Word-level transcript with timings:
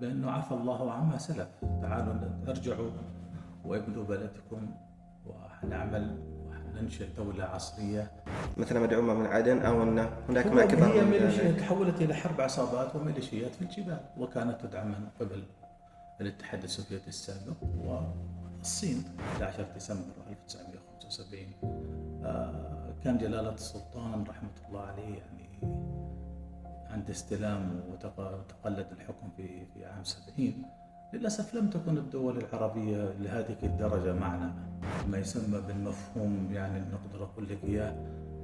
بأنه 0.00 0.30
عفى 0.30 0.52
الله 0.52 0.92
عما 0.92 1.18
سلف. 1.18 1.48
تعالوا 1.82 2.14
ارجعوا 2.48 2.90
وابنوا 3.64 4.04
بلدكم 4.04 4.70
ونعمل 5.26 6.18
وننشئ 6.76 7.06
دولة 7.16 7.44
عصرية. 7.44 8.10
مثل 8.56 8.80
مدعومة 8.80 9.14
من 9.14 9.26
عدن 9.26 9.58
أو 9.58 9.82
أن 9.82 9.98
هناك 10.28 10.46
ما 10.46 10.64
كبر 10.64 10.84
هي 10.86 11.04
ميليشيا. 11.04 11.52
تحولت 11.52 12.02
إلى 12.02 12.14
حرب 12.14 12.40
عصابات 12.40 12.96
وميليشيات 12.96 13.54
في 13.54 13.62
الجبال 13.62 14.00
وكانت 14.18 14.60
تدعم 14.60 14.88
من 14.88 15.06
قبل 15.20 15.42
الاتحاد 16.20 16.62
السوفيتي 16.62 17.08
السابق 17.08 17.56
والصين. 17.84 19.04
11 19.32 19.66
ديسمبر 19.74 20.00
1975 20.30 21.46
آه، 22.24 22.94
كان 23.04 23.18
جلالة 23.18 23.54
السلطان 23.54 24.24
رحمة 24.28 24.50
الله 24.68 24.80
عليه 24.80 25.02
يعني 25.18 25.42
عند 26.92 27.10
استلام 27.10 27.80
وتق- 27.92 28.20
وتقلد 28.38 28.86
الحكم 28.92 29.28
في 29.36 29.66
في 29.74 29.84
عام 29.84 30.04
70 30.04 30.62
للأسف 31.12 31.54
لم 31.54 31.70
تكن 31.70 31.98
الدول 31.98 32.38
العربية 32.38 33.12
لهذه 33.20 33.56
الدرجة 33.62 34.12
معنا. 34.14 34.52
ما 35.10 35.18
يسمى 35.18 35.60
بالمفهوم 35.68 36.48
يعني 36.52 36.80
نقدر 36.80 37.24
أقول 37.24 37.48
لك 37.48 37.64
إياه 37.64 37.94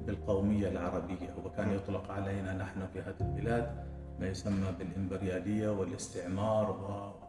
بالقومية 0.05 0.67
العربية 0.69 1.29
وكان 1.45 1.69
يطلق 1.73 2.11
علينا 2.11 2.53
نحن 2.53 2.79
في 2.93 2.99
هذه 3.01 3.21
البلاد 3.21 3.71
ما 4.19 4.27
يسمى 4.27 4.67
بالإمبريالية 4.79 5.69
والاستعمار 5.69 6.71
و 6.71 7.19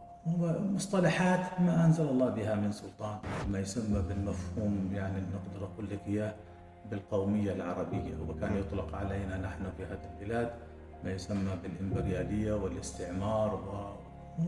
ومصطلحات 0.41 1.61
ما 1.61 1.85
أنزل 1.85 2.09
الله 2.09 2.29
بها 2.29 2.55
من 2.55 2.71
سلطان. 2.71 3.19
ما 3.51 3.59
يسمى 3.59 4.01
بالمفهوم 4.09 4.89
يعني 4.93 5.21
نقدر 5.21 5.65
أقول 5.65 5.89
لك 5.89 5.99
إياه 6.07 6.33
بالقومية 6.91 7.51
العربية 7.53 8.15
وكان 8.29 8.57
يطلق 8.57 8.95
علينا 8.95 9.37
نحن 9.37 9.63
في 9.77 9.83
هذه 9.85 10.09
البلاد 10.19 10.51
ما 11.03 11.11
يسمى 11.11 11.51
بالإمبريالية 11.63 12.53
والاستعمار 12.53 13.59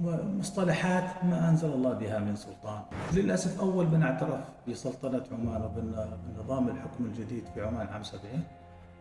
ومصطلحات 0.03 1.25
ما 1.25 1.50
أنزل 1.50 1.73
الله 1.73 1.94
بها 1.94 2.19
من 2.19 2.36
سلطان. 2.36 2.81
للأسف 3.14 3.59
أول 3.59 3.88
من 3.88 4.03
اعترف 4.03 4.39
بسلطنة 4.67 5.23
عمان 5.31 5.61
وبالنظام 5.61 6.67
الحكم 6.69 7.05
الجديد 7.05 7.44
في 7.53 7.61
عمان 7.61 7.88
عام 7.88 8.03
70 8.03 8.44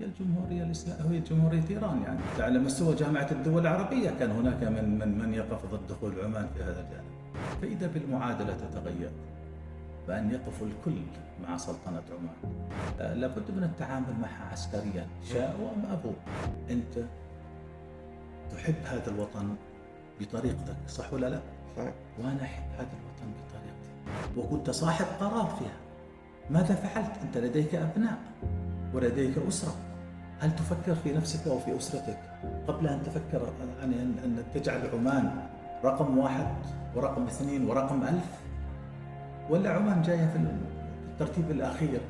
هي 0.00 0.06
الجمهورية 0.06 0.62
الإسلامية 0.62 1.10
هي 1.16 1.20
جمهورية 1.20 1.62
إيران 1.70 2.02
يعني. 2.02 2.18
على 2.38 2.58
مستوى 2.58 2.94
جامعة 2.94 3.28
الدول 3.30 3.62
العربية 3.62 4.10
كان 4.10 4.30
هناك 4.30 4.62
من 4.62 4.98
من 4.98 5.18
من 5.18 5.34
يقف 5.34 5.66
ضد 5.66 5.86
دخول 5.90 6.20
عمان 6.24 6.46
في 6.56 6.62
هذا 6.62 6.80
الجانب. 6.80 7.12
فإذا 7.62 7.86
بالمعادلة 7.86 8.56
تتغير 8.56 9.10
بأن 10.08 10.30
يقف 10.30 10.62
الكل 10.62 11.00
مع 11.42 11.56
سلطنة 11.56 12.02
عمان. 12.18 12.54
آه، 13.00 13.14
لابد 13.14 13.50
من 13.56 13.64
التعامل 13.64 14.14
معها 14.22 14.52
عسكريا. 14.52 15.06
شاءوا 15.32 15.70
أم 15.76 15.92
أبوا 15.92 16.12
أنت 16.70 17.04
تحب 18.52 18.74
هذا 18.84 19.10
الوطن 19.10 19.54
بطريقتك 20.20 20.76
صح 20.88 21.12
ولا 21.12 21.26
لا؟ 21.26 21.40
صحيح. 21.76 21.92
وأنا 22.18 22.42
أحب 22.42 22.62
هذا 22.78 22.88
الوطن 23.00 23.32
بطريقتي 23.32 23.90
وكنت 24.36 24.70
صاحب 24.70 25.06
قرار 25.20 25.56
فيها 25.58 25.76
ماذا 26.50 26.74
فعلت؟ 26.74 27.12
أنت 27.22 27.38
لديك 27.38 27.74
أبناء 27.74 28.18
ولديك 28.94 29.38
أسرة 29.48 29.74
هل 30.40 30.56
تفكر 30.56 30.94
في 30.94 31.12
نفسك 31.12 31.46
أو 31.48 31.58
في 31.58 31.76
أسرتك 31.76 32.18
قبل 32.68 32.86
أن 32.86 33.02
تفكر 33.02 33.52
يعني 33.80 33.94
أن, 34.02 34.16
أن 34.24 34.44
تجعل 34.54 34.80
عمان 34.94 35.46
رقم 35.84 36.18
واحد 36.18 36.46
ورقم 36.96 37.26
اثنين 37.26 37.64
ورقم 37.64 38.02
ألف 38.02 38.24
ولا 39.50 39.70
عمان 39.70 40.02
جاية 40.02 40.26
في 40.26 40.38
الترتيب 41.12 41.50
الأخير 41.50 42.00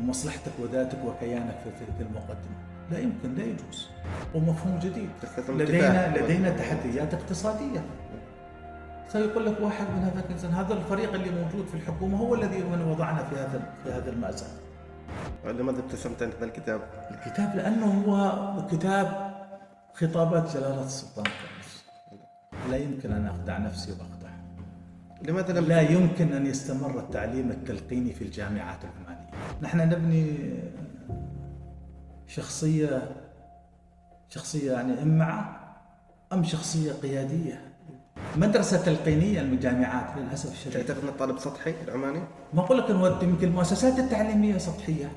ومصلحتك 0.00 0.52
وذاتك 0.58 0.98
وكيانك 1.04 1.58
في 1.98 2.02
المقدمة 2.02 2.67
لا 2.90 2.98
يمكن 2.98 3.34
لا 3.34 3.44
يجوز. 3.44 3.88
ومفهوم 4.34 4.78
جديد. 4.78 5.10
لدينا. 5.48 6.18
لدينا 6.18 6.50
تحديات 6.50 7.14
اقتصادية. 7.14 7.84
سيقول 9.12 9.46
لك 9.46 9.60
واحد 9.60 9.86
من 9.86 10.02
هذا 10.02 10.24
الإنسان 10.26 10.50
هذا 10.50 10.74
الفريق 10.74 11.14
اللي 11.14 11.30
موجود 11.30 11.66
في 11.66 11.74
الحكومة 11.74 12.18
هو 12.18 12.34
الذي 12.34 12.62
من 12.62 12.82
وضعنا 12.82 13.24
في 13.24 13.36
هذا 13.36 13.74
في 13.84 13.92
هذا 13.92 14.10
المأزق. 14.10 14.46
لماذا 15.44 15.78
ابتسمت 15.78 16.22
أنت 16.22 16.34
بالكتاب؟ 16.40 16.80
الكتاب 17.10 17.56
لأنه 17.56 18.04
هو 18.06 18.66
كتاب 18.66 19.34
خطابات 19.94 20.56
جلالة 20.56 20.84
السلطان 20.84 21.24
قابوس 21.24 21.84
لا 22.70 22.76
يمكن 22.76 23.12
أن 23.12 23.26
أخدع 23.26 23.58
نفسي 23.58 23.90
وأخدع 23.92 24.28
لماذا 25.22 25.60
لم 25.60 25.66
لا 25.66 25.80
يمكن 25.80 26.32
أن 26.32 26.46
يستمر 26.46 26.98
التعليم 26.98 27.50
التلقيني 27.50 28.12
في 28.12 28.24
الجامعات 28.24 28.78
العمانية. 28.84 29.30
نحن 29.62 29.78
نبني 29.78 30.36
شخصية 32.28 33.08
شخصية 34.28 34.72
يعني 34.72 35.02
إمعة 35.02 35.60
أم 36.32 36.44
شخصية 36.44 36.92
قيادية؟ 36.92 37.60
مدرسة 38.36 38.84
تلقينية 38.84 39.40
المجامعات 39.40 40.18
للأسف 40.18 40.52
الشديد. 40.52 40.86
تعتقد 40.86 41.02
أن 41.02 41.08
الطالب 41.08 41.38
سطحي 41.38 41.74
العماني؟ 41.84 42.20
ما 42.54 42.60
أقول 42.60 42.78
لك 42.78 42.90
نودي 42.90 43.26
يمكن 43.26 43.48
المؤسسات 43.48 43.98
التعليمية 43.98 44.58
سطحية. 44.58 45.12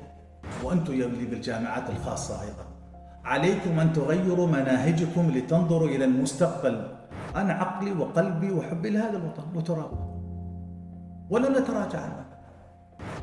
وأنتم 0.64 0.94
يا 0.94 1.06
اللي 1.06 1.26
بالجامعات 1.26 1.90
الخاصة 1.90 2.42
أيضا. 2.42 2.66
عليكم 3.26 3.80
أن 3.80 3.94
تغيروا 3.94 4.48
مناهجكم 4.48 5.32
لتنظروا 5.32 5.88
إلى 5.88 6.06
المستقبل. 6.06 6.98
أنا 7.36 7.54
عقلي 7.54 7.92
وقلبي 7.92 8.52
وحبي 8.52 8.90
لهذا 8.90 9.18
الوطن 9.18 9.44
وترابه 9.56 10.12
ولن 11.30 11.52
نتراجع 11.52 12.00
عنه 12.00 12.26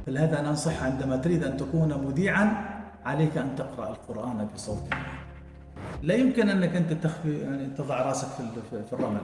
فلهذا 0.06 0.41
ننصح 0.43 0.82
عندما 0.82 1.16
تريد 1.16 1.44
أن 1.44 1.56
تكون 1.56 2.04
مذيعا 2.06 2.78
عليك 3.08 3.38
أن 3.38 3.56
تقرأ 3.56 3.88
القرآن 3.88 4.48
بصوت 4.54 4.82
عالي. 4.92 5.19
لا 6.02 6.14
يمكن 6.14 6.48
أنك 6.48 6.76
أنت 6.76 6.92
تخفي 6.92 7.38
يعني 7.41 7.66
تضع 7.66 8.02
رأسك 8.02 8.28
في 8.28 8.42
في 8.86 8.92
الرمل. 8.92 9.20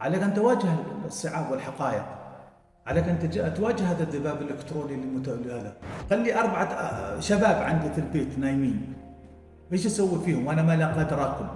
عليك 0.00 0.22
أن 0.22 0.34
تواجه 0.34 0.74
الصعاب 1.06 1.50
والحقائق. 1.50 2.04
عليك 2.86 3.08
أن 3.08 3.18
تج- 3.18 3.54
تواجه 3.54 3.90
هذا 3.92 4.02
الذباب 4.02 4.42
الإلكتروني 4.42 4.94
المت... 4.94 5.28
هذا. 5.28 5.72
خلي 6.10 6.40
أربعة 6.40 6.64
آه، 6.64 7.20
شباب 7.20 7.62
عندي 7.62 7.88
في 7.94 7.98
البيت 8.00 8.38
نايمين. 8.38 8.94
إيش 9.72 9.86
أسوي 9.86 10.24
فيهم؟ 10.24 10.46
وأنا 10.46 10.62
ما 10.62 10.76
لاقى 10.76 11.00
ادراكم 11.00 11.48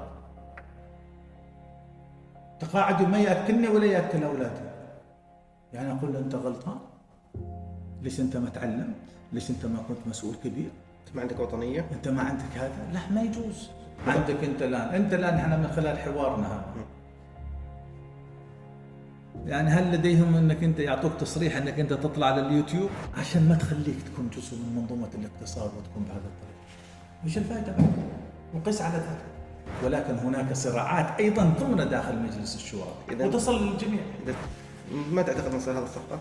تقاعدوا 2.60 3.06
ما 3.06 3.18
يأكلني 3.18 3.68
ولا 3.68 3.84
يأكل 3.86 4.24
أولادي. 4.24 4.64
يعني 5.72 5.92
أقول 5.92 6.12
له 6.12 6.18
أنت 6.18 6.34
غلطان؟ 6.34 6.78
ليش 8.02 8.20
أنت 8.20 8.36
ما 8.36 8.48
تعلمت؟ 8.48 8.94
ليش 9.32 9.50
أنت 9.50 9.66
ما 9.66 9.78
كنت 9.88 9.98
مسؤول 10.06 10.34
كبير؟ 10.44 10.70
ما 11.14 11.20
عندك 11.22 11.40
وطنية؟ 11.40 11.86
أنت 11.92 12.08
ما 12.08 12.22
عندك 12.22 12.52
هذا؟ 12.54 12.88
لا 12.92 13.00
ما 13.10 13.22
يجوز. 13.22 13.68
عندك 14.06 14.44
أنت 14.44 14.62
الآن. 14.62 14.88
أنت 14.94 15.14
الآن 15.14 15.34
إحنا 15.34 15.56
من 15.56 15.68
خلال 15.76 15.98
حوارنا. 15.98 16.46
هذا 16.46 16.64
يعني 19.46 19.70
هل 19.70 19.92
لديهم 19.94 20.36
إنك 20.36 20.64
أنت 20.64 20.78
يعطوك 20.78 21.12
تصريح 21.20 21.56
إنك 21.56 21.80
أنت 21.80 21.92
تطلع 21.92 22.26
على 22.26 22.40
اليوتيوب 22.46 22.90
عشان 23.18 23.48
ما 23.48 23.54
تخليك 23.54 23.96
تكون 24.12 24.30
جزء 24.36 24.56
من 24.56 24.76
منظومة 24.76 25.08
الاقتصاد 25.14 25.70
وتكون 25.78 26.02
بهذا 26.04 26.16
الطريق. 26.18 26.54
إيش 27.24 27.38
الفائده 27.38 27.72
بعد 27.72 27.92
وقس 28.54 28.82
على 28.82 28.94
ذلك. 28.96 29.24
ولكن 29.84 30.14
هناك 30.14 30.52
صراعات 30.52 31.20
أيضا 31.20 31.44
ضمن 31.60 31.88
داخل 31.90 32.18
مجلس 32.18 32.56
الشورى. 32.56 32.94
إذن- 33.10 33.20
وتصل 33.22 33.66
للجميع. 33.66 34.00
إذا- 34.26 34.92
ما 35.12 35.22
تعتقد 35.22 35.50
سيصير 35.50 35.78
هذا 35.78 35.84
الصفقة؟ 35.84 36.20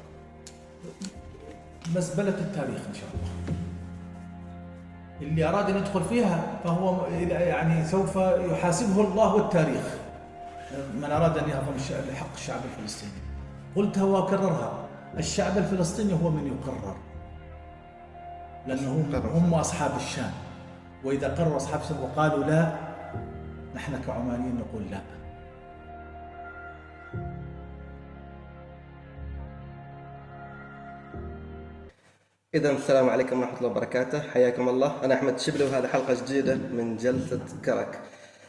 مزبلة 1.95 2.29
التاريخ 2.39 2.81
إن 2.89 2.93
شاء 2.93 3.09
الله. 3.13 3.57
اللي 5.21 5.49
أراد 5.49 5.69
أن 5.69 5.77
يدخل 5.77 6.03
فيها 6.03 6.43
فهو 6.63 7.05
يعني 7.29 7.85
سوف 7.85 8.15
يحاسبه 8.51 9.01
الله 9.01 9.35
والتاريخ. 9.35 9.97
من 10.95 11.11
أراد 11.11 11.37
أن 11.37 11.49
يهضم 11.49 11.75
حق 12.15 12.33
الشعب 12.35 12.59
الفلسطيني. 12.65 13.11
قلتها 13.75 14.03
وأكررها. 14.03 14.73
الشعب 15.17 15.57
الفلسطيني 15.57 16.13
هو 16.13 16.29
من 16.29 16.47
يقرر 16.47 16.95
لأنه 18.67 18.91
هم, 18.91 19.53
أصحاب 19.53 19.91
الشان 19.95 20.31
وإذا 21.03 21.35
قرروا 21.35 21.57
أصحاب 21.57 21.81
الشان 21.81 21.97
وقالوا 22.03 22.43
لا 22.43 22.71
نحن 23.75 24.01
كعمانيين 24.07 24.55
نقول 24.55 24.83
لا. 24.91 24.99
إذا 32.53 32.71
السلام 32.71 33.09
عليكم 33.09 33.39
ورحمة 33.39 33.57
الله 33.57 33.69
وبركاته. 33.69 34.19
حياكم 34.19 34.69
الله. 34.69 34.91
أنا 35.03 35.13
أحمد 35.13 35.39
شبلي 35.39 35.63
وهذه 35.63 35.87
حلقة 35.87 36.13
جديدة 36.13 36.55
من 36.55 36.97
جلسة 36.97 37.39
كرك. 37.65 37.99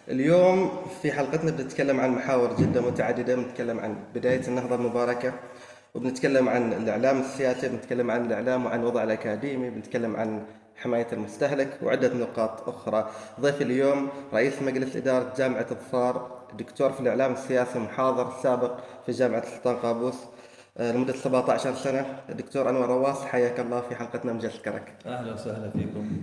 اليوم 0.09 0.71
في 1.03 1.13
حلقتنا 1.13 1.51
بنتكلم 1.51 2.01
عن 2.01 2.11
محاور 2.11 2.57
جدا 2.57 2.81
متعددة. 2.81 3.35
بنتكلم 3.35 3.81
عن 3.81 3.97
بداية 4.15 4.49
النهضة 4.49 4.75
المباركة 4.75 5.33
وبنتكلم 5.95 6.49
عن 6.49 6.73
الإعلام 6.73 7.21
السياسي 7.21 7.69
بنتكلم 7.69 8.11
عن 8.11 8.27
الإعلام 8.27 8.67
وعن 8.67 8.81
الوضع 8.81 9.03
الأكاديمي 9.03 9.71
بنتكلم 9.71 10.17
عن 10.17 10.43
حماية 10.77 11.07
المستهلك 11.13 11.79
وعدة 11.83 12.15
نقاط 12.15 12.69
أخرى. 12.69 13.11
ضيف 13.41 13.63
اليوم 13.63 14.09
رئيس 14.35 14.63
مجلس 14.63 14.97
إدارة 14.97 15.33
جامعة 15.39 15.67
الظفار 15.71 16.45
دكتور 16.59 16.93
في 16.93 17.01
الإعلام 17.01 17.33
السياسي 17.33 17.79
محاضر 17.79 18.33
سابق 18.43 18.73
في 19.07 19.13
جامعة 19.13 19.39
السلطان 19.39 19.77
قابوس 19.77 20.15
لمدة 20.79 21.13
17 21.13 21.75
سنة. 21.75 22.21
دكتور 22.29 22.71
أنور 22.71 22.89
رواس 22.89 23.23
حياك 23.25 23.61
الله 23.61 23.81
في 23.81 23.95
حلقتنا 23.95 24.33
من 24.33 24.39
جلسة 24.39 24.63
كرك. 24.63 24.95
أهلا 25.07 25.33
وسهلا 25.33 25.71
فيكم. 25.71 26.23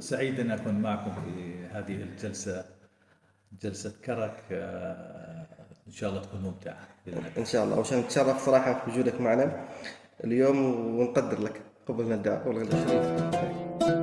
سعيد 0.00 0.40
أن 0.40 0.50
أكون 0.50 0.74
معكم 0.74 1.12
في 1.12 1.66
هذه 1.72 2.02
الجلسة 2.02 2.64
جلسة 3.62 3.92
كرك. 4.04 4.42
آه، 4.52 5.46
إن 5.86 5.92
شاء 5.92 6.10
الله 6.10 6.22
تكون 6.22 6.54
الله. 7.06 7.28
إن 7.38 7.44
شاء 7.44 7.64
الله. 7.64 7.76
وعشان 7.76 7.98
نتشرف 7.98 8.46
صراحة 8.46 8.84
بوجودك 8.86 9.20
معنا 9.20 9.64
اليوم 10.24 10.58
ونقدر 10.98 11.40
لك 11.40 11.60
قبلنا 11.88 12.14
الدعوه 12.14 12.48
والغد 12.48 12.74
الشريف 12.74 13.97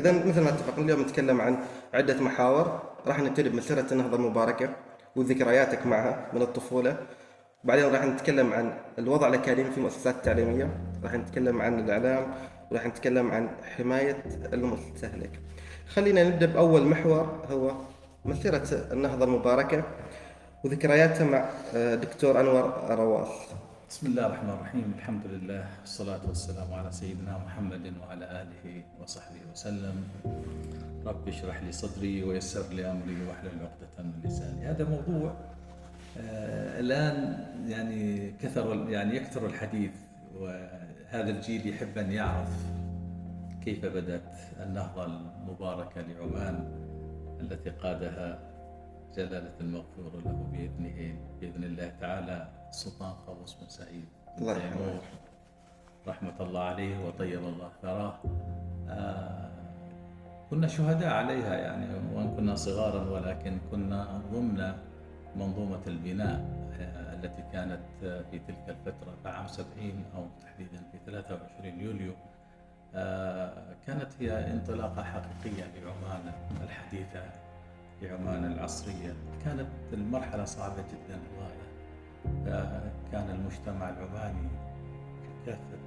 إذا 0.00 0.12
مثل 0.12 0.40
ما 0.40 0.48
اتفقنا 0.48 0.84
اليوم 0.84 1.00
نتكلم 1.00 1.40
عن 1.40 1.58
عدة 1.94 2.20
محاور 2.20 2.82
راح 3.06 3.20
نبتدي 3.20 3.48
بمسيرة 3.48 3.86
النهضة 3.92 4.16
المباركة 4.16 4.70
وذكرياتك 5.16 5.86
معها 5.86 6.26
من 6.32 6.42
الطفولة. 6.42 6.96
بعدين 7.64 7.84
راح 7.84 8.04
نتكلم 8.04 8.52
عن 8.52 8.72
الوضع 8.98 9.28
الأكاديمي 9.28 9.70
في 9.70 9.78
المؤسسات 9.78 10.14
التعليمية 10.14 10.70
راح 11.04 11.14
نتكلم 11.14 11.62
عن 11.62 11.78
الإعلام 11.78 12.26
وراح 12.70 12.86
نتكلم 12.86 13.30
عن 13.30 13.48
حماية 13.76 14.22
المستهلك 14.52 15.30
خلينا 15.88 16.24
نبدأ 16.24 16.46
بأول 16.46 16.86
محور 16.86 17.44
هو 17.50 17.72
مسيرة 18.24 18.68
النهضة 18.92 19.24
المباركة 19.24 19.82
وذكرياتها 20.64 21.24
مع 21.24 21.48
آه، 21.74 21.94
دكتور 21.94 22.40
أنور 22.40 22.72
رواس 22.90 23.28
بسم 23.90 24.06
الله 24.06 24.26
الرحمن 24.26 24.50
الرحيم. 24.50 24.94
الحمد 24.98 25.26
لله 25.26 25.64
والصلاة 25.80 26.22
والسلام 26.28 26.74
على 26.74 26.92
سيدنا 26.92 27.38
محمد 27.38 27.92
وعلى 27.98 28.42
آله 28.42 28.82
وصحبه 29.02 29.42
وسلم. 29.52 29.96
رب 31.06 31.28
اشرح 31.28 31.62
لي 31.62 31.72
صدري 31.72 32.22
ويسر 32.22 32.70
لي 32.74 32.90
أمري 32.90 33.26
واحلل 33.26 33.58
عقدة 33.66 33.96
من 33.98 34.14
لساني. 34.24 34.66
هذا 34.66 34.84
موضوع 34.84 35.34
آه 36.18 36.80
الآن 36.80 37.16
يعني 37.66 38.30
كثر 38.38 38.90
يعني 38.90 39.16
يكثر 39.16 39.46
الحديث 39.46 39.94
وهذا 40.38 41.30
الجيل 41.30 41.68
يحب 41.74 41.98
أن 41.98 42.12
يعرف 42.12 42.54
كيف 43.64 43.86
بدأت 43.86 44.32
النهضة 44.62 45.04
المباركة 45.04 46.00
لعمان 46.00 46.56
التي 47.40 47.70
قادها 47.70 48.38
جلالة 49.16 49.54
المغفور 49.60 50.22
له 50.24 50.46
بإذنه 50.52 51.18
بإذن 51.40 51.64
الله 51.64 51.92
تعالى. 52.00 52.59
السلطان 52.70 53.12
قابوس 53.26 53.54
بن 53.60 53.68
سعيد. 53.68 54.04
الله 54.38 54.52
يرحمه. 54.52 55.00
رحمة 56.08 56.34
الله 56.40 56.60
عليه 56.60 57.06
وطيب 57.06 57.38
الله 57.44 57.70
ثراه. 57.82 58.14
آه 58.88 59.50
كنا 60.50 60.66
شهداء 60.66 61.12
عليها 61.14 61.54
يعني 61.56 61.86
وإن 62.14 62.36
كنا 62.36 62.54
صغارا 62.54 63.10
ولكن 63.10 63.58
كنا 63.70 64.22
ضمن 64.32 64.72
منظومة 65.36 65.80
البناء 65.86 66.40
آه، 66.80 67.14
التي 67.14 67.42
كانت 67.52 67.80
في 68.00 68.38
تلك 68.38 68.64
الفترة 68.68 69.30
عام 69.30 69.46
70 69.46 70.04
أو 70.16 70.26
تحديدا 70.42 70.82
في 70.92 70.98
23 71.06 71.80
يوليو. 71.80 72.12
آه، 72.94 73.74
كانت 73.86 74.08
هي 74.20 74.52
انطلاقة 74.52 75.02
حقيقية 75.02 75.64
لعمان 75.64 76.32
الحديثة 76.64 77.22
لعمان 78.02 78.52
العصرية. 78.52 79.14
كانت 79.44 79.68
المرحلة 79.92 80.44
صعبة 80.44 80.82
جدا 80.82 81.18
كان 83.12 83.30
المجتمع 83.30 83.88
العماني 83.88 84.48
في 85.22 85.46
كافة 85.46 85.78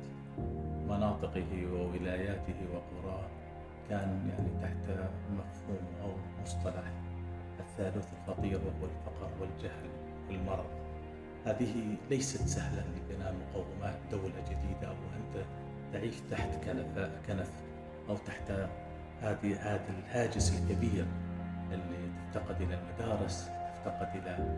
مناطقه 0.89 1.67
وولاياته 1.73 2.55
وقراه 2.73 3.27
كان 3.89 4.29
يعني 4.29 4.49
تحت 4.61 4.99
مفهوم 5.31 5.85
أو 6.03 6.11
مصطلح 6.43 6.83
الثالث 7.59 8.07
الخطير 8.13 8.57
وهو 8.57 8.85
الفقر 8.85 9.29
والجهل 9.41 9.89
والمرض. 10.29 10.65
هذه 11.45 11.97
ليست 12.09 12.47
سهلة 12.47 12.83
لبناء 12.95 13.33
مقومات 13.33 13.95
دولة 14.11 14.43
جديدة 14.49 14.89
وأنت 14.89 15.45
تعيش 15.93 16.15
تحت 16.31 16.65
كنف, 16.65 17.09
كنف 17.27 17.51
أو 18.09 18.17
تحت 18.17 18.51
هذه 19.21 19.55
هذا 19.61 19.89
الهاجس 19.89 20.59
الكبير 20.59 21.05
اللي 21.71 22.09
تفتقد 22.33 22.61
إلى 22.61 22.79
المدارس 22.79 23.49
تفتقد 23.85 24.15
إلى 24.15 24.57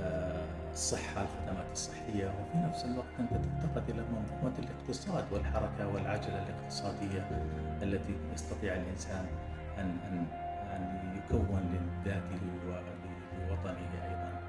آه، 0.00 0.46
الصحة 0.76 1.22
الخدمات 1.22 1.66
الصحية 1.72 2.26
وفي 2.26 2.58
نفس 2.58 2.84
الوقت 2.84 3.06
أنت 3.20 3.30
تفتقد 3.32 3.90
إلى 3.90 4.02
منظومة 4.02 4.54
الاقتصاد 4.58 5.24
والحركة 5.32 5.88
والعجلة 5.88 6.42
الاقتصادية 6.42 7.28
التي 7.82 8.16
يستطيع 8.34 8.74
الإنسان 8.74 9.26
أن 9.78 9.96
أن 10.08 10.26
أن 10.76 11.16
يكون 11.16 11.60
لذاته 12.04 12.40
ولوطنه 12.66 13.88
أيضا 14.04 14.40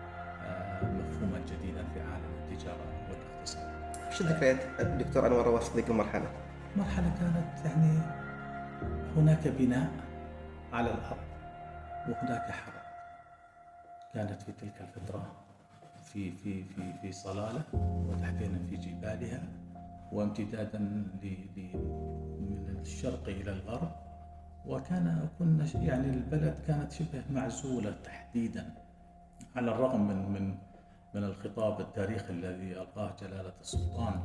آه، 0.41 0.83
مفهوما 0.83 1.39
جديدا 1.39 1.83
في 1.93 1.99
عالم 2.01 2.31
التجارة 2.43 2.85
والاقتصاد. 3.09 3.71
وش 4.07 4.21
ذكريات 4.21 4.79
الدكتور 4.79 5.27
أنور 5.27 5.45
رواس 5.45 5.69
في 5.69 5.75
ذيك 5.75 5.89
المرحله؟ 5.89 6.31
مرحلة 6.75 7.11
كانت 7.19 7.65
يعني 7.65 7.99
هناك 9.17 9.47
بناء 9.47 9.91
على 10.73 10.91
الأرض 10.91 11.27
وهناك 12.09 12.51
حرب 12.51 12.81
كانت 14.13 14.41
في 14.41 14.51
تلك 14.51 14.81
الفترة 14.81 15.46
في 16.13 16.31
في 16.31 16.63
في 16.63 16.93
في 17.01 17.11
صلالة 17.11 17.61
وتحديدا 18.09 18.65
في 18.69 18.77
جبالها 18.77 19.43
وامتدادا 20.11 20.79
من 22.39 22.77
الشرق 22.81 23.23
إلى 23.27 23.51
الغرب. 23.51 23.91
وكان 24.65 25.29
كنا 25.39 25.65
يعني 25.75 26.09
البلد 26.09 26.55
كانت 26.67 26.91
شبه 26.91 27.23
معزولة 27.31 27.95
تحديدا 28.03 28.73
على 29.55 29.71
الرغم 29.71 30.07
من 30.07 30.31
من 30.31 30.55
من 31.15 31.23
الخطاب 31.23 31.81
التاريخي 31.81 32.33
الذي 32.33 32.71
ألقاه 32.81 33.15
جلالة 33.21 33.53
السلطان 33.61 34.19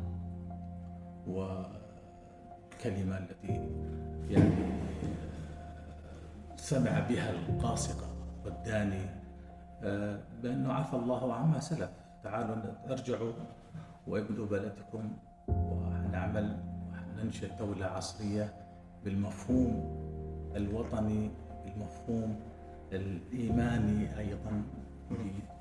والكلمة 1.27 3.19
التي 3.19 3.69
يعني 4.31 4.73
سمع 6.57 7.01
بها 7.01 7.31
القاصقة 7.31 8.07
والداني 8.45 9.05
آه، 9.05 9.22
بأنه 10.43 10.73
عفى 10.73 10.97
الله 10.97 11.35
عما 11.35 11.61
سلف. 11.61 11.91
تعالوا 12.25 12.57
ارجعوا 12.91 13.33
وابنوا 14.07 14.47
بلدكم 14.47 15.13
وحنعمل 15.49 16.57
وحننشئ 16.93 17.49
دولة 17.59 17.87
عصرية 17.87 18.53
بالمفهوم 19.05 20.03
الوطني 20.57 21.31
بالمفهوم 21.65 22.41
الإيماني 22.93 24.19
أيضا 24.19 24.63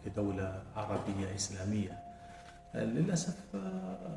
كدولة 0.06 0.63
عربية 0.75 1.35
إسلامية. 1.35 2.00
للأسف 2.75 3.56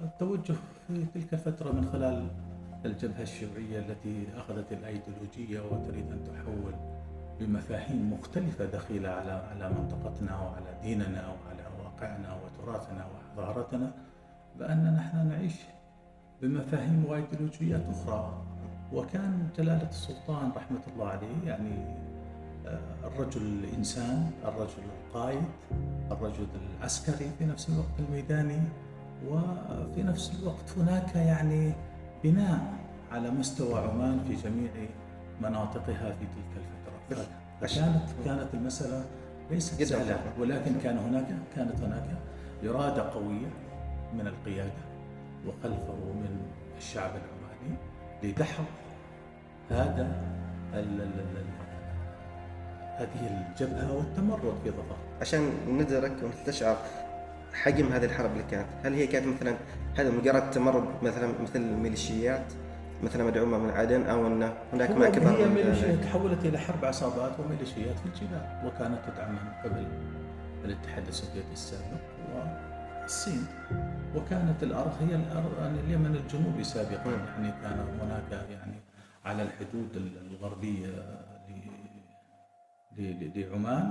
التوجه 0.03 0.55
في 0.89 1.05
تلك 1.15 1.33
الفترة 1.33 1.73
من 1.73 1.85
خلال 1.93 2.29
الجبهة 2.85 3.23
الشيوعية 3.23 3.79
التي 3.79 4.27
أخذت 4.37 4.73
الأيديولوجية 4.73 5.61
وتريد 5.61 6.13
أن 6.13 6.25
تحول 6.25 6.75
بمفاهيم 7.41 8.13
مختلفة 8.13 8.65
دخيلة 8.65 9.09
على 9.09 9.33
على 9.33 9.69
منطقتنا 9.75 10.37
وعلى 10.41 10.79
ديننا 10.83 11.29
وعلى 11.29 11.65
واقعنا 11.85 12.37
وتراثنا 12.45 13.07
وحضارتنا 13.07 13.93
بأننا 14.59 14.91
نحن 14.91 15.29
نعيش 15.29 15.55
بمفاهيم 16.43 17.05
وأيديولوجيات 17.09 17.83
أخرى. 17.91 18.43
وكان 18.93 19.49
جلالة 19.59 19.89
السلطان 19.89 20.51
رحمة 20.57 20.81
الله 20.95 21.07
عليه 21.09 21.47
يعني 21.47 21.75
آه، 22.67 23.07
الرجل 23.07 23.43
الإنسان 23.43 24.31
الرجل 24.45 24.83
القائد 25.07 25.45
الرجل 26.11 26.47
العسكري 26.79 27.31
في 27.39 27.45
نفس 27.45 27.69
الوقت 27.69 27.99
الميداني. 28.09 28.61
وفي 29.29 30.03
نفس 30.03 30.41
الوقت 30.41 30.79
هناك 30.79 31.17
يعني 31.17 31.73
بناء 32.25 32.75
على 33.13 33.31
مستوى 33.31 33.81
عمان 33.81 34.25
في 34.29 34.35
جميع 34.35 34.71
مناطقها 35.41 36.11
في 36.11 36.25
تلك 36.25 36.57
الفترة. 36.57 36.74
فكانت 37.61 38.09
كانت 38.25 38.55
المسألة 38.55 39.05
ليست 39.51 39.83
صعبة. 39.83 40.19
ولكن 40.39 40.73
كان 40.83 40.99
هناك 40.99 41.27
كانت 41.57 41.81
هناك 41.81 42.05
إرادة 42.65 43.03
قوية 43.11 43.51
من 44.15 44.27
القيادة 44.27 44.85
وخلفه 45.47 45.95
من 45.95 46.41
الشعب 46.79 47.11
العماني 47.11 47.79
لدحض 48.23 48.65
هذا 49.71 50.35
هذه 52.99 53.49
الجبهة 53.51 53.93
والتمرد 53.97 54.55
في 54.65 54.71
ظفر. 54.71 54.97
عشان 55.21 55.51
ندرك 55.69 56.13
ونستشعر 56.23 56.77
حجم 57.55 57.93
هذه 57.93 58.05
الحرب 58.05 58.33
اللي 58.33 58.45
كانت 58.51 58.67
هل 58.85 58.95
هي 58.95 59.07
كانت 59.07 59.27
مثلا 59.27 59.57
هذا 59.99 60.11
مجرد 60.11 60.51
تمرد 60.51 60.85
مثلا 61.03 61.33
مثل 61.43 61.61
الميليشيات؟ 61.61 62.53
مثلا 63.05 63.25
مدعومه 63.25 63.59
من 63.59 63.71
عدن 63.71 64.03
أو 64.07 64.27
أن 64.27 64.53
هناك 64.73 64.91
ما 64.91 65.09
كبر 65.09 65.31
هي 65.31 65.49
ميليشيات؟ 65.49 65.99
تحولت 65.99 66.45
إلى 66.45 66.59
حرب 66.59 66.85
عصابات 66.85 67.41
وميليشيات 67.41 67.99
في 67.99 68.07
الجبال 68.07 68.61
وكانت 68.67 68.99
تدعم 69.07 69.33
من 69.33 69.53
قبل 69.65 69.87
الاتحاد 70.65 71.07
السوفيتي 71.09 71.53
السابق 71.53 72.01
والصين 72.35 73.47
وكانت 74.17 74.63
الأرض 74.63 74.93
هي 75.01 75.15
الأرض 75.15 75.53
يعني 75.61 75.81
اليمن 75.81 76.17
الجنوبي 76.17 76.65
سابقا. 76.65 77.11
يعني 77.11 77.53
كان 77.63 77.79
هناك 78.01 78.49
يعني 78.51 78.77
على 79.25 79.43
الحدود 79.43 80.11
الغربية 80.31 80.87
لعمان 82.99 83.87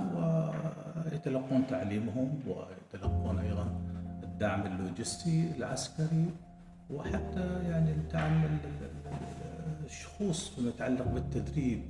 ويتلقون 1.06 1.66
تعليمهم 1.66 2.40
ويتلقون 2.46 3.38
أيضا 3.38 3.80
الدعم 4.22 4.62
اللوجستي 4.66 5.50
العسكري 5.56 6.26
وحتى 6.90 7.62
يعني 7.70 7.90
ال- 8.44 8.58
الشخوص 9.84 10.48
فيما 10.54 10.68
يتعلق 10.68 11.08
بالتدريب. 11.08 11.82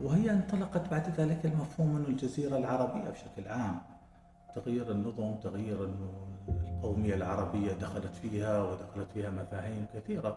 وهي 0.00 0.30
انطلقت 0.30 0.90
بعد 0.90 1.20
ذلك 1.20 1.46
المفهوم 1.46 1.96
أنه 1.96 2.08
الجزيرة 2.08 2.56
العربية 2.58 3.10
بشكل 3.10 3.48
عام 3.48 3.78
تغيير 4.54 4.90
النظم 4.92 5.34
تغيير 5.34 5.84
أنه 5.84 6.10
القومية 6.48 7.14
العربية 7.14 7.72
دخلت 7.72 8.14
فيها 8.22 8.62
ودخلت 8.62 9.06
فيها 9.14 9.30
مفاهيم 9.30 9.86
كثيرة. 9.94 10.36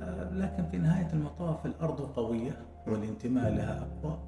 آه، 0.00 0.30
لكن 0.30 0.64
في 0.70 0.78
نهاية 0.78 1.12
المطاف 1.12 1.66
الأرض 1.66 2.00
قوية 2.00 2.56
والانتماء 2.86 3.50
لها 3.52 3.86
أقوى 4.02 4.18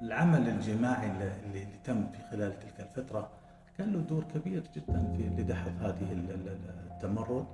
والعمل 0.00 0.48
الجماعي 0.48 1.10
اللي 1.10 1.32
اللي 1.46 1.66
تم 1.84 2.06
في 2.12 2.18
خلال 2.30 2.60
تلك 2.60 2.80
الفترة 2.80 3.28
كان 3.78 3.92
له 3.92 3.98
دور 4.00 4.24
كبير 4.34 4.62
جدا 4.76 5.12
في 5.16 5.22
لدحض 5.42 5.72
هذه 5.80 6.12
ال- 6.12 6.30
ال- 6.30 6.48
ال- 6.48 6.90
التمرد 6.90 7.46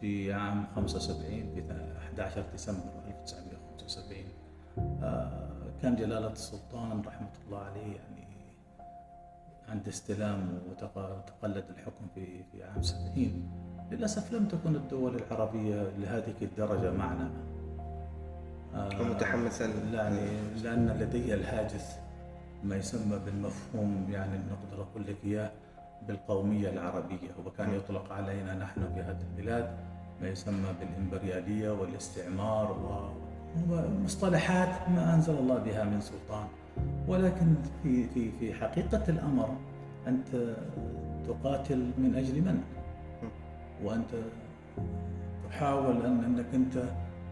في 0.00 0.32
عام 0.32 0.66
75 0.76 1.28
في 1.54 1.62
11 1.98 2.44
ديسمبر 2.52 2.90
1975 3.06 4.24
آه، 5.02 5.48
كان 5.82 5.96
جلالة 5.96 6.32
السلطان 6.32 7.02
رحمة 7.06 7.28
الله 7.46 7.58
عليه 7.58 7.80
يعني 7.96 8.26
عند 9.68 9.88
استلام 9.88 10.58
وتقلد 10.70 11.64
الحكم 11.70 12.06
في 12.14 12.42
في 12.52 12.64
عام 12.64 12.82
70 12.82 13.50
للأسف 13.90 14.32
لم 14.32 14.48
تكن 14.48 14.76
الدول 14.76 15.16
العربية 15.16 15.82
لهذه 15.98 16.34
الدرجة 16.42 16.90
معنا. 16.92 17.30
آه، 18.74 19.00
ومتحمسة 19.00 19.66
ل- 19.66 19.94
يعني 19.94 20.30
لأن 20.62 20.88
لدي 20.88 21.34
الهاجس 21.34 21.96
ما 22.64 22.76
يسمى 22.76 23.18
بالمفهوم 23.24 24.06
يعني 24.10 24.38
نقدر 24.38 24.82
أقول 24.82 25.06
لك 25.06 25.16
إياه 25.24 25.50
بالقومية 26.08 26.68
العربية 26.70 27.30
وكان 27.46 27.74
يطلق 27.74 28.12
علينا 28.12 28.54
نحن 28.54 28.80
في 28.94 29.00
هذه 29.00 29.22
البلاد 29.36 29.76
ما 30.22 30.28
يسمى 30.28 30.74
بالإمبريالية 30.80 31.70
والاستعمار 31.70 32.76
ومصطلحات 33.70 34.88
ما 34.88 35.14
أنزل 35.14 35.38
الله 35.38 35.58
بها 35.58 35.84
من 35.84 36.00
سلطان 36.00 36.46
ولكن 37.08 37.54
في 37.82 38.08
في 38.08 38.30
في 38.40 38.54
حقيقة 38.54 39.02
الأمر 39.08 39.56
أنت 40.06 40.56
تقاتل 41.26 41.90
من 41.98 42.14
أجل 42.16 42.40
من؟ 42.42 42.60
وأنت 43.84 44.10
تحاول 45.50 46.06
أن 46.06 46.24
أنك 46.24 46.54
أنت 46.54 46.82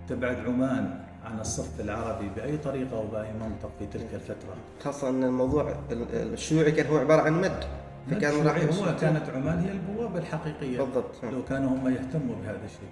تبعد 0.09 0.37
عمان 0.37 1.05
عن 1.25 1.41
الصف 1.41 1.81
العربي 1.81 2.29
بأي 2.37 2.57
طريقة 2.57 2.99
وبأي 2.99 3.33
منطق 3.33 3.71
في 3.79 3.87
تلك 3.87 4.15
الفترة؟ 4.15 4.55
خاصة 4.85 5.09
أن 5.09 5.25
الموضوع 5.25 5.75
ال- 5.93 6.33
الشيوعي 6.33 6.73
كان 6.73 6.87
هو 6.87 6.97
عبارة 6.97 7.23
عن 7.23 7.41
مد 7.41 7.65
فكان 8.11 8.47
راح 8.47 8.57
هو 8.57 8.97
كانت 9.01 9.29
عمان 9.35 9.59
هي 9.59 9.73
البوابة 9.73 10.19
الحقيقية. 10.19 10.79
بالضبط. 10.79 11.25
لو 11.33 11.45
كانوا 11.45 11.69
هم 11.71 11.89
يهتموا 11.89 12.35
بهذا 12.43 12.61
الشيء. 12.65 12.89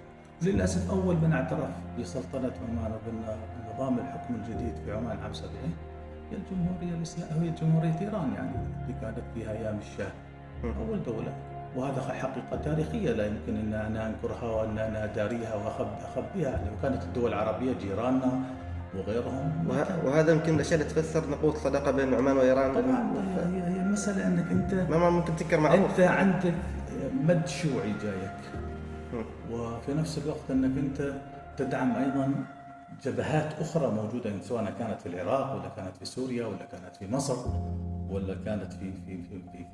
للأسف 0.53 0.89
أول 0.91 1.15
من 1.15 1.33
اعترف 1.33 1.69
بسلطنة 1.99 2.51
عمان 2.69 2.91
وبالنظام 2.91 3.99
الحكم 3.99 4.35
الجديد 4.35 4.73
في 4.85 4.91
عمان 4.91 5.17
عام 5.23 5.33
70 5.33 5.51
هي 6.31 6.37
الجمهورية 6.37 6.97
الإسلامية 6.97 7.49
هي 7.49 7.55
جمهورية 7.61 7.99
إيران 8.01 8.33
يعني 8.33 8.51
اللي 8.83 8.95
كانت 9.01 9.19
فيها 9.35 9.51
أيام 9.51 9.79
الشاه. 9.79 10.11
أول 10.63 11.03
دولة. 11.03 11.33
وهذا 11.75 12.01
حقيقة 12.01 12.57
تاريخية. 12.65 13.11
لا 13.11 13.25
يمكن 13.25 13.55
أن 13.55 13.73
أنا 13.73 14.07
أنكرها 14.07 14.43
وأن 14.43 14.77
أنا 14.77 15.03
أداريها 15.03 15.55
وأخبيها 15.55 16.61
لو 16.65 16.81
كانت 16.81 17.03
الدول 17.03 17.33
العربية 17.33 17.73
جيراننا 17.73 18.39
وغيرهم 18.97 19.67
وهذا 20.05 20.31
يمكن 20.31 20.55
الاشياء 20.55 20.81
اللي 20.81 20.93
تفسر 20.93 21.29
نقوط 21.29 21.57
صداقة 21.57 21.91
بين 21.91 22.13
عمان 22.13 22.37
وإيران. 22.37 22.73
طبعا. 22.73 23.13
هي 23.53 23.61
هي 23.61 23.81
المسألة 23.81 24.27
أنك 24.27 24.51
أنت 24.51 24.73
ما 24.73 24.97
ما 24.97 25.09
ممكن 25.09 25.35
تذكر 25.35 25.59
معروف. 25.59 25.99
أنت 25.99 25.99
عندك 25.99 26.53
مد 27.27 27.47
شيوعي 27.47 27.93
جايك. 28.03 28.39
وفي 29.51 29.93
نفس 29.93 30.17
الوقت 30.17 30.51
أنك 30.51 30.77
أنت 30.77 31.13
تدعم 31.57 31.95
أيضا 31.95 32.33
جبهات 33.03 33.53
أخرى 33.59 33.91
موجودة 33.91 34.31
سواء 34.41 34.73
كانت 34.79 35.01
في 35.01 35.05
العراق 35.05 35.53
ولا 35.53 35.69
كانت 35.75 35.97
في 35.97 36.05
سوريا 36.05 36.45
ولا 36.45 36.65
كانت 36.71 36.95
في 36.99 37.07
مصر 37.11 37.35
ولا 38.09 38.35
كانت 38.45 38.73
في 38.73 38.91
في 39.05 39.17
في 39.23 39.65
في 39.71 39.72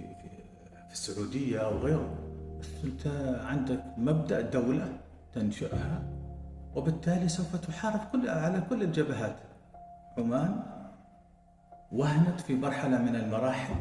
في 0.99 1.09
السعوديه 1.09 1.67
وغيره 1.67 2.09
بس 2.59 2.67
أنت 2.83 3.07
عندك 3.45 3.83
مبدأ 3.97 4.41
دوله 4.41 4.97
تنشئها 5.33 6.01
وبالتالي 6.75 7.29
سوف 7.29 7.55
تحارب 7.55 7.99
كل 8.11 8.29
على 8.29 8.61
كل 8.69 8.83
الجبهات. 8.83 9.35
عمان 10.17 10.59
وهنت 11.91 12.41
في 12.41 12.55
مرحلة 12.55 12.97
من 13.01 13.15
المراحل 13.15 13.75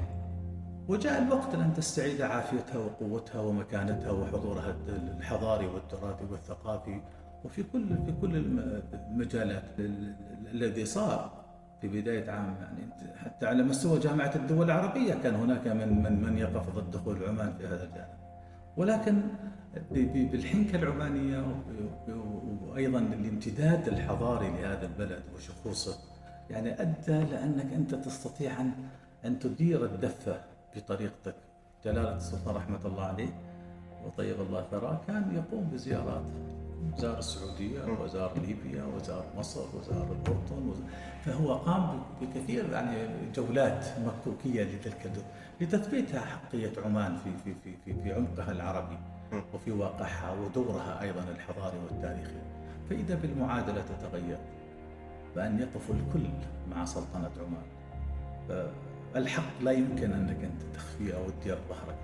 وجاء 0.89 1.23
الوقت 1.23 1.55
لأن 1.55 1.75
تستعيد 1.75 2.21
عافيتها 2.23 2.79
وقوتها 2.79 3.41
ومكانتها 3.41 4.11
وحضورها 4.11 4.77
الحضاري 4.89 5.67
والتراثي 5.67 6.25
والثقافي 6.31 7.01
وفي 7.45 7.63
كل 7.63 7.89
في 8.07 8.13
كل 8.21 8.37
الم- 8.37 8.83
المجالات 8.95 9.65
ال- 9.79 9.85
ال- 9.85 10.49
الذي 10.55 10.85
صار. 10.87 11.38
في 11.81 11.89
بداية 11.89 12.31
عام 12.31 12.57
يعني 12.61 13.13
حتى 13.17 13.47
على 13.47 13.63
مستوى 13.63 13.99
جامعة 13.99 14.33
الدول 14.37 14.67
العربية 14.67 15.15
كان 15.15 15.35
هناك 15.35 15.67
من 15.67 16.03
من 16.03 16.23
من 16.23 16.39
يقف 16.39 16.71
ضد 16.77 16.91
دخول 16.91 17.25
عمان 17.25 17.53
في 17.59 17.67
هذا 17.67 17.85
الجانب. 17.85 18.19
ولكن 18.77 19.21
بالحنكة 20.33 20.77
العمانية 20.77 21.45
وأيضا 22.69 22.99
الامتداد 22.99 23.89
الحضاري 23.89 24.49
لهذا 24.49 24.87
البلد 24.87 25.23
وشخوصه 25.37 25.99
يعني 26.51 26.83
أدى 26.83 27.19
لأنك 27.25 27.73
أنت 27.73 27.95
تستطيع 27.95 28.61
أن 28.61 28.73
أن 29.25 29.39
تدير 29.39 29.85
الدفة 29.85 30.41
بطريقتك. 30.77 31.35
جلالة 31.85 32.17
السلطان 32.17 32.55
رحمة 32.55 32.87
الله 32.87 33.03
عليه 33.05 33.29
وطيب 34.07 34.41
الله 34.41 34.63
ثراه 34.71 35.01
كان 35.07 35.35
يقوم 35.35 35.71
بزيارات 35.73 36.23
زار 36.97 37.19
السعودية 37.19 37.81
وزار 38.03 38.33
ليبيا 38.47 38.85
وزار 38.85 39.25
مصر 39.37 39.61
وزار 39.79 40.03
الأردن 40.13 40.69
وز- 40.69 40.83
فهو 41.25 41.55
قام 41.55 42.03
بكثير 42.21 42.73
يعني 42.73 43.09
جولات 43.35 43.87
مكوكية 44.07 44.63
لتلك 44.65 45.07
الدول 45.07 45.25
لتثبيت 45.61 46.17
حقية 46.17 46.73
عمان 46.85 47.17
في 47.17 47.31
في 47.45 47.55
في 47.65 47.75
في, 47.85 48.03
في 48.03 48.13
عمقها 48.13 48.53
العربي 48.53 48.99
وفي 49.55 49.71
واقعها 49.73 50.33
ودورها 50.33 51.01
أيضا 51.03 51.25
الحضاري 51.31 51.77
والتاريخي. 51.79 52.41
فإذا 52.91 53.15
بالمعادلة 53.15 53.83
تتغير 53.83 54.39
بأن 55.37 55.59
يقف 55.59 55.91
الكل 55.91 56.29
مع 56.71 56.85
سلطنة 56.85 57.31
عمان. 57.39 57.67
فالحق 59.15 59.63
لا 59.63 59.71
يمكن 59.73 60.13
أنك 60.13 60.45
أنت 60.45 60.63
تخفيه 60.75 61.15
أو 61.15 61.23
تدير 61.41 61.59
ظهرك. 61.69 61.99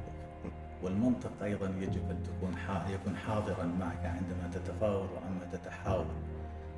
والمنطق 0.84 1.30
أيضا 1.42 1.66
يجب 1.66 2.10
أن 2.10 2.22
تكون 2.22 2.54
يكون 2.90 3.16
حاضرا 3.16 3.64
معك 3.80 4.04
عندما 4.04 4.50
تتفاور 4.52 5.08
وعندما 5.14 5.46
تتحاور. 5.52 6.06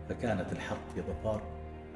فكانت 0.09 0.53
الحرب 0.53 0.79
في 0.95 1.03
ظفار 1.03 1.43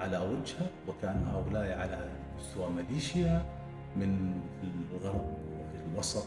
على 0.00 0.18
وجهها 0.18 0.66
وكان 0.88 1.26
هؤلاء 1.34 1.78
على 1.78 2.08
مستوى 2.38 2.70
ماليشيا 2.70 3.42
من 3.96 4.40
الغرب 4.92 5.20
وفي 5.30 5.92
الوسط 5.92 6.26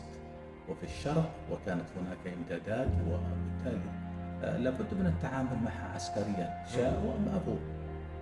وفي 0.70 0.84
الشرق 0.84 1.30
وكانت 1.52 1.86
هناك 1.98 2.34
إمدادات 2.38 2.88
وبالتالي 3.08 3.90
آه، 4.44 4.58
لابد 4.58 4.94
من 4.94 5.06
التعامل 5.06 5.58
معها 5.66 5.92
عسكريا 5.96 6.64
شاءوا 6.76 7.14
أم 7.16 7.36
ابوا 7.36 7.58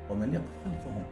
ومن 0.09 0.33
يقف 0.33 0.43
خلفهم. 0.65 1.03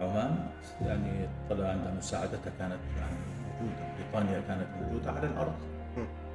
عمان 0.00 0.46
يعني 0.86 1.28
طلع 1.50 1.68
عندها 1.68 1.94
مساعدتها 1.94 2.52
كانت 2.58 2.78
يعني 3.00 3.16
موجودة 3.44 3.82
بريطانيا 3.96 4.40
كانت 4.48 4.66
موجودة 4.82 5.12
على 5.12 5.26
الأرض. 5.26 5.54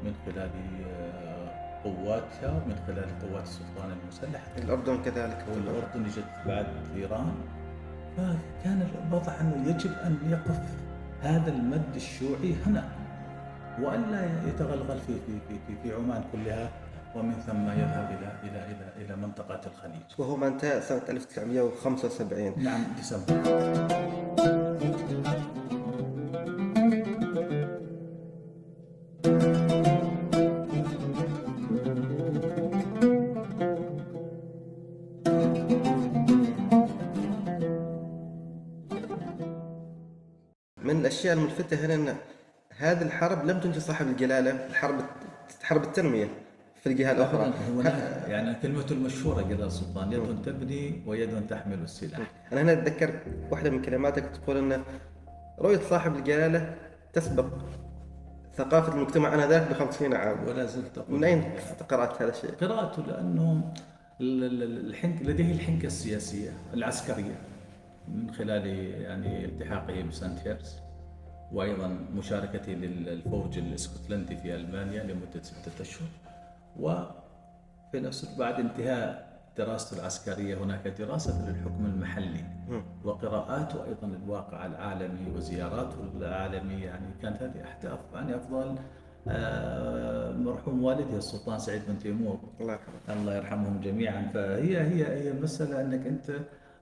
من 0.06 0.14
خلال 0.26 0.50
آه، 0.88 1.50
قواتها 1.84 2.50
ومن 2.52 2.76
خلال 2.88 3.06
قوات 3.22 3.44
السلطان 3.44 3.90
المسلح. 4.04 4.42
الأردن 4.58 5.04
كذلك. 5.04 5.46
والأردن 5.50 6.10
جت 6.10 6.48
بعد 6.48 6.66
إيران. 6.96 7.32
فكان 8.18 8.88
الوضع 9.08 9.34
أنه 9.42 9.70
يجب 9.70 9.92
أن 10.04 10.18
يقف 10.30 10.60
هذا 11.22 11.52
المد 11.52 11.96
الشيوعي 11.96 12.56
هنا 12.66 12.84
وألا 13.82 14.28
يتغلغل 14.48 15.00
في 15.00 15.14
في 15.14 15.40
في 15.48 15.56
في, 15.68 15.74
في 15.84 15.96
عمان 15.96 16.24
كلها 16.32 16.70
ومن 17.16 17.34
ثم 17.34 17.70
يذهب 17.70 18.10
إلى 18.20 18.50
إلى 18.50 18.66
إلى 18.66 19.06
إلى 19.06 19.16
منطقة 19.16 19.62
الخليج. 19.68 20.02
وهو 20.18 20.36
ما 20.36 20.48
انتهى 20.48 20.82
سنة 20.82 21.02
1975 21.10 22.64
نعم 22.64 22.84
ديسمبر. 22.98 24.63
الاشياء 41.24 41.38
الملفتة 41.38 41.86
هنا 41.86 41.94
إن 41.96 42.16
هذه 42.78 43.02
الحرب 43.02 43.46
لم 43.46 43.60
تنجي 43.60 43.80
صاحب 43.80 44.08
الجلالة 44.08 44.52
الحرب 44.68 44.96
حرب 45.64 45.84
التنمية 45.84 46.28
في 46.84 46.90
الجهة 46.90 47.12
الأخرى. 47.12 47.54
يعني 48.28 48.56
كلمته 48.62 48.94
المشهورة 48.94 49.42
جلال 49.42 49.64
السلطان 49.64 50.12
يد 50.12 50.42
تبني 50.46 51.04
ويد 51.08 51.48
تحمل 51.48 51.80
السلاح. 51.80 52.20
أنا 52.52 52.62
هنا 52.62 52.74
أتذكر 52.74 53.14
واحدة 53.52 53.70
من 53.70 53.82
كلماتك 53.82 54.24
تقول 54.38 54.58
إن 54.58 54.84
رؤية 55.60 55.80
صاحب 55.90 56.16
الجلالة 56.16 56.76
تسبق 57.14 57.46
ثقافة 58.58 58.94
المجتمع 58.96 59.34
آنذاك 59.34 59.70
ب 59.70 59.74
50 59.74 60.14
عام. 60.14 60.48
ولا 60.48 60.66
زلت 60.66 60.98
أقول 60.98 61.18
من 61.18 61.24
أين 61.24 61.44
قرأت 61.90 62.22
هذا 62.22 62.32
الشيء؟ 62.32 62.52
ال- 64.22 64.44
ال- 64.44 64.90
الحنك 64.90 65.22
لديه 65.22 65.52
الحنكة 65.54 65.86
السياسية 65.86 66.50
العسكرية 66.74 67.36
من 68.08 68.32
خلال 68.34 68.68
يعني 69.02 69.46
التحاقه 69.46 70.02
بساندهيرست. 70.02 70.83
وأيضا 71.54 71.88
مشاركته 72.16 72.72
للفوج 72.72 73.58
الإسكتلندي 73.58 74.38
في 74.38 74.56
ألمانيا 74.56 75.04
لمدة 75.04 75.42
ستة 75.44 75.82
أشهر. 75.82 76.08
وفي 76.80 78.00
نفس 78.00 78.38
بعد 78.40 78.60
انتهاء 78.60 79.34
دراسته 79.58 80.00
العسكرية 80.00 80.64
هناك 80.64 80.88
دراسة 80.88 81.50
للحكم 81.50 81.86
المحلي. 81.86 82.44
وقراءاته 83.04 83.86
أيضا 83.86 84.08
للواقع 84.08 84.66
العالمي 84.66 85.32
وزياراته 85.36 85.98
العالمية. 86.18 86.86
يعني 86.86 87.06
كانت 87.22 87.42
هذه 87.44 87.64
أف- 87.84 88.16
يعني 88.16 88.36
أفضل 88.36 88.76
آه، 89.28 90.32
مرحوم 90.32 90.84
والده 90.84 91.18
السلطان 91.18 91.60
سعيد 91.60 91.82
بن 91.88 92.00
تيمور. 92.00 92.40
الله 92.62 92.74
يرحمه. 92.74 93.14
الله 93.22 93.36
يرحمهم 93.36 93.80
جميعا. 93.82 94.22
فهي 94.34 94.78
هي 94.82 95.08
هي 95.08 95.32
المسألة 95.32 95.82
أنك 95.82 96.08
أنت 96.08 96.32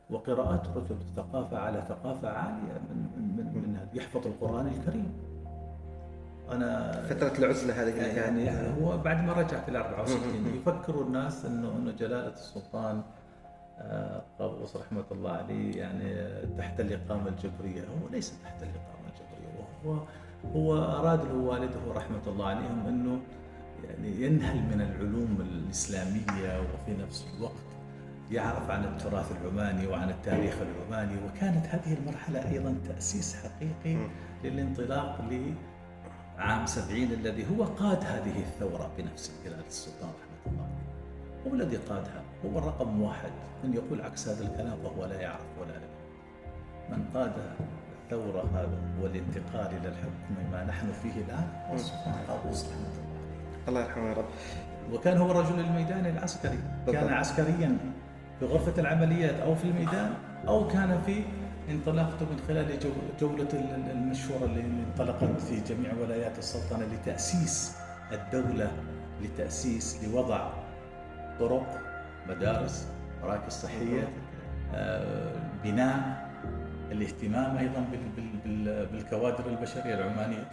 وقراءات 0.09 0.65
الرجل 0.67 0.95
ثقافة 1.15 1.57
على 1.57 1.83
ثقافة 1.89 2.29
عالية 2.29 2.73
من 2.89 2.97
من 3.17 3.35
من, 3.37 3.61
من 3.69 3.75
هذا. 3.75 3.80
يحفظ 3.93 4.27
القرآن 4.27 4.67
الكريم. 4.67 5.13
أنا 6.51 7.01
فترة 7.10 7.33
العزلة 7.39 7.83
هذه 7.83 7.91
كانت. 7.91 8.17
يعني 8.17 8.50
هو 8.81 8.98
بعد 8.98 9.24
ما 9.25 9.33
رجعت 9.33 9.69
ال 9.69 9.75
64 9.75 10.21
يفكروا 10.55 11.03
الناس 11.03 11.45
إنه 11.45 11.75
إنه 11.77 11.91
جلالة 11.91 12.33
السلطان 12.33 13.01
آه، 13.79 14.21
قابوس 14.39 14.75
رحمة 14.75 15.03
الله 15.12 15.31
عليه 15.31 15.77
يعني 15.77 16.31
تحت 16.57 16.79
الاقامه 16.79 17.27
الجبرية. 17.27 17.81
هو 17.81 18.10
ليس 18.12 18.33
تحت 18.43 18.63
الاقامه 18.63 19.07
الجبرية 19.07 19.65
وهو 19.86 20.00
هو 20.55 20.83
أراد 20.83 21.25
له 21.25 21.36
والده 21.36 21.93
رحمة 21.95 22.21
الله 22.27 22.45
عليهم 22.45 22.86
إنه 22.88 23.19
يعني 23.89 24.21
ينهل 24.21 24.55
من 24.57 24.81
العلوم 24.81 25.38
الإسلامية 25.41 26.60
وفي 26.62 27.01
نفس 27.03 27.25
الوقت 27.38 27.70
يعرف 28.31 28.71
عن 28.71 28.83
التراث 28.83 29.31
العماني 29.31 29.88
وعن 29.88 30.09
التاريخ 30.09 30.55
العماني 30.61 31.15
وكانت 31.25 31.65
هذه 31.67 31.93
المرحلة 31.93 32.51
أيضا 32.51 32.75
تأسيس 32.88 33.35
حقيقي 33.35 34.07
للانطلاق 34.43 35.21
ل 35.21 35.53
عام 36.38 36.65
70 36.65 37.03
الذي 37.03 37.45
هو 37.51 37.63
قاد 37.63 38.03
هذه 38.03 38.39
الثورة 38.39 38.91
بنفسه 38.97 39.33
جلالة 39.45 39.67
السلطان 39.67 40.09
رحمة 40.09 40.53
الله 40.53 40.67
هو 41.47 41.53
الذي 41.53 41.77
قادها. 41.77 42.21
هو 42.45 42.57
الرقم 42.59 43.01
واحد. 43.01 43.31
من 43.63 43.73
يقول 43.73 44.01
عكس 44.01 44.27
هذا 44.27 44.43
الكلام 44.43 44.77
فهو 44.83 45.05
لا 45.05 45.21
يعرف 45.21 45.45
ولا 45.61 45.71
يعلم. 45.71 45.91
من 46.89 47.05
قاد 47.13 47.33
الثورة 48.03 48.50
هذا 48.53 48.77
والانتقال 49.01 49.77
إلى 49.77 49.88
الحكم 49.88 50.51
ما 50.51 50.63
نحن 50.63 50.91
فيه 50.91 51.21
الآن 51.21 51.47
هو 51.69 51.75
السلطان 51.75 52.13
قابوس 52.27 52.65
رحمة 52.65 52.77
الله 52.77 53.67
الله 53.67 53.81
يرحمه 53.81 54.09
يا 54.09 54.13
رب. 54.13 54.25
وكان 54.93 55.17
هو 55.17 55.31
الرجل 55.31 55.59
الميداني 55.59 56.09
العسكري. 56.09 56.59
كان. 56.88 57.13
عسكريا 57.13 57.77
في 58.41 58.48
غرفة 58.48 58.81
العمليات 58.81 59.39
أو 59.39 59.55
في 59.55 59.63
الميدان 59.65 60.13
أو 60.48 60.67
كان 60.67 61.01
في 61.05 61.24
انطلاقته 61.69 62.25
من 62.25 62.39
خلال 62.48 62.79
جو- 62.79 62.89
جولة 63.27 63.48
ال- 63.53 63.75
ال- 63.75 63.91
المشورة 63.91 64.45
اللي 64.45 64.62
انطلقت 64.62 65.41
في 65.41 65.74
جميع 65.74 65.91
ولايات 66.01 66.38
السلطنة 66.38 66.86
لتأسيس 66.86 67.75
الدولة 68.12 68.71
لتأسيس 69.24 70.03
لوضع 70.03 70.50
طرق 71.39 71.79
مدارس 72.29 72.88
مراكز 73.24 73.53
صحية 73.53 74.07
آه، 74.75 75.31
بناء 75.63 76.29
الاهتمام 76.91 77.57
أيضا 77.57 77.86
بال- 77.91 78.10
بال- 78.15 78.39
بال- 78.45 78.86
بالكوادر 78.86 79.50
البشرية 79.50 79.93
العمانية. 79.95 80.43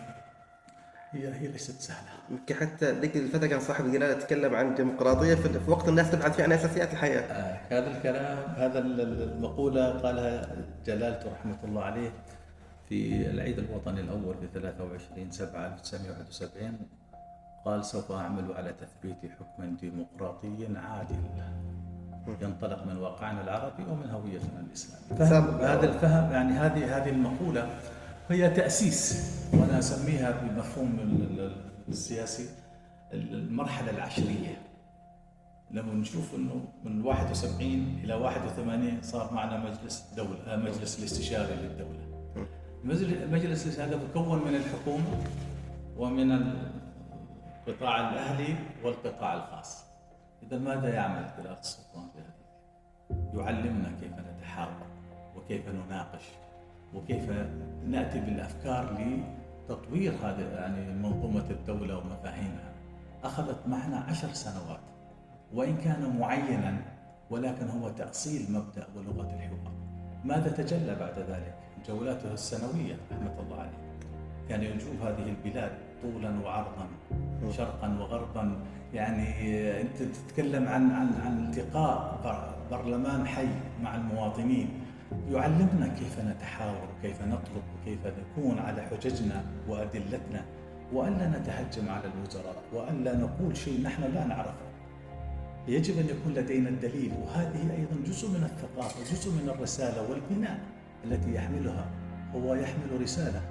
هي 1.11 1.35
هي 1.35 1.47
ليست 1.49 1.81
سهلة. 1.81 2.09
يمكن 2.31 2.55
حتى 2.55 2.93
ذيك 2.93 3.17
الفترة 3.17 3.47
كان 3.47 3.61
صاحب 3.61 3.85
الجلالة 3.87 4.12
يتكلم 4.12 4.55
عن 4.55 4.75
ديمقراطية 4.75 5.35
في 5.35 5.71
وقت 5.71 5.88
الناس 5.88 6.11
تبحث 6.11 6.37
فيه 6.37 6.43
عن 6.43 6.53
أساسيات 6.53 6.93
الحياة. 6.93 7.21
آه، 7.21 7.61
هذا 7.71 7.97
الكلام 7.97 8.38
هذا 8.57 8.79
ال- 8.79 9.01
ال- 9.01 9.33
المقولة 9.33 9.90
قالها 9.90 10.49
جلالته 10.87 11.33
رحمة 11.33 11.59
الله 11.64 11.83
عليه 11.83 12.11
في 12.88 13.31
العيد 13.31 13.59
الوطني 13.59 14.01
الأول 14.01 14.35
في 14.40 14.47
23 14.55 15.31
7 15.31 15.66
1971 15.66 16.79
قال 17.64 17.85
سوف 17.85 18.12
أعمل 18.12 18.53
على 18.53 18.73
تثبيت 18.73 19.33
حكم 19.33 19.77
ديمقراطي 19.77 20.68
عادل. 20.77 21.16
ينطلق 22.42 22.87
من 22.87 22.97
واقعنا 22.97 23.42
العربي 23.42 23.83
ومن 23.90 24.11
هويتنا 24.11 24.61
الإسلامية. 24.61 25.25
فهم. 25.25 25.61
هذا 25.61 25.87
الفهم 25.88 26.33
يعني 26.33 26.53
هذه 26.53 26.97
هذه 26.97 27.09
المقولة 27.11 27.68
هي 28.31 28.51
تأسيس 28.51 29.29
وأنا 29.55 29.79
أسميها 29.79 30.31
بمفهوم 30.31 30.99
ال- 31.03 31.41
ال- 31.41 31.71
السياسي 31.88 32.49
المرحلة 33.12 33.91
العشرية 33.91 34.62
لما 35.71 35.95
نشوف 35.95 36.35
إنه 36.35 36.64
من 36.85 37.05
71 37.05 38.01
إلى 38.05 38.14
81 38.14 39.03
صار 39.03 39.35
معنا 39.35 39.59
مجلس 39.64 40.12
دولة 40.17 40.38
آه، 40.47 40.57
مجلس 40.57 40.99
الاستشاري. 40.99 41.55
المجل- 42.85 43.23
المجلس 43.23 43.79
هذا 43.81 43.97
مكون 43.97 44.45
من 44.49 44.55
الحكومة 44.55 45.25
ومن 45.97 46.33
القطاع 46.33 48.11
الأهلي 48.12 48.55
والقطاع 48.85 49.35
الخاص. 49.35 49.85
إذا 50.43 50.59
ماذا 50.59 50.95
يعمل 50.95 51.31
جلالة 51.38 51.59
السلطان 51.61 52.09
في 52.14 52.19
هذه؟ 52.19 53.38
يعلمنا 53.41 53.91
كيف 54.01 54.12
نتحاور 54.12 54.87
وكيف 55.37 55.62
نناقش 55.69 56.23
وكيف 56.94 57.31
نأتي 57.87 58.20
بالأفكار 58.20 58.96
لتطوير 59.68 60.12
هذه 60.12 60.42
يعني 60.55 60.92
منظومة 61.03 61.44
الدولة 61.51 61.98
ومفاهيمها. 61.98 62.72
أخذت 63.24 63.66
معنا 63.68 63.96
عشر 63.96 64.29
سنوات 64.29 64.81
وإن 65.55 65.77
كان 65.77 66.16
معينا 66.20 66.79
ولكن 67.31 67.68
هو 67.68 67.88
تأصيل 67.88 68.53
مبدأ 68.53 68.87
ولغة 68.96 69.35
الحوار 69.35 69.72
ماذا 70.24 70.51
تجلى 70.51 70.94
بعد 70.94 71.18
ذلك؟ 71.18 71.55
جولاته 71.88 72.33
السنوية 72.33 72.96
رحمة 73.12 73.40
الله 73.40 73.61
عليه 73.61 73.79
كان 74.48 74.62
يجوب 74.62 75.01
هذه 75.03 75.29
البلاد 75.44 75.72
طولا 76.03 76.40
وعرضا 76.44 76.87
شرقا 77.57 77.98
وغربا 78.01 78.57
يعني 78.94 79.31
أنت 79.81 80.03
تتكلم 80.03 80.68
عن 80.68 80.90
عن 80.90 81.12
عن 81.27 81.44
التقاء 81.48 82.20
بر- 82.24 82.77
برلمان 82.77 83.27
حي 83.27 83.46
مع 83.83 83.94
المواطنين 83.94 84.68
يعلمنا 85.31 85.88
كيف 85.99 86.21
نتحاور 86.21 86.88
وكيف 86.99 87.23
نطلب 87.23 87.62
وكيف 87.81 87.99
نكون 88.07 88.59
على 88.59 88.83
حججنا 88.83 89.44
وأدلتنا 89.68 90.44
والا 90.92 91.29
نتهجم 91.29 91.88
على 91.88 92.05
الوزراء 92.14 92.62
والا 92.73 93.16
نقول 93.16 93.57
شيء 93.57 93.83
نحن 93.83 94.03
لا 94.03 94.27
نعرفه. 94.27 94.68
يجب 95.68 95.99
أن 95.99 96.07
يكون 96.07 96.35
لدينا 96.35 96.68
الدليل 96.68 97.12
وهذه 97.23 97.75
أيضا 97.79 97.97
جزء 98.07 98.29
من 98.29 98.44
الثقافة 98.44 99.14
جزء 99.14 99.31
من 99.31 99.49
الرسالة 99.49 100.11
والبناء 100.11 100.59
التي 101.05 101.35
يحملها 101.35 101.87
هو 102.35 102.55
يحمل 102.55 103.03
رسالة 103.03 103.42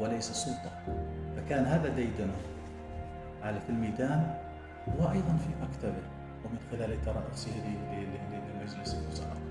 وليس 0.00 0.30
سلطة. 0.30 0.70
فكان 1.36 1.64
هذا 1.64 1.88
ديدنه 1.88 2.36
على 3.42 3.60
في 3.60 3.70
الميدان 3.70 4.34
وأيضا 4.98 5.36
في 5.36 5.48
مكتبه 5.62 6.02
ومن 6.44 6.58
خلال 6.70 7.04
ترأسه 7.04 7.52
لمجلس 8.60 8.94
الوزراء. 8.94 9.43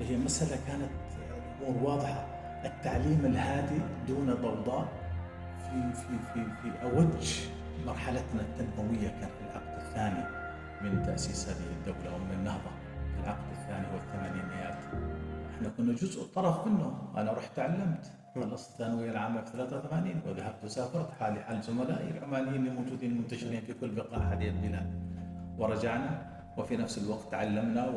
فهي 0.00 0.16
مسألة 0.16 0.60
كانت 0.66 0.90
الأمور 1.60 1.90
واضحة. 1.90 2.26
التعليم 2.64 3.26
الهادئ 3.26 3.80
دون 4.08 4.34
ضوضاء 4.34 4.88
في 5.58 5.92
في 5.92 6.18
في 6.34 6.44
في 6.62 6.82
أوج 6.82 7.40
مرحلتنا 7.86 8.40
التنموية 8.40 9.08
كان 9.08 9.28
في 9.28 9.44
العقد 9.50 9.80
الثاني 9.80 10.24
من 10.82 11.02
تأسيس 11.02 11.48
هذه 11.48 11.66
الدولة 11.76 12.14
ومن 12.16 12.32
النهضة 12.32 12.70
في 13.14 13.24
العقد 13.24 13.50
الثاني 13.52 13.86
والثمانينيات. 13.94 14.78
إحنا 15.54 15.68
كنا 15.76 15.92
جزء 15.92 16.22
طرف 16.34 16.66
منه 16.66 17.12
أنا 17.16 17.32
رحت 17.32 17.56
تعلمت 17.56 18.12
خلصت 18.34 18.70
الثانوية 18.70 19.10
العامة 19.10 19.40
في 19.40 19.52
83 19.52 20.20
وذهبت 20.26 20.64
وسافرت. 20.64 21.10
حالي 21.20 21.40
حال 21.40 21.62
زملائي 21.62 22.10
العمانيين 22.10 22.66
الموجودين 22.66 23.18
منتشرين 23.18 23.60
في 23.60 23.72
كل 23.72 23.88
بقاع 23.88 24.18
هذه 24.18 24.48
البلاد. 24.48 24.90
ورجعنا. 25.58 26.29
وفي 26.56 26.76
نفس 26.76 26.98
الوقت 26.98 27.30
تعلمنا 27.30 27.88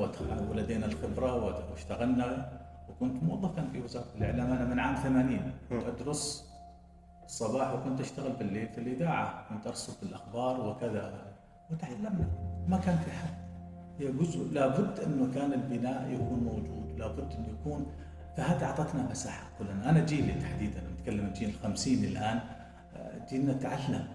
ولدينا 0.51 0.85
الخبرة 0.85 1.45
واشتغلنا. 1.71 2.51
وكنت 2.89 3.23
موظفا 3.23 3.67
في 3.71 3.81
وزارة 3.81 4.05
الإعلام 4.17 4.51
أنا 4.51 4.65
من 4.65 4.79
عام 4.79 4.95
80 4.95 5.51
كنت 5.69 5.83
أدرس 5.83 6.49
الصباح 7.25 7.73
وكنت 7.73 7.99
أشتغل 7.99 8.31
بالليل 8.31 8.67
في 8.69 8.77
الإذاعة. 8.77 9.49
كنت 9.49 9.67
أرصد 9.67 10.03
الأخبار 10.03 10.67
وكذا. 10.67 11.33
وتعلمنا. 11.71 12.27
ما 12.67 12.77
كان 12.77 12.97
في 12.97 13.11
حد. 13.11 13.33
هي 13.99 14.11
جزء 14.11 14.51
لابد 14.51 14.99
انه 14.99 15.33
كان 15.33 15.53
البناء 15.53 16.09
يكون 16.11 16.39
موجود. 16.39 16.99
لابد 16.99 17.33
انه 17.33 17.47
يكون. 17.59 17.85
فهذا 18.37 18.65
أعطتنا 18.65 19.09
مساحة. 19.11 19.49
كلنا 19.59 19.89
أنا 19.89 20.05
جيلي 20.05 20.33
تحديدا. 20.33 20.81
نتكلم 20.99 21.25
عن 21.25 21.33
جيل 21.33 21.49
الخمسين 21.49 22.03
الآن. 22.03 22.39
آه، 22.95 23.25
جيلنا 23.29 23.53
تعلم. 23.53 24.07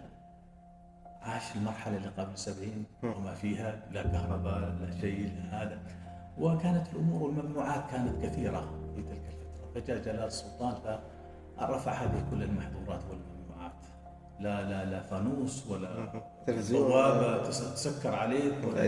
عاش 1.29 1.57
المرحلة 1.57 1.97
اللي 1.97 2.09
قبل 2.09 2.39
70 2.39 2.85
وما 3.03 3.35
فيها 3.35 3.77
لا 3.93 4.03
كهرباء 4.03 4.59
لا 4.61 5.01
شيء 5.01 5.33
لا 5.37 5.63
هذا. 5.63 5.79
وكانت 6.39 6.87
الأمور 6.93 7.23
والممنوعات 7.23 7.91
كانت 7.91 8.25
كثيرة 8.25 8.61
في 8.97 9.03
تلك 9.03 9.23
الفترة. 9.27 9.81
فجاء 9.81 9.99
جلال 10.05 10.27
السلطان 10.27 10.75
فرفع 11.59 11.93
هذه 11.93 12.25
كل 12.31 12.43
المحظورات 12.43 13.01
والممنوعات. 13.11 13.73
لا 14.41 14.63
لا 14.71 14.85
لا 14.91 15.03
فانوس 15.03 15.67
ولا 15.67 15.89
تلفزيون. 16.47 16.89
بوابه 16.89 17.43
تس- 17.49 17.75
تسكر 17.75 18.15
عليك 18.15 18.55
ولا 18.69 18.85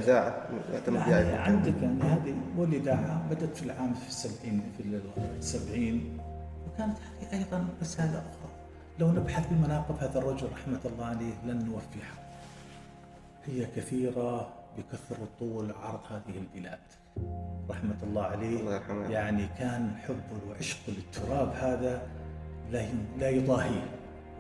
يعتمد 0.72 1.00
يعني. 1.09 1.33
عندك 1.33 1.83
يعني 1.83 2.03
هذه 2.03 2.35
والإذاعة 2.57 3.29
بدأت 3.31 3.57
في 3.57 3.62
العام 3.62 3.94
في 3.94 4.09
السبعين 4.09 4.62
في 4.76 4.83
السبعين 5.38 6.18
وكانت 6.68 6.96
هذه 7.20 7.33
أيضا 7.38 7.64
رسالة 7.83 8.18
أخرى. 8.18 8.50
لو 8.98 9.12
نبحث 9.12 9.46
بمناقب 9.50 9.94
هذا 10.00 10.18
الرجل 10.18 10.48
رحمة 10.53 10.81
الله 10.85 11.05
عليه 11.07 11.33
لن 11.44 11.64
نوفيها 11.64 12.19
هي 13.50 13.66
كثيرة 13.76 14.52
بكثر 14.78 15.16
طول 15.38 15.72
عرض 15.72 16.00
هذه 16.10 16.38
البلاد. 16.38 16.78
رحمة 17.70 17.96
الله 18.02 18.22
عليه. 18.22 18.60
الله 18.60 18.74
يرحمه. 18.74 19.10
يعني 19.10 19.46
كان 19.58 19.96
حب 19.96 20.20
وعشق 20.48 20.78
للتراب 20.88 21.48
هذا 21.48 22.02
لا 22.70 22.86
لا 23.18 23.28
يضاهيه 23.28 23.90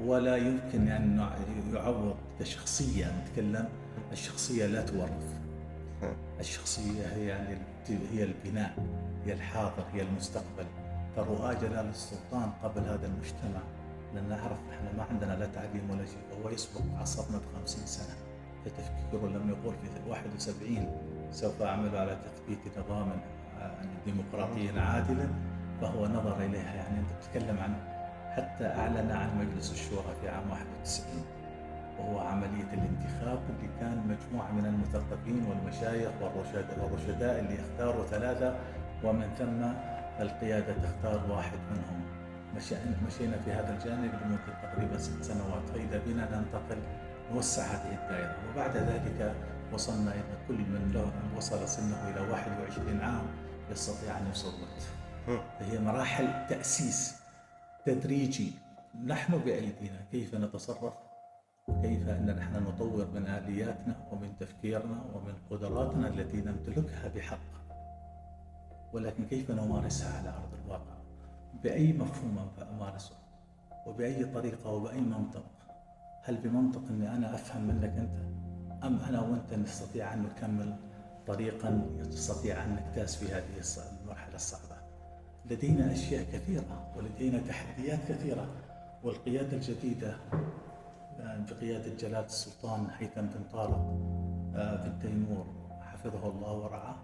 ولا 0.04 0.36
يمكن 0.36 0.88
أن 0.88 1.30
يعوض. 1.74 2.16
كشخصية 2.40 3.12
نتكلم. 3.22 3.68
الشخصية 4.12 4.66
لا 4.66 4.82
تورث. 4.82 5.34
الشخصية 6.40 7.06
هي 7.06 7.26
يعني 7.26 7.58
هي 8.12 8.24
البناء 8.24 8.74
هي 9.26 9.32
الحاضر 9.32 9.84
هي 9.92 10.02
المستقبل. 10.02 10.66
فرؤى 11.16 11.54
جلال 11.54 11.88
السلطان 11.88 12.50
قبل 12.62 12.80
هذا 12.80 13.06
المجتمع 13.06 13.60
لأن 14.14 14.28
نعرف 14.28 14.58
إحنا 14.70 14.92
ما 14.96 15.02
عندنا 15.10 15.32
لا 15.32 15.46
تعليم 15.46 15.90
ولا 15.90 16.04
شيء 16.06 16.42
هو 16.44 16.50
يسبق 16.50 16.80
عصرنا 16.98 17.38
ب 17.38 17.42
50 17.60 17.86
سنة. 17.86 18.29
فتفكيره 18.64 19.26
لم 19.28 19.48
يقول 19.48 19.74
في 19.74 20.10
71 20.10 20.88
سوف 21.30 21.62
أعمل 21.62 21.96
على 21.96 22.16
تثبيت 22.16 22.78
نظام 22.78 23.10
ديمقراطيا 24.06 24.80
عادلا 24.80 25.28
فهو 25.80 26.06
نظر 26.06 26.36
إليها. 26.44 26.74
يعني 26.74 26.98
أنت 26.98 27.10
تتكلم 27.22 27.58
عن 27.60 27.74
حتى 28.36 28.66
أعلن 28.66 29.10
عن 29.10 29.38
مجلس 29.38 29.72
الشورى 29.72 30.14
في 30.20 30.28
عام 30.28 30.50
91 30.50 31.24
وهو 31.98 32.18
عملية 32.18 32.72
الانتخاب 32.72 33.38
اللي 33.50 33.70
كان 33.80 34.02
مجموعة 34.08 34.52
من 34.52 34.64
المثقفين 34.66 35.44
والمشايخ 35.48 36.10
والرشداء, 36.22 36.78
والرشداء 36.82 37.40
اللي 37.40 37.58
اختاروا 37.60 38.04
ثلاثة 38.04 38.58
ومن 39.04 39.28
ثم 39.38 39.62
القيادة 40.22 40.74
تختار 40.74 41.30
واحد 41.30 41.58
منهم. 41.70 42.00
مشي- 42.56 42.74
مشينا 43.06 43.36
في 43.44 43.52
هذا 43.52 43.74
الجانب 43.78 44.10
لمدة 44.24 44.62
تقريبا 44.62 44.98
ست 44.98 45.22
سنوات. 45.22 45.62
فإذا 45.74 46.00
بنا 46.06 46.24
ننتقل 46.38 46.78
نوسع 47.32 47.62
هذه 47.62 48.02
الدائرة. 48.02 48.36
وبعد 48.50 48.76
ذلك 48.76 49.34
وصلنا 49.72 50.14
إلى 50.14 50.46
كل 50.48 50.58
من 50.58 50.92
له 50.94 51.36
وصل 51.36 51.68
سنه 51.68 52.10
إلى 52.10 52.30
21 52.30 53.00
عام 53.00 53.26
يستطيع 53.70 54.18
أن 54.18 54.30
يصوت 54.30 54.54
فهي 55.60 55.78
مراحل 55.78 56.46
تأسيس 56.48 57.22
تدريجي. 57.86 58.52
نحن 59.04 59.38
بأيدينا 59.38 60.06
كيف 60.10 60.34
نتصرف؟ 60.34 60.94
وكيف 61.68 62.08
أن 62.08 62.36
نحن 62.36 62.64
نطور 62.64 63.06
من 63.14 63.26
آلياتنا 63.26 64.08
ومن 64.12 64.36
تفكيرنا 64.40 65.04
ومن 65.14 65.34
قدراتنا 65.50 66.08
التي 66.08 66.36
نمتلكها 66.36 67.08
بحق. 67.08 67.50
ولكن 68.92 69.24
كيف 69.24 69.50
نمارسها 69.50 70.18
على 70.18 70.28
أرض 70.28 70.54
الواقع؟ 70.64 71.00
بأي 71.62 71.92
مفهوم 71.92 72.50
أمارسه؟ 72.74 73.14
وبأي 73.86 74.24
طريقة؟ 74.24 74.70
وبأي 74.70 75.00
منطق؟ 75.00 75.44
هل 76.30 76.36
بمنطق 76.36 76.82
أني 76.90 77.14
أنا 77.16 77.34
أفهم 77.34 77.62
منك 77.62 77.92
أنت؟ 77.98 78.16
أم 78.84 78.98
أنا 79.08 79.20
وأنت 79.20 79.54
نستطيع 79.54 80.14
أن 80.14 80.22
نكمل 80.22 80.76
طريقا 81.26 81.86
يستطيع 81.98 82.64
أن 82.64 82.76
نجتاز 82.76 83.16
في 83.16 83.32
هذه 83.34 83.60
الص- 83.62 84.00
المرحلة 84.02 84.34
الصعبة؟ 84.34 84.80
لدينا 85.50 85.92
أشياء 85.92 86.22
كثيرة 86.32 86.92
ولدينا 86.96 87.38
تحديات 87.38 87.98
كثيرة 88.08 88.46
والقيادة 89.04 89.56
الجديدة 89.56 90.16
آه، 91.20 91.44
بقيادة 91.50 91.94
جلالة 91.94 92.24
السلطان 92.26 92.86
هيثم 92.98 93.20
بن 93.20 93.44
طارق 93.52 93.98
آه، 94.54 94.76
بن 94.88 94.98
تيمور 94.98 95.46
حفظه 95.80 96.28
الله 96.30 96.52
ورعاه 96.52 96.96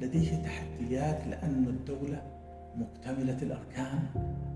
لديه 0.00 0.42
تحديات 0.42 1.26
لأن 1.26 1.64
الدولة 1.68 2.22
مكتملة 2.76 3.42
الأركان 3.42 3.98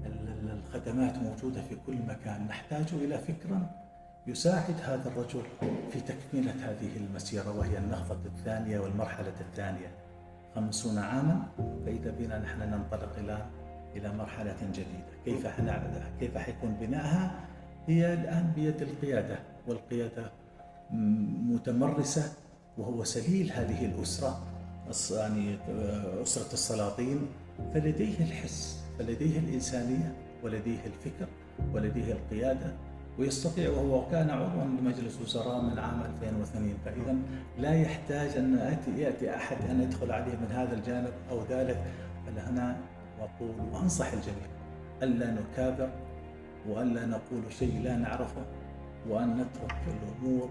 ال- 0.06 0.28
ال- 0.28 0.50
الخدمات 0.59 1.18
موجودة 1.18 1.62
في 1.62 1.76
كل 1.87 1.96
مكان. 2.09 2.46
نحتاج 2.46 2.87
إلى 2.94 3.18
فكر 3.18 3.66
يساعد 4.26 4.74
هذا 4.83 5.09
الرجل 5.09 5.42
في 5.92 6.00
تكملة 6.00 6.52
هذه 6.52 6.96
المسيرة 6.96 7.59
وهي 7.59 7.78
النهضة 7.78 8.18
الثانية 8.26 8.80
والمرحلة 8.80 9.33
الثانية. 9.40 9.94
خمسون 10.54 10.98
عاما 10.98 11.42
فإذا 11.87 12.11
بنا 12.11 12.38
نحن 12.38 12.61
ننطلق 12.61 13.18
إلى 13.18 13.46
إلى 13.96 14.12
مرحلة 14.12 14.56
جديدة. 14.72 15.11
كيف 15.24 15.46
كيف 16.20 16.38
حيكون 16.38 16.74
بناءها؟ 16.80 17.48
هي 17.87 18.14
الآن 18.14 18.52
بيد 18.56 18.83
القيادة 18.83 19.38
والقيادة 19.66 20.30
متمرسة 21.50 22.33
وهو 22.78 23.04
سليل 23.04 23.52
هذه 23.52 23.87
الأسرة 23.87 24.46
يعني 25.11 25.54
آه، 25.54 26.22
أسرة 26.22 26.52
السلاطين. 26.52 27.26
فلديه 27.74 28.18
الحس 28.18 28.85
فلديه 28.98 29.38
الإنسانية 29.38 30.14
ولديه 30.42 30.78
الفكر 30.87 31.28
ولديه 31.74 32.12
القيادة. 32.12 32.89
ويستطيع 33.20 33.70
وهو 33.70 34.09
كان 34.11 34.30
عضوا 34.30 34.64
لمجلس 34.64 35.20
وزراء 35.20 35.61
من 35.61 35.78
عام 35.78 36.02
2002 36.22 36.74
فإذا 36.85 37.16
لا 37.59 37.74
يحتاج 37.74 38.37
أن 38.37 38.59
يأتي, 38.59 39.02
يأتي 39.02 39.37
أحد 39.37 39.56
أن 39.70 39.83
يدخل 39.83 40.12
عليه 40.12 40.33
من 40.33 40.52
هذا 40.52 40.74
الجانب 40.74 41.12
أو 41.30 41.42
ذلك. 41.50 41.83
بل 42.26 42.38
هنا 42.38 42.76
أقول 43.20 43.54
وأنصح 43.72 44.12
الجميع 44.12 44.46
ألا 45.02 45.30
نكابر 45.40 45.90
وألا 46.68 47.06
نقول 47.06 47.52
شيء 47.59 47.80
لا 47.83 47.96
نعرفه 47.96 48.44
وأن 49.09 49.30
نترك 49.35 49.76
الأمور 49.87 50.50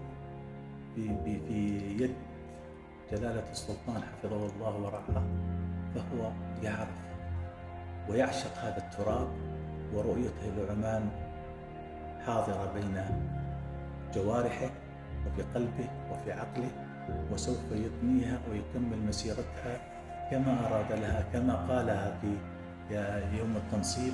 في, 0.94 1.08
في, 1.24 2.02
يد 2.04 2.14
جلالة 3.12 3.50
السلطان 3.50 4.02
حفظه 4.02 4.46
الله 4.46 4.76
ورعاه 4.80 5.24
فهو 5.94 6.30
يعرف 6.62 7.00
ويعشق 8.08 8.58
هذا 8.58 8.78
التراب 8.78 9.28
ورؤيته 9.94 10.52
لعمان 10.58 11.10
حاضرة 12.26 12.72
بين 12.74 13.04
جوارحه 14.14 14.70
وفي 15.26 15.42
قلبه 15.54 15.88
وفي 16.10 16.32
عقله 16.32 16.70
وسوف 17.32 17.58
يبنيها 17.72 18.40
ويكمل 18.50 18.98
مسيرتها 18.98 19.80
كما 20.30 20.66
أراد 20.66 20.92
لها 20.92 21.24
كما 21.32 21.54
قالها 21.54 22.18
في 22.20 22.36
يوم 23.38 23.56
التنصيب. 23.56 24.12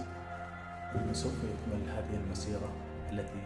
أنه 0.95 1.13
سوف 1.13 1.33
يكمل 1.33 1.91
هذه 1.91 2.21
المسيرة 2.25 2.73
التي 3.13 3.41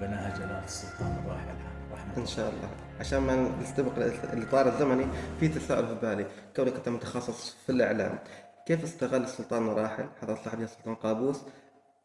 بناها 0.00 0.36
جلال 0.38 0.64
السلطان 0.64 1.16
الراحل. 1.24 1.54
رحمة 1.92 2.16
إن 2.16 2.26
شاء 2.26 2.48
الله. 2.48 2.68
عشان 3.00 3.18
ما 3.18 3.48
نستبق 3.62 3.92
الإطار 4.32 4.68
الزمني 4.68 5.06
في 5.40 5.48
تساؤل 5.48 5.86
في 5.86 5.94
بالي. 5.94 6.26
كونك 6.56 6.74
أنت 6.74 6.88
متخصص 6.88 7.56
في 7.66 7.72
الإعلام 7.72 8.18
كيف 8.66 8.84
استغل 8.84 9.22
السلطان 9.22 9.68
الراحل؟ 9.68 10.04
حضرة 10.22 10.34
صلاح 10.34 10.52
الدين 10.52 10.64
السلطان 10.64 10.94
قابوس. 10.94 11.42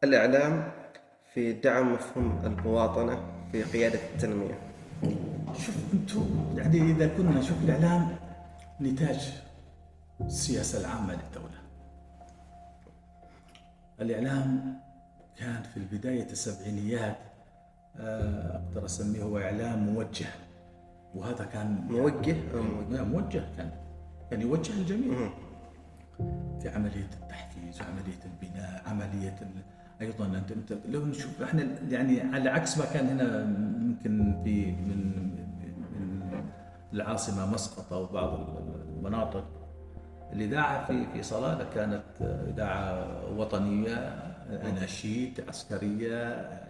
الإعلام 0.03 0.71
في 1.33 1.53
دعم 1.53 1.93
مفهوم 1.93 2.41
المواطنة 2.43 3.19
في 3.51 3.63
قيادة 3.63 3.99
التنمية. 4.13 4.59
شوف 5.53 5.75
أنتم 5.93 6.53
يعني 6.57 6.81
إذا 6.91 7.07
كنا 7.07 7.39
نشوف 7.39 7.57
الإعلام 7.63 8.15
نتاج 8.81 9.33
السياسة 10.21 10.79
العامة 10.81 11.13
للدولة. 11.13 11.57
الإعلام 14.01 14.79
كان 15.37 15.63
في 15.63 15.77
البداية 15.77 16.31
السبعينيات 16.31 17.17
آه، 17.99 18.55
أقدر 18.55 18.85
أسميه 18.85 19.23
هو 19.23 19.37
إعلام 19.39 19.79
موجه. 19.79 20.25
وهذا 21.15 21.45
كان 21.45 21.87
موجه 21.89 22.35
أو 22.53 22.61
موجه؟ 22.61 23.03
موجه 23.03 23.43
كان 23.57 23.71
كان 24.31 24.41
يوجه 24.41 24.71
الجميع. 24.73 25.29
في 26.61 26.69
عملية 26.69 27.09
التحفيز 27.21 27.81
عملية 27.81 28.19
البناء 28.25 28.83
عملية 28.87 29.35
ال... 29.41 29.76
أيضا 30.01 30.25
انت 30.25 30.51
أنت 30.51 30.73
لو 30.89 31.05
نشوف 31.05 31.41
إحنا 31.41 31.67
يعني 31.89 32.21
على 32.21 32.49
عكس 32.49 32.77
ما 32.77 32.85
كان 32.85 33.07
هنا 33.07 33.41
يمكن 33.81 34.41
في 34.43 34.71
من 34.71 34.97
من 35.91 36.41
العاصمة 36.93 37.53
مسقط 37.53 37.93
أو 37.93 38.05
بعض 38.05 38.39
المناطق. 38.97 39.45
الإذاعة 40.33 40.85
في 40.85 41.05
في 41.13 41.23
صلاله 41.23 41.65
كانت 41.75 42.03
إذاعة 42.21 43.07
وطنية 43.37 43.95
أناشيد 44.49 45.43
عسكرية 45.47 46.23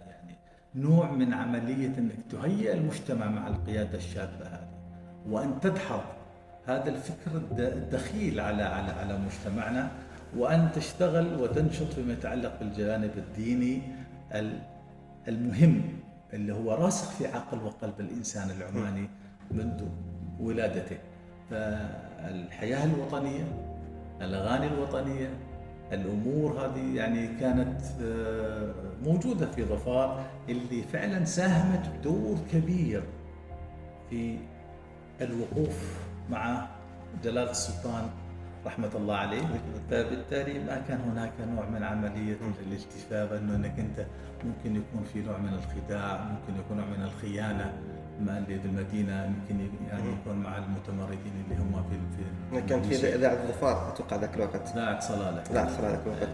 يعني 0.06 0.34
نوع 0.74 1.10
من 1.10 1.34
عملية 1.34 1.98
إنك 1.98 2.18
تهيئ 2.30 2.72
المجتمع 2.72 3.26
مع 3.26 3.48
القيادة 3.48 3.98
الشابة 3.98 4.46
هذه. 4.46 4.68
وأن 5.26 5.60
تدحض 5.60 6.00
هذا 6.66 6.88
الفكر 6.88 7.30
الدخيل 7.58 8.40
على 8.40 8.62
على 8.62 8.92
على 8.92 9.18
مجتمعنا. 9.18 9.90
وأن 10.36 10.68
تشتغل 10.74 11.40
وتنشط 11.42 11.92
فيما 11.92 12.12
يتعلق 12.12 12.58
بالجانب 12.60 13.10
الديني 13.16 13.82
المهم 15.28 15.82
اللي 16.32 16.52
هو 16.54 16.72
راسخ 16.74 17.10
في 17.10 17.26
عقل 17.26 17.58
وقلب 17.58 18.00
الإنسان 18.00 18.50
العماني 18.50 19.08
منذ 19.50 19.84
ولادته. 20.40 20.96
فالحياة 21.50 22.84
الوطنية 22.84 23.44
الأغاني 24.20 24.66
الوطنية 24.66 25.30
الأمور 25.92 26.52
هذه 26.52 26.96
يعني 26.96 27.28
كانت 27.40 27.80
آه، 28.02 28.72
موجودة 29.04 29.46
في 29.46 29.64
ظفار 29.64 30.24
اللي 30.48 30.82
فعلا 30.82 31.24
ساهمت 31.24 31.88
بدور 31.88 32.36
كبير 32.52 33.02
في 34.10 34.38
الوقوف 35.20 35.98
مع 36.30 36.68
جلاله 37.24 37.50
السلطان 37.50 38.10
رحمة 38.66 38.90
الله 38.94 39.16
عليه. 39.16 39.42
فبالتالي 39.90 40.58
ما 40.58 40.82
كان 40.88 41.00
هناك 41.00 41.32
نوع 41.54 41.68
من 41.68 41.82
عملية 41.82 42.36
الالتفاف 42.66 43.32
انه 43.32 43.54
أنك 43.54 43.78
أنت 43.78 44.06
ممكن 44.44 44.76
يكون 44.76 45.04
في 45.12 45.22
نوع 45.22 45.38
من 45.38 45.54
الخداع 45.54 46.24
ممكن 46.24 46.60
يكون 46.60 46.76
نوع 46.76 46.86
من 46.86 47.02
الخيانة 47.04 47.72
مع 48.20 48.38
اللي 48.38 48.58
بالمدينة 48.58 49.24
يمكن 49.24 49.68
يعني 49.88 50.12
يكون 50.12 50.36
مع 50.38 50.58
المتمردين 50.58 51.44
اللي 51.44 51.62
هم 51.62 51.84
في 51.90 51.96
في 52.16 52.60
كان 52.60 52.82
في. 52.82 53.14
اذاعه 53.14 53.46
ظفار 53.46 53.88
أتوقع 53.92 54.16
ذاك 54.16 54.34
الوقت. 54.34 54.76
ذاك 54.76 55.02
صلاله 55.02 55.42
لا 55.52 55.68
صار 55.68 55.90
ذاك 55.90 56.00
الوقت. 56.06 56.28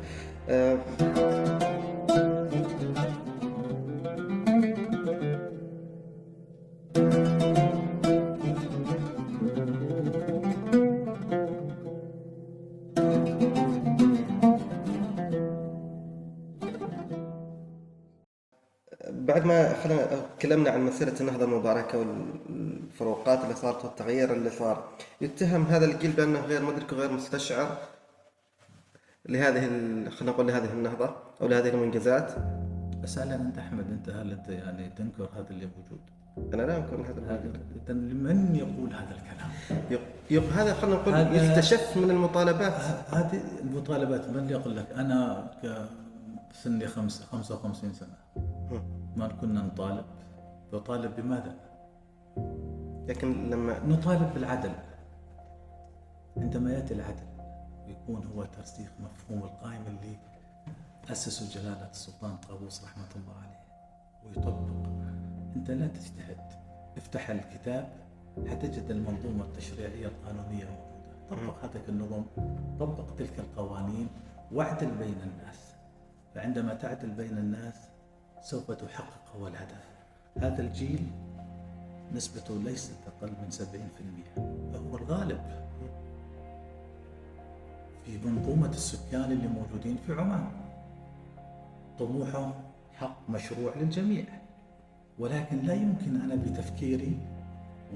بعد 19.45 19.53
ما 19.53 19.75
خلينا 19.83 20.07
تكلمنا 20.39 20.71
عن 20.71 20.81
مسيرة 20.87 21.15
النهضة 21.21 21.45
المباركة 21.45 21.99
والفروقات 21.99 23.45
اللي 23.45 23.55
صارت 23.55 23.85
والتغيير 23.85 24.33
اللي 24.33 24.51
صار 24.51 24.85
يتهم 25.21 25.63
هذا 25.67 25.85
الجيل 25.85 26.11
بأنه 26.13 26.41
غير 26.41 26.63
مدرك 26.63 26.93
وغير 26.93 27.13
مستشعر 27.13 27.77
لهذه 29.29 29.65
ال- 29.67 30.13
خلينا 30.13 30.33
نقول 30.33 30.47
لهذه 30.49 30.73
النهضة 30.73 31.11
أو 31.41 31.47
لهذه 31.49 31.69
المنجزات. 31.69 32.33
بس 33.03 33.19
هل 33.19 33.33
أنت 33.33 33.59
أحمد 33.59 33.91
أنت 33.91 34.09
هل 34.09 34.31
أنت 34.33 34.49
يعني 34.49 34.91
تنكر 34.99 35.29
هذا 35.37 35.51
اللي 35.51 35.69
موجود؟ 35.77 36.01
أنا 36.55 36.63
لا 36.63 36.77
أنكر 36.77 36.95
هذا 36.97 37.41
الموجود 37.45 37.83
إذا 37.85 37.93
لمن 37.93 38.57
يقول 38.57 38.95
هذا 38.95 39.11
الكلام؟ 39.11 39.83
يق- 39.91 40.01
يق- 40.31 40.53
هذا 40.53 40.75
خلينا 40.75 40.97
نقول 40.97 41.15
هذا- 41.15 41.37
يستشف 41.59 41.97
من 41.97 42.11
المطالبات. 42.11 42.73
ه- 42.73 43.15
هذه 43.17 43.41
المطالبات 43.61 44.29
من 44.29 44.51
يقول 44.51 44.77
لك؟ 44.77 44.87
أنا 44.97 45.51
كسني 46.53 46.87
خمس 46.87 47.23
55 47.23 47.93
سنة. 47.95 48.15
ما 49.16 49.29
كنا 49.29 49.62
نطالب. 49.62 50.05
نطالب 50.72 51.16
بماذا؟ 51.16 51.57
لكن 53.09 53.50
لما 53.50 53.79
نطالب 53.87 54.35
بالعدل. 54.35 54.72
عندما 56.37 56.72
يأتي 56.72 56.94
العدل 56.94 57.27
ويكون 57.87 58.27
هو 58.27 58.44
ترسيخ 58.44 58.92
مفهوم 59.00 59.42
القائمه 59.42 59.87
اللي 59.87 60.16
اسسه 61.11 61.61
جلالة 61.61 61.90
السلطان 61.90 62.37
قابوس 62.37 62.85
رحمة 62.85 63.09
الله 63.16 63.35
عليه 63.42 63.64
ويطبق. 64.24 64.88
أنت 65.57 65.70
لا 65.70 65.87
تجتهد. 65.87 66.40
افتح 66.96 67.31
الكتاب 67.31 67.88
حتجد 68.50 68.90
المنظومة 68.90 69.44
التشريعية 69.44 70.07
القانونية 70.07 70.64
موجودة. 70.64 71.14
طبق 71.31 71.64
هذه 71.64 71.88
النظم 71.88 72.24
طبق 72.81 73.14
تلك 73.18 73.38
القوانين. 73.38 74.09
واعدل 74.53 74.90
بين 74.90 75.16
الناس. 75.22 75.74
فعندما 76.35 76.74
تعدل 76.74 77.11
بين 77.11 77.38
الناس 77.38 77.94
سوف 78.45 78.71
تحقق 78.71 79.37
هو 79.41 79.49
الهدف. 79.49 79.85
هذا 80.37 80.63
الجيل 80.63 81.07
نسبته 82.15 82.55
ليست 82.65 82.93
أقل 83.07 83.29
من 83.43 83.51
70% 83.51 84.41
فهو 84.73 84.97
الغالب 84.97 85.41
في 88.05 88.19
منظومة 88.29 88.69
السكان 88.69 89.33
اللي 89.33 89.49
موجودين 89.49 89.97
في 90.07 90.13
عمان. 90.13 90.47
طموحهم 91.99 92.53
حق 92.95 93.31
مشروع 93.31 93.77
للجميع. 93.77 94.25
ولكن 95.19 95.59
لا 95.63 95.75
يمكن 95.75 96.21
أنا 96.21 96.35
بتفكيري 96.35 97.19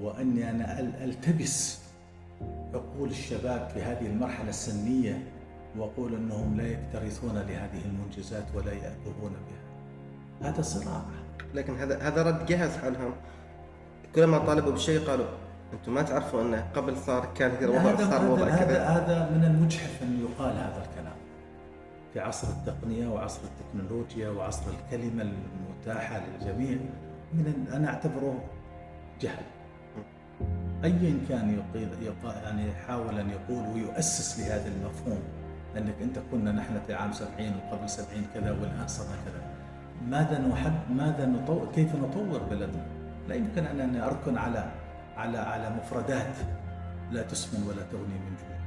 وأني 0.00 0.50
أنا 0.50 0.76
أل- 0.78 1.02
ألتبس 1.02 1.78
عقول 2.74 3.10
الشباب 3.10 3.68
في 3.68 3.82
هذه 3.82 4.06
المرحلة 4.06 4.48
السنية 4.48 5.22
وأقول 5.76 6.14
أنهم 6.14 6.56
لا 6.56 6.66
يكترثون 6.68 7.34
لهذه 7.38 7.84
المنجزات 7.84 8.44
ولا 8.54 8.72
يأبهون 8.72 9.32
بها. 9.32 9.67
هذا 10.42 10.62
صراع 10.62 11.02
لكن 11.54 11.76
هذا 11.76 11.98
هذا 11.98 12.22
رد 12.22 12.46
جهز 12.46 12.70
عنهم 12.84 13.12
كلما 14.14 14.38
طالبوا 14.38 14.72
بشيء 14.72 15.00
قالوا 15.00 15.26
أنتم 15.72 15.94
ما 15.94 16.02
تعرفوا 16.02 16.42
أنه 16.42 16.66
قبل 16.74 16.96
صار 16.96 17.28
كان 17.34 17.56
كذا 17.60 17.68
وضع 17.68 17.80
هذا 17.80 18.10
صار 18.10 18.20
هذا 18.20 18.28
وضع 18.28 18.46
هذا, 18.46 18.64
كذا. 18.64 18.84
هذا 18.88 19.30
من 19.30 19.44
المجحف 19.44 20.02
أن 20.02 20.20
يقال 20.20 20.52
هذا 20.52 20.86
الكلام. 20.90 21.16
في 22.12 22.20
عصر 22.20 22.48
التقنية 22.48 23.08
وعصر 23.08 23.40
التكنولوجيا 23.44 24.28
وعصر 24.28 24.62
الكلمة 24.70 25.22
المتاحة 25.22 26.20
للجميع 26.26 26.78
من 27.32 27.66
أنا 27.72 27.88
أعتبره 27.88 28.44
جهل. 29.20 29.44
ايا 30.84 31.18
كان 31.28 31.58
يقيل 31.58 31.88
يعني 32.24 32.68
يحاول 32.68 33.18
أن 33.18 33.30
يقول 33.30 33.66
ويؤسس 33.74 34.40
لهذا 34.40 34.68
المفهوم 34.68 35.22
أنك 35.76 35.94
أنت 36.02 36.18
كنا 36.30 36.52
نحن 36.52 36.80
في 36.86 36.94
عام 36.94 37.12
70 37.12 37.30
وقبل 37.38 37.90
70 37.90 38.26
كذا 38.34 38.50
والآن 38.50 38.88
صرنا 38.88 39.16
كذا. 39.24 39.47
ماذا 40.06 40.38
نحب 40.38 40.90
ماذا 40.90 41.26
نطور 41.26 41.72
كيف 41.74 41.96
نطور 41.96 42.42
بلدنا؟ 42.42 42.86
لا 43.28 43.34
يمكن 43.34 43.66
ان 43.66 44.00
أركن 44.00 44.38
على 44.38 44.70
على 45.16 45.38
على 45.38 45.70
مفردات 45.70 46.36
لا 47.10 47.22
تسمن 47.22 47.66
ولا 47.68 47.82
تغني 47.82 48.18
من 48.18 48.36
جوع. 48.36 48.58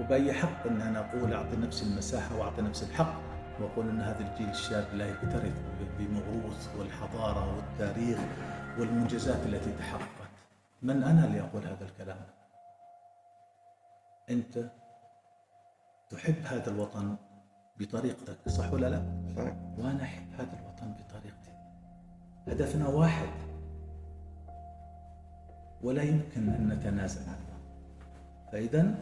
وبأي 0.00 0.32
حق 0.32 0.66
أن 0.66 0.80
أنا 0.80 0.98
أقول 1.00 1.34
أعطي 1.34 1.56
نفسي 1.56 1.84
المساحة 1.84 2.36
وأعطي 2.36 2.62
نفسي 2.62 2.86
الحق 2.86 3.14
وأقول 3.60 3.88
أن 3.88 4.00
هذا 4.00 4.20
الجيل 4.20 4.48
الشاب 4.48 4.94
لا 4.94 5.08
يكترث 5.08 5.62
بموروث 5.98 6.76
والحضارة 6.78 7.56
والتاريخ 7.56 8.18
والمنجزات 8.78 9.46
التي 9.46 9.72
تحققت. 9.72 10.30
من 10.82 11.02
أنا 11.02 11.26
لأقول 11.26 11.62
هذا 11.62 11.84
الكلام؟ 11.84 12.18
أنت 14.30 14.70
تحب 16.10 16.34
هذا 16.44 16.70
الوطن 16.70 17.16
بطريقتك 17.78 18.48
صح 18.48 18.72
ولا 18.72 18.86
لا؟ 18.86 19.02
صحيح. 19.36 19.54
وأنا 19.78 20.02
أحب 20.02 20.32
هذا 20.32 20.58
الوطن. 20.60 20.69
هدفنا 22.48 22.88
واحد. 22.88 23.28
ولا 25.82 26.02
يمكن 26.02 26.48
أن 26.48 26.68
نتنازل 26.68 27.20
عنه. 27.20 27.50
فإذا 28.52 28.94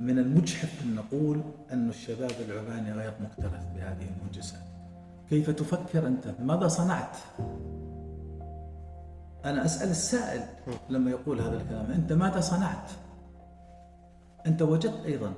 من 0.00 0.18
المجحف 0.18 0.82
أن 0.82 0.94
نقول 0.94 1.42
أن 1.72 1.88
الشباب 1.88 2.30
العماني 2.48 2.92
غير 2.92 3.12
مكترث 3.20 3.66
بهذه 3.74 4.08
المنجزات 4.16 4.62
كيف 5.30 5.50
تفكر 5.50 6.06
أنت؟ 6.06 6.34
ماذا 6.40 6.68
صنعت؟ 6.68 7.16
أنا 9.44 9.64
أسأل 9.64 9.90
السائل 9.90 10.42
لما 10.90 11.10
يقول 11.10 11.40
هذا 11.40 11.56
الكلام. 11.56 11.90
أنت 11.90 12.12
ماذا 12.12 12.40
صنعت؟ 12.40 12.90
أنت 14.46 14.62
وجدت 14.62 15.06
أيضا 15.06 15.32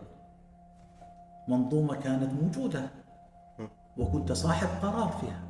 منظومة 1.48 1.94
كانت 1.94 2.32
موجودة 2.42 2.90
وكنت 3.96 4.32
صاحب 4.32 4.68
قرار 4.82 5.08
فيها. 5.08 5.43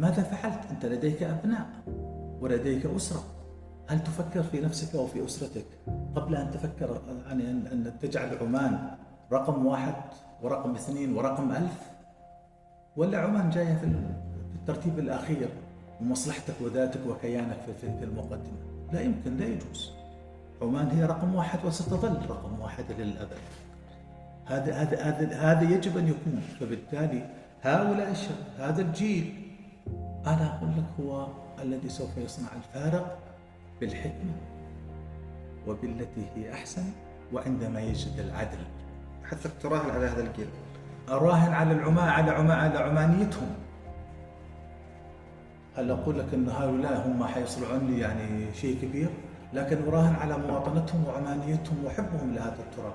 ماذا 0.00 0.22
فعلت؟ 0.22 0.60
أنت 0.70 0.86
لديك 0.86 1.22
أبناء 1.22 1.66
ولديك 2.40 2.86
أسرة. 2.86 3.24
هل 3.88 4.02
تفكر 4.04 4.42
في 4.42 4.60
نفسك 4.60 4.94
أو 4.94 5.06
في 5.06 5.24
أسرتك؟ 5.24 5.64
قبل 6.16 6.34
أن 6.36 6.50
تفكر 6.50 7.00
يعني 7.26 7.50
أن, 7.50 7.66
أن 7.72 7.92
تجعل 8.00 8.38
عمان 8.40 8.90
رقم 9.32 9.66
واحد 9.66 9.94
ورقم 10.42 10.74
اثنين 10.74 11.12
ورقم 11.16 11.52
ألف 11.52 11.80
ولا 12.96 13.18
عمان 13.18 13.50
جاية 13.50 13.74
في 13.76 13.84
ال- 13.84 14.14
في 14.52 14.56
الترتيب 14.56 14.98
الأخير 14.98 15.48
ومصلحتك 16.00 16.54
وذاتك 16.60 17.00
وكيانك 17.08 17.58
في- 17.80 18.04
المقدمة؟ 18.04 18.58
لا 18.92 19.00
يمكن 19.00 19.36
لا 19.36 19.46
يجوز. 19.46 19.90
عمان 20.62 20.88
هي 20.90 21.04
رقم 21.04 21.34
واحد 21.34 21.58
وستظل 21.64 22.16
رقم 22.28 22.60
واحد 22.60 22.84
للأبد. 22.98 23.38
هذا 24.46 24.72
هذا 24.74 25.02
هذا 25.02 25.36
هذا 25.36 25.70
يجب 25.74 25.98
أن 25.98 26.08
يكون 26.08 26.40
فبالتالي 26.60 27.26
هؤلاء 27.62 28.10
الشباب 28.10 28.46
هذا 28.58 28.82
الجيل 28.82 29.49
أنا 30.26 30.56
أقول 30.56 30.70
لك 30.70 30.84
هو 31.00 31.26
الذي 31.62 31.88
سوف 31.88 32.16
يصنع 32.16 32.48
الفارق 32.56 33.18
بالحكمة 33.80 34.32
وبالتي 35.66 36.26
هي 36.36 36.52
أحسن 36.52 36.82
وعندما 37.32 37.80
يجد 37.80 38.18
العدل. 38.18 38.58
حسك 39.24 39.50
تراهن 39.62 39.90
على 39.90 40.06
هذا 40.06 40.22
الجيل. 40.22 40.48
اراهن 41.08 41.52
على 41.52 41.72
العمان 41.72 42.08
على 42.08 42.30
عمان 42.30 42.58
على 42.58 42.78
عمانيتهم. 42.78 43.48
هل 45.76 45.90
أقول 45.90 46.18
لك 46.18 46.34
إن 46.34 46.48
هؤلاء 46.48 47.06
هم 47.08 47.24
حيصنعون 47.24 47.86
لي 47.86 48.00
يعني 48.00 48.54
شيء 48.54 48.78
كبير؟ 48.82 49.08
لكن 49.52 49.88
أراهن 49.88 50.14
على 50.14 50.38
مواطنتهم 50.38 51.04
وعمانيتهم 51.06 51.84
وحبهم 51.84 52.34
لهذا 52.34 52.58
التراب. 52.58 52.92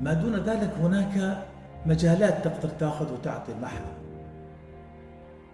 ما 0.00 0.12
دون 0.12 0.36
ذلك 0.36 0.70
هناك 0.80 1.44
مجالات 1.86 2.44
تقدر 2.44 2.68
تاخذ 2.68 3.12
وتعطي 3.12 3.54
معها 3.62 4.05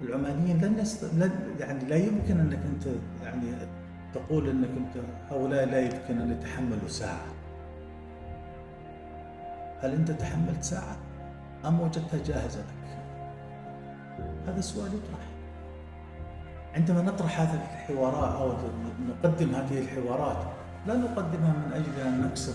العمانيين 0.02 0.64
لن, 0.64 0.78
يست... 0.78 1.04
لن 1.04 1.30
يعني 1.60 1.84
لا 1.84 1.96
يمكن 1.96 2.40
أنك 2.40 2.58
أنت 2.74 2.86
يعني 3.24 3.46
تقول 4.14 4.48
أنك 4.48 4.68
انت 4.76 5.04
هؤلاء 5.30 5.66
لا 5.66 5.80
يمكن 5.80 6.20
أن 6.20 6.32
يتحملوا 6.32 6.88
ساعة. 6.88 7.26
هل 9.80 9.94
أنت 9.94 10.10
تحملت 10.10 10.62
ساعة؟ 10.62 10.96
أم 11.64 11.80
وجدتها 11.80 12.24
جاهزة 12.26 12.60
لك؟ 12.60 12.98
هذا 14.46 14.58
السؤال 14.58 14.86
يطرح. 14.86 15.32
عندما 16.74 17.02
نطرح 17.02 17.40
هذه 17.40 17.54
الحوارات 17.54 18.34
أو 18.34 18.52
نقدم 19.08 19.54
هذه 19.54 19.78
الحوارات 19.78 20.36
لا 20.86 20.94
نقدمها 20.94 21.52
من 21.52 21.72
أجل 21.72 22.08
أن 22.08 22.20
نكسب 22.20 22.54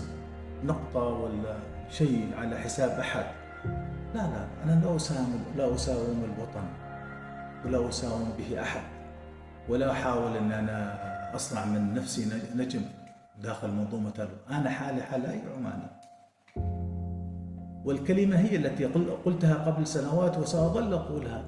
نقطة 0.64 1.04
ولا 1.04 1.56
شيء 1.90 2.30
على 2.38 2.58
حساب 2.58 2.90
أحد. 2.90 3.24
لا 4.14 4.20
لا 4.20 4.46
أنا 4.64 4.80
لا 4.84 4.96
أساوم 4.96 5.44
لا 5.56 5.74
أساوم 5.74 6.24
الوطن. 6.24 6.87
ولا 7.64 7.88
أساوم 7.88 8.32
به 8.38 8.62
أحد. 8.62 8.82
ولا 9.68 9.92
أحاول 9.92 10.36
أن 10.36 10.52
أنا 10.52 10.98
أصنع 11.34 11.64
من 11.64 11.94
نفسي 11.94 12.30
نجم 12.56 12.82
داخل 13.42 13.70
منظومة 13.70 14.28
أنا 14.50 14.70
حالي 14.70 15.02
حال 15.02 15.26
أي 15.26 15.40
عماني. 15.56 15.90
والكلمة 17.84 18.38
هي 18.38 18.56
التي 18.56 18.84
قلتها 19.24 19.54
قبل 19.54 19.86
سنوات 19.86 20.38
وسأظل 20.38 20.94
أقولها. 20.94 21.44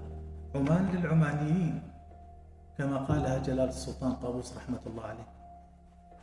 عمان 0.55 0.88
للعمانيين. 0.92 1.83
كما 2.79 2.96
قالها 2.96 3.38
جلال 3.38 3.68
السلطان 3.68 4.12
قابوس 4.12 4.57
رحمة 4.57 4.81
الله 4.87 5.03
عليه. 5.03 5.29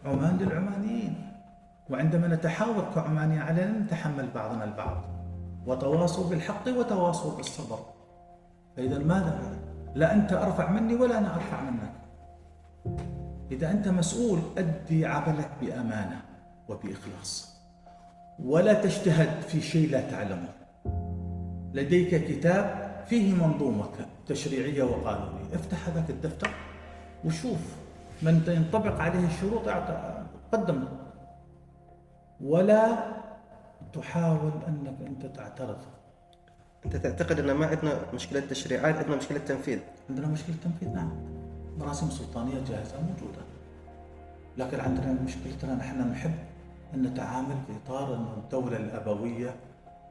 عمان 0.06 0.38
للعمانيين. 0.38 1.32
وعندما 1.90 2.28
نتحاور 2.28 2.92
كعمانيين 2.96 3.42
علينا 3.42 3.80
نتحمل 3.80 4.30
بعضنا 4.36 4.64
البعض. 4.64 5.04
وتواصوا 5.66 6.30
بالحق 6.30 6.68
وتواصوا 6.68 7.38
بالصبر. 7.38 7.80
فإذا 8.78 9.00
ماذا؟ 9.00 9.40
لا 9.98 10.14
أنت 10.14 10.34
أرفع 10.34 10.72
مني 10.72 10.96
ولا 10.96 11.18
أنا 11.18 11.36
أرفع 11.36 11.62
منك. 11.62 11.94
إذا 13.52 13.72
أنت 13.72 13.88
مسؤول 13.88 14.40
أدي 14.58 15.06
عملك 15.06 15.52
بأمانة 15.62 16.22
وبإخلاص. 16.70 17.58
ولا 18.40 18.74
تجتهد 18.74 19.42
في 19.42 19.62
شيء 19.62 19.92
لا 19.92 20.12
تعلمه. 20.12 20.50
لديك 21.74 22.26
كتاب 22.26 22.92
فيه 23.08 23.34
منظومة 23.34 23.90
تشريعية 24.28 24.84
وقانونية. 24.84 25.56
افتح 25.56 25.90
هذاك 25.90 26.10
الدفتر 26.10 26.50
وشوف 27.26 27.76
من 28.22 28.44
ينطبق 28.48 29.02
عليه 29.02 29.28
الشروط 29.28 29.70
قدم. 30.52 30.84
ولا 32.42 32.98
تحاول 33.94 34.52
أنك 34.68 35.08
أنت 35.08 35.26
تعترض. 35.26 35.78
أنت 36.86 36.96
تعتقد 36.96 37.40
أن 37.40 37.52
ما 37.52 37.66
عندنا 37.66 38.00
مشكلة 38.14 38.40
تشريعات 38.40 38.96
عندنا 38.96 39.16
مشكلة 39.16 39.38
تنفيذ 39.38 39.80
عندنا 40.10 40.28
مشكلة 40.28 40.56
تنفيذ 40.64 40.90
نعم 40.90 41.12
مراسم 41.80 42.10
سلطانية 42.10 42.54
جاهزة 42.54 42.96
موجودة 43.02 43.42
لكن 44.58 44.80
عندنا 44.80 45.18
مشكلتنا 45.26 45.76
نحن 45.76 46.12
نحب 46.12 46.34
أن 46.94 47.04
نتعامل 47.04 47.56
في 47.68 47.74
إطار 47.86 48.16
أن 48.16 48.26
الدولة 48.38 48.78
الأبوية 48.78 49.56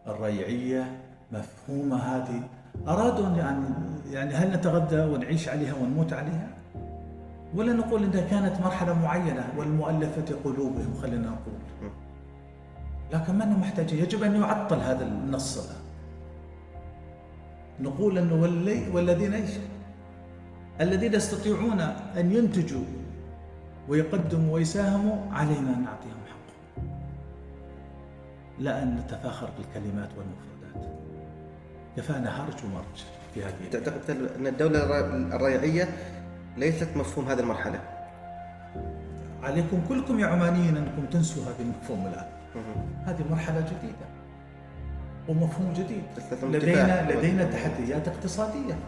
الريعية 0.07 0.99
مفهومة 1.33 1.97
هذه 1.97 2.43
أرادوا 2.89 3.37
يعني 3.37 3.65
يعني 4.11 4.35
هل 4.35 4.53
نتغذى 4.53 5.01
ونعيش 5.01 5.49
عليها 5.49 5.75
ونموت 5.75 6.13
عليها؟ 6.13 6.49
ولا 7.55 7.73
نقول 7.73 8.05
انها 8.05 8.21
كانت 8.21 8.61
مرحلة 8.61 9.03
معينة 9.03 9.53
والمؤلفة 9.57 10.37
قلوبهم 10.45 10.95
خلينا 11.03 11.27
نقول. 11.27 11.91
لكن 13.13 13.35
ما 13.35 13.45
محتاجين 13.45 13.99
يجب 13.99 14.23
أن 14.23 14.41
يعطل 14.41 14.79
هذا 14.79 15.05
النص 15.07 15.59
الآن. 15.59 15.86
نقول 17.81 18.19
انه 18.19 18.35
والذين 18.95 19.35
إيش؟ 19.35 19.51
الذين 20.81 21.15
يستطيعون 21.15 21.81
أن 22.17 22.33
ينتجوا 22.33 22.85
ويقدموا 23.89 24.55
ويساهموا 24.55 25.33
علينا 25.33 25.59
أن 25.59 25.85
نعطيهم 25.85 26.21
حقهم. 26.27 26.89
لا 28.59 28.83
أن 28.83 28.97
نتفاخر 28.97 29.49
بالكلمات 29.59 30.09
والمفردات. 30.17 30.97
كفانا 31.97 32.45
هرج 32.45 32.65
ومرج 32.65 33.05
في 33.35 33.45
هذه 33.45 33.71
تعتقد 33.73 34.11
أن 34.39 34.47
الدولة 34.47 35.01
الريعية 35.37 35.89
ليست 36.57 36.89
مفهوم 36.97 37.29
هذه 37.29 37.41
المرحلة؟ 37.41 37.81
عليكم 39.43 39.81
كلكم 39.89 40.21
يا 40.21 40.27
عمانيين 40.27 40.77
أنكم 40.77 41.07
تنسوا 41.11 41.43
هذا 41.43 41.63
المفهوم 41.63 42.07
الان. 42.07 42.27
هذه 43.05 43.25
مرحلة 43.31 43.61
جديدة 43.61 44.16
ومفهوم 45.29 45.73
جديد. 45.73 46.03
لدينا 46.43 47.13
لدينا 47.13 47.45
تحديات 47.45 48.09
اقتصادية. 48.09 48.79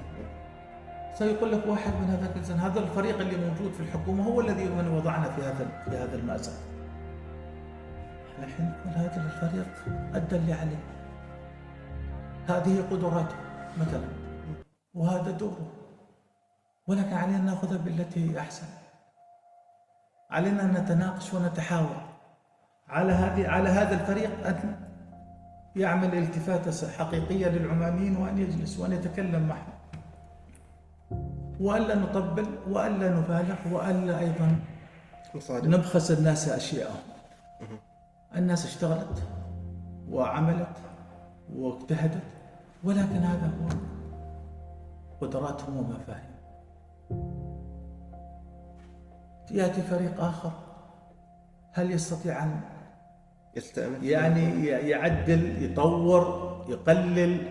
سيقول 1.18 1.53
لك 1.53 1.66
واحد 1.66 1.92
من 1.92 2.11
هذاك 2.11 2.31
الإنسان 2.31 2.59
هذا 2.59 2.81
الفريق 2.81 3.20
اللي 3.20 3.37
موجود 3.37 3.72
في 3.72 3.81
الحكومة 3.81 4.24
هو 4.24 4.40
الذي 4.40 4.64
من 4.64 4.88
وضعنا 4.88 5.31
في 5.31 5.42
هذا 5.42 5.85
في 5.85 5.96
هذا 5.96 6.16
المأزق. 6.16 6.53
الحين 8.38 8.72
نقول 8.87 8.94
هذا 8.94 9.24
الفريق 9.27 9.66
أدى 10.14 10.37
اللي 10.37 10.53
عليه. 10.53 10.83
هذه 12.48 12.85
قدراته 12.90 13.37
مثلا 13.81 14.09
وهذا 14.94 15.31
دوره. 15.31 15.72
ولكن 16.87 17.12
علينا 17.12 17.38
ناخذها 17.38 17.77
بالتي 17.77 18.31
هي 18.31 18.38
أحسن. 18.38 18.66
علينا 20.31 20.62
أن 20.62 20.72
نتناقش 20.72 21.35
ونتحاور. 21.35 22.09
على 22.88 23.12
هذه 23.12 23.48
على 23.48 23.68
هذا 23.68 23.94
الفريق 23.94 24.46
ان 24.46 24.88
يعمل 25.76 26.18
التفاته 26.18 26.90
حقيقية 26.90 27.48
للعمانيين 27.48 28.16
وأن 28.16 28.38
يجلس 28.38 28.78
وأن 28.78 28.92
يتكلم 28.92 29.48
معهم. 29.48 29.72
وألا 31.61 31.94
نطبل 31.94 32.46
وألا 32.68 33.20
نبالغ 33.20 33.57
وألا 33.72 34.18
أيضا 34.18 34.57
نبخس 35.50 36.11
الناس 36.11 36.48
أشياءهم. 36.48 37.02
الناس 38.37 38.64
اشتغلت 38.64 39.22
وعملت 40.11 40.76
واجتهدت 41.57 42.22
ولكن 42.85 43.16
هذا 43.16 43.46
هو 43.46 43.68
قدراتهم 45.20 45.76
ومفاهيم 45.76 46.38
يأتي 49.50 49.83
فريق 49.83 50.20
آخر 50.20 50.52
هل 51.72 51.90
يستطيع 51.90 52.44
أن 52.44 52.61
يستأنف. 53.59 54.03
يعني 54.03 54.66
يعدل 54.66 55.64
يطور 55.64 56.23
يقلل. 56.68 57.47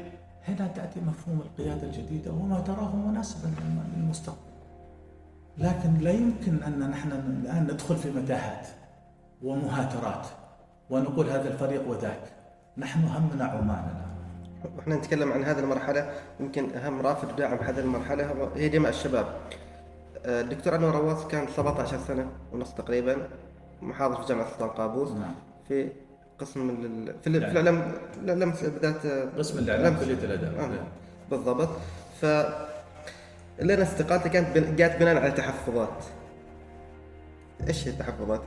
هنا 0.48 0.68
تأتي 0.68 1.00
مفهوم 1.00 1.42
القيادة 1.42 1.84
الجديدة 1.84 2.32
وما 2.32 2.60
تراه 2.60 2.96
مناسبا 2.96 3.52
للمستقبل. 3.98 4.38
لكن 5.58 5.98
لا 6.02 6.12
يمكن 6.12 6.64
أن 6.64 6.90
نحن 6.90 7.12
الآن 7.12 7.64
ندخل 7.64 7.96
في 7.96 8.12
متاهات 8.12 8.68
ومهاترات 9.44 10.28
ونقول 10.90 11.30
هذا 11.30 11.48
الفريق 11.48 11.90
وذاك. 11.90 12.22
نحن 12.78 13.00
همنا 13.00 13.46
عمان 13.46 13.84
الان 13.84 14.08
وإحنا 14.78 14.96
نتكلم 14.96 15.32
عن 15.32 15.44
هذه 15.44 15.60
المرحلة 15.60 16.12
يمكن 16.40 16.76
أهم 16.76 17.02
رافد 17.02 17.36
داعم 17.36 17.58
هذه 17.58 17.80
المرحلة 17.80 18.52
هي 18.56 18.70
جمع 18.70 18.90
الشباب. 18.90 19.26
آه، 20.26 20.42
الدكتور 20.42 20.76
أنور 20.76 20.96
رواس 20.96 21.28
كان 21.28 21.48
17 21.48 21.98
سنة 21.98 22.28
ونص 22.54 22.74
تقريبا 22.74 23.28
محاضر 23.82 24.22
في 24.22 24.28
جامعة 24.28 24.46
السلطان 24.46 24.70
قابوس. 24.70 25.12
نعم. 25.12 25.34
في 25.68 25.90
قسم 26.40 26.70
ال... 26.70 27.06
في, 27.24 27.32
في 27.32 27.38
الاعلام 27.38 27.92
الاعلام 28.24 28.52
بالذات 28.52 29.06
قسم 29.38 29.60
الإعلام 29.60 29.96
كلية 30.00 30.14
الاداب 30.14 30.56
آه. 30.56 30.70
بالضبط. 31.32 31.70
ف 32.22 32.26
لنا 33.62 33.84
استقالته 33.84 34.30
كانت 34.30 34.58
جات 34.58 35.00
بناء 35.00 35.18
على 35.18 35.32
تحفظات. 35.32 36.04
إيش 37.68 37.88
هي 37.88 37.92
التحفظات؟ 37.92 38.42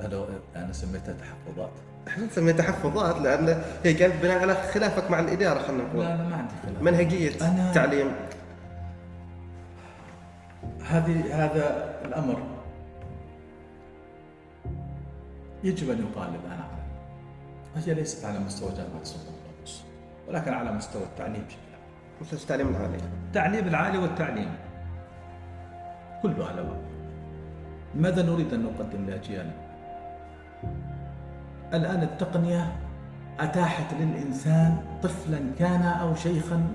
هذه؟ 0.00 0.28
أنا 0.56 0.64
أنا 0.64 0.72
سميتها 0.72 1.14
تحفظات. 1.14 1.70
إحنا 2.08 2.26
نسميها 2.26 2.52
تحفظات 2.52 3.18
لأن 3.22 3.62
هي 3.84 3.94
كانت 3.94 4.14
بناء 4.22 4.38
على 4.38 4.54
خلافك 4.54 5.10
مع 5.10 5.20
الإدارة 5.20 5.58
خلينا 5.58 5.82
نقول. 5.82 6.04
لا 6.04 6.16
لا 6.16 6.22
ما 6.22 6.36
عندي 6.36 6.54
خلاف. 6.62 6.82
منهجية 6.82 7.30
أنا... 7.40 7.68
التعليم. 7.68 8.12
هذه 10.86 11.44
هذا 11.44 11.94
الأمر. 12.04 12.42
يجب 15.64 15.90
أن 15.90 15.98
يقال 15.98 16.28
الآن 16.28 16.60
هي 17.76 17.94
ليست 17.94 18.24
على 18.24 18.38
مستوى 18.38 18.70
جامعة 18.70 19.00
السلطان 19.02 19.34
قابوس 19.46 19.82
ولكن 20.28 20.52
على 20.52 20.72
مستوى 20.72 21.02
التعليم 21.02 21.42
بشكل 21.42 21.60
عام. 21.72 21.80
مستوى 22.20 22.38
التعليم 22.38 22.68
العالي؟ 22.68 22.96
التعليم 23.26 23.68
العالي 23.68 23.98
والتعليم. 23.98 24.52
كله 26.22 26.46
على 26.46 26.62
بعض 26.62 26.78
ماذا 27.94 28.22
نريد 28.22 28.54
أن 28.54 28.62
نقدم 28.62 29.06
لاجيالنا 29.06 29.52
الآن 31.74 32.02
التقنية 32.02 32.72
أتاحت 33.40 33.94
للإنسان 33.94 34.78
طفلا 35.02 35.40
كان 35.58 35.82
أو 35.82 36.14
شيخا. 36.14 36.66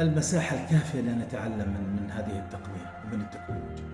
المساحة 0.00 0.56
الكافية 0.56 1.00
لنتعلم 1.00 1.58
من, 1.58 2.00
من 2.02 2.10
هذه 2.10 2.38
التقنية 2.38 2.90
ومن 3.04 3.20
التكنولوجيا. 3.20 3.85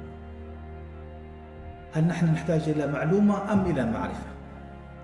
هل 1.94 2.04
نحن 2.04 2.26
نحتاج 2.26 2.68
إلى 2.68 2.86
معلومة 2.86 3.52
أم 3.52 3.60
إلى 3.60 3.86
معرفة؟ 3.86 4.32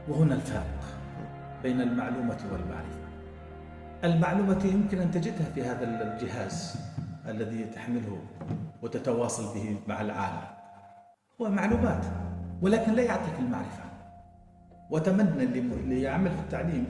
وهنا 0.09 0.35
الفارق 0.35 0.85
بين 1.63 1.81
المعلومة 1.81 2.39
والمعرفة. 2.53 3.09
المعلومة 4.05 4.65
يمكن 4.65 4.99
أن 4.99 5.11
تجدها 5.11 5.51
في 5.55 5.63
هذا 5.63 5.85
الجهاز 5.85 6.77
الذي 7.29 7.65
تحمله 7.65 8.19
وتتواصل 8.83 9.55
به 9.55 9.77
مع 9.89 10.01
العالم. 10.01 10.43
هو 11.41 11.51
معلومات 11.51 12.05
ولكن 12.63 12.93
لا 12.93 13.03
يعطيك 13.03 13.35
المعرفة. 13.39 13.85
وأتمنى 14.91 15.43
اللي 15.43 16.03
يعمل 16.03 16.31
في 16.31 16.41
التعليم 16.41 16.87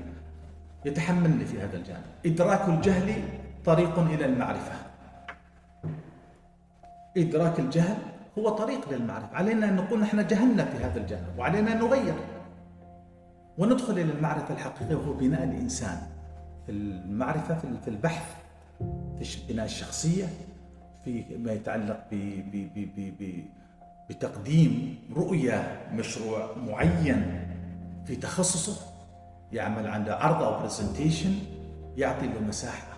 يتحملني 0.84 1.44
في 1.44 1.60
هذا 1.60 1.76
الجانب. 1.76 2.04
إدراك 2.26 2.68
الجهل 2.68 3.22
طريق 3.64 3.98
إلى 3.98 4.24
المعرفة. 4.24 4.72
إدراك 7.16 7.60
الجهل 7.60 7.96
هو 8.38 8.48
طريق 8.48 8.92
للمعرفة. 8.92 9.36
علينا 9.36 9.68
أن 9.68 9.76
نقول 9.76 10.00
نحن 10.00 10.26
جهلنا 10.26 10.64
في 10.64 10.84
هذا 10.84 11.00
الجانب 11.00 11.38
وعلينا 11.38 11.72
أن 11.72 11.78
نغير. 11.78 12.14
وندخل 13.58 13.92
إلى 13.92 14.12
المعرفة 14.12 14.54
الحقيقية 14.54 14.94
وهو 14.96 15.12
بناء 15.12 15.44
الإنسان. 15.44 15.98
في 16.66 16.72
المعرفة 16.72 17.54
في- 17.84 17.88
البحث 17.88 18.34
في 19.18 19.52
بناء 19.52 19.64
الشخصية 19.64 20.26
في 21.04 21.24
ما 21.38 21.52
يتعلق 21.52 22.00
ب 22.10 22.14
ب 22.52 22.70
ب 22.74 22.88
ب 22.96 23.14
ب 23.22 23.44
بتقديم 24.10 24.98
رؤية 25.16 25.78
مشروع 25.92 26.48
معين 26.66 27.46
في 28.06 28.16
تخصصه. 28.16 28.86
يعمل 29.52 29.86
عنده 29.86 30.16
عرض 30.16 30.42
أو 30.42 30.60
برزنتيشن 30.60 31.34
يعطي 31.96 32.26
له 32.26 32.40
مساحة 32.48 32.88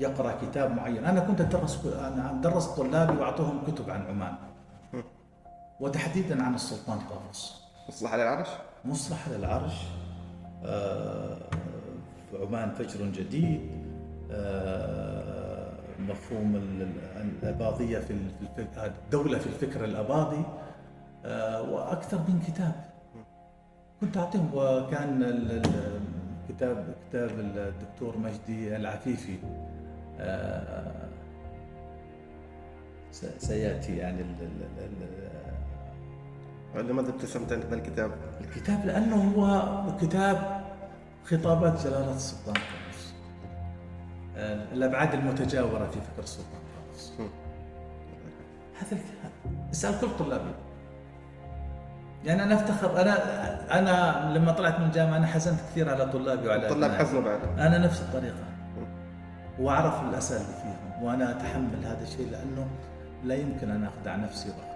يقرأ 0.00 0.34
كتاب 0.42 0.76
معين. 0.76 1.04
أنا 1.04 1.20
كنت 1.20 1.40
أدرس 1.40 1.86
أنا 1.86 2.30
ادرس 2.30 2.66
طلابي 2.66 3.18
وأعطوهم 3.18 3.62
كتب 3.66 3.90
عن 3.90 4.02
عمان. 4.06 4.32
وتحديدا 5.80 6.42
عن 6.42 6.54
السلطان 6.54 6.98
قابوس 6.98 7.62
مصلحة 7.88 8.16
للعرش؟ 8.16 8.48
مصلح 8.84 9.28
للعرش. 9.28 9.74
آه، 10.64 11.36
عمان 12.42 12.70
فجر 12.70 13.04
جديد. 13.04 13.70
آه، 14.30 15.72
مفهوم 15.98 16.56
ال- 16.56 16.82
ال- 16.82 17.30
الأباضية 17.42 17.98
في 17.98 18.16
الدولة 18.78 19.38
في 19.38 19.46
الفكر 19.46 19.84
الأباضي. 19.84 20.42
آه، 21.24 21.62
وأكثر 21.62 22.18
من 22.18 22.42
كتاب. 22.48 22.72
كنت 24.00 24.16
أعطيهم 24.16 24.50
وكان 24.54 25.22
كتاب 26.48 26.94
كتاب 27.08 27.30
الدكتور 27.38 28.18
مجدي 28.18 28.76
العفيفي. 28.76 29.38
آه، 30.20 31.08
س- 33.12 33.38
سيأتي 33.38 33.96
يعني 33.96 34.24
لماذا 36.74 37.08
ابتسمت 37.08 37.52
أنت 37.52 37.66
بالكتاب؟ 37.66 38.10
الكتاب 38.40 38.86
لأنه 38.86 39.32
هو 39.36 39.72
كتاب 40.00 40.60
خطابات 41.24 41.86
جلاله 41.86 42.14
السلطان 42.14 42.54
قابوس 42.54 43.14
آه، 44.36 44.72
الأبعاد 44.72 45.14
المتجاورة 45.14 45.86
في 45.86 46.00
فكر 46.00 46.22
السلطان 46.22 46.60
قابوس 46.76 47.12
هذا 48.80 48.92
الكتاب 48.92 49.30
اسأل 49.72 50.00
كل 50.00 50.08
طلابي. 50.18 50.50
يعني 52.24 52.42
أنا 52.42 52.54
افتخر 52.54 53.00
أنا 53.00 53.78
أنا 53.78 54.38
لما 54.38 54.52
طلعت 54.52 54.80
من 54.80 54.86
الجامعة 54.86 55.16
أنا 55.16 55.26
حزنت 55.26 55.60
كثير 55.70 55.88
على 55.90 56.06
طلابي 56.06 56.48
وعلى 56.48 56.68
طلاب 56.68 56.90
أبنائي. 56.90 56.98
حزنوا 56.98 57.22
بعد. 57.22 57.40
أنا 57.58 57.78
نفس 57.78 58.00
الطريقة. 58.00 58.44
وأعرف 59.58 60.02
الاسى 60.02 60.34
اللي 60.36 60.46
فيهم. 60.62 61.02
وأنا 61.02 61.30
أتحمل 61.30 61.84
هذا 61.84 62.02
الشيء 62.02 62.30
لأنه 62.30 62.66
لا 63.24 63.34
يمكن 63.34 63.70
أن 63.70 63.84
أخدع 63.84 64.16
نفسي 64.16 64.48
وأخدع 64.48 64.69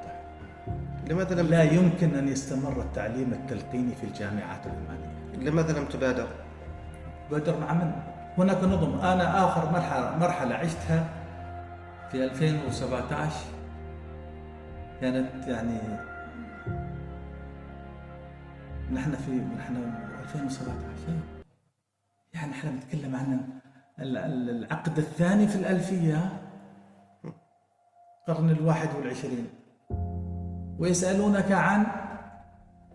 لماذا 1.08 1.42
لم 1.42 1.46
لا 1.46 1.62
يمكن 1.62 2.14
أن 2.14 2.28
يستمر 2.28 2.80
التعليم 2.82 3.32
التلقيني 3.32 3.94
في 3.94 4.04
الجامعات 4.04 4.66
العمانيه 4.66 5.14
لماذا 5.50 5.78
لم 5.78 5.84
تبادر؟ 5.86 6.28
بدر 7.30 7.60
مع 7.60 7.72
من؟ 7.74 7.92
هناك 8.38 8.64
نظم. 8.64 8.98
أنا 9.00 9.44
آخر 9.44 9.70
مرحله 9.72 10.18
مرحلة 10.18 10.54
عشتها 10.54 11.08
في 12.10 12.24
2017 12.24 13.34
كانت 15.00 15.46
يعني 15.46 15.78
نحن 18.92 19.12
في 19.12 19.30
نحن 19.58 19.76
2017 20.24 20.74
يعني 22.34 22.52
إحنا 22.52 22.70
بنتكلم 22.70 23.16
عن 23.16 23.48
ال- 23.98 24.16
ال- 24.16 24.50
العقد 24.50 24.98
الثاني 24.98 25.48
في 25.48 25.56
الألفية 25.56 26.28
القرن 28.28 28.50
الواحد 28.50 28.88
والعشرين. 28.96 29.46
ويسألونك 30.78 31.52
عن 31.52 31.86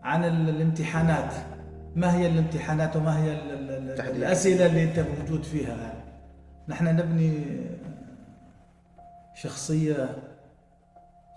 عن 0.03 0.23
ال- 0.23 0.49
الامتحانات. 0.49 1.33
ما 1.95 2.15
هي 2.15 2.27
الامتحانات 2.27 2.95
وما 2.95 3.23
هي. 3.23 3.31
الأسئلة 4.11 4.65
اللي 4.65 4.83
أنت 4.83 4.99
موجود 4.99 5.43
فيها؟ 5.43 5.93
نحن 6.67 6.85
نبني 6.85 7.45
شخصية 9.33 10.09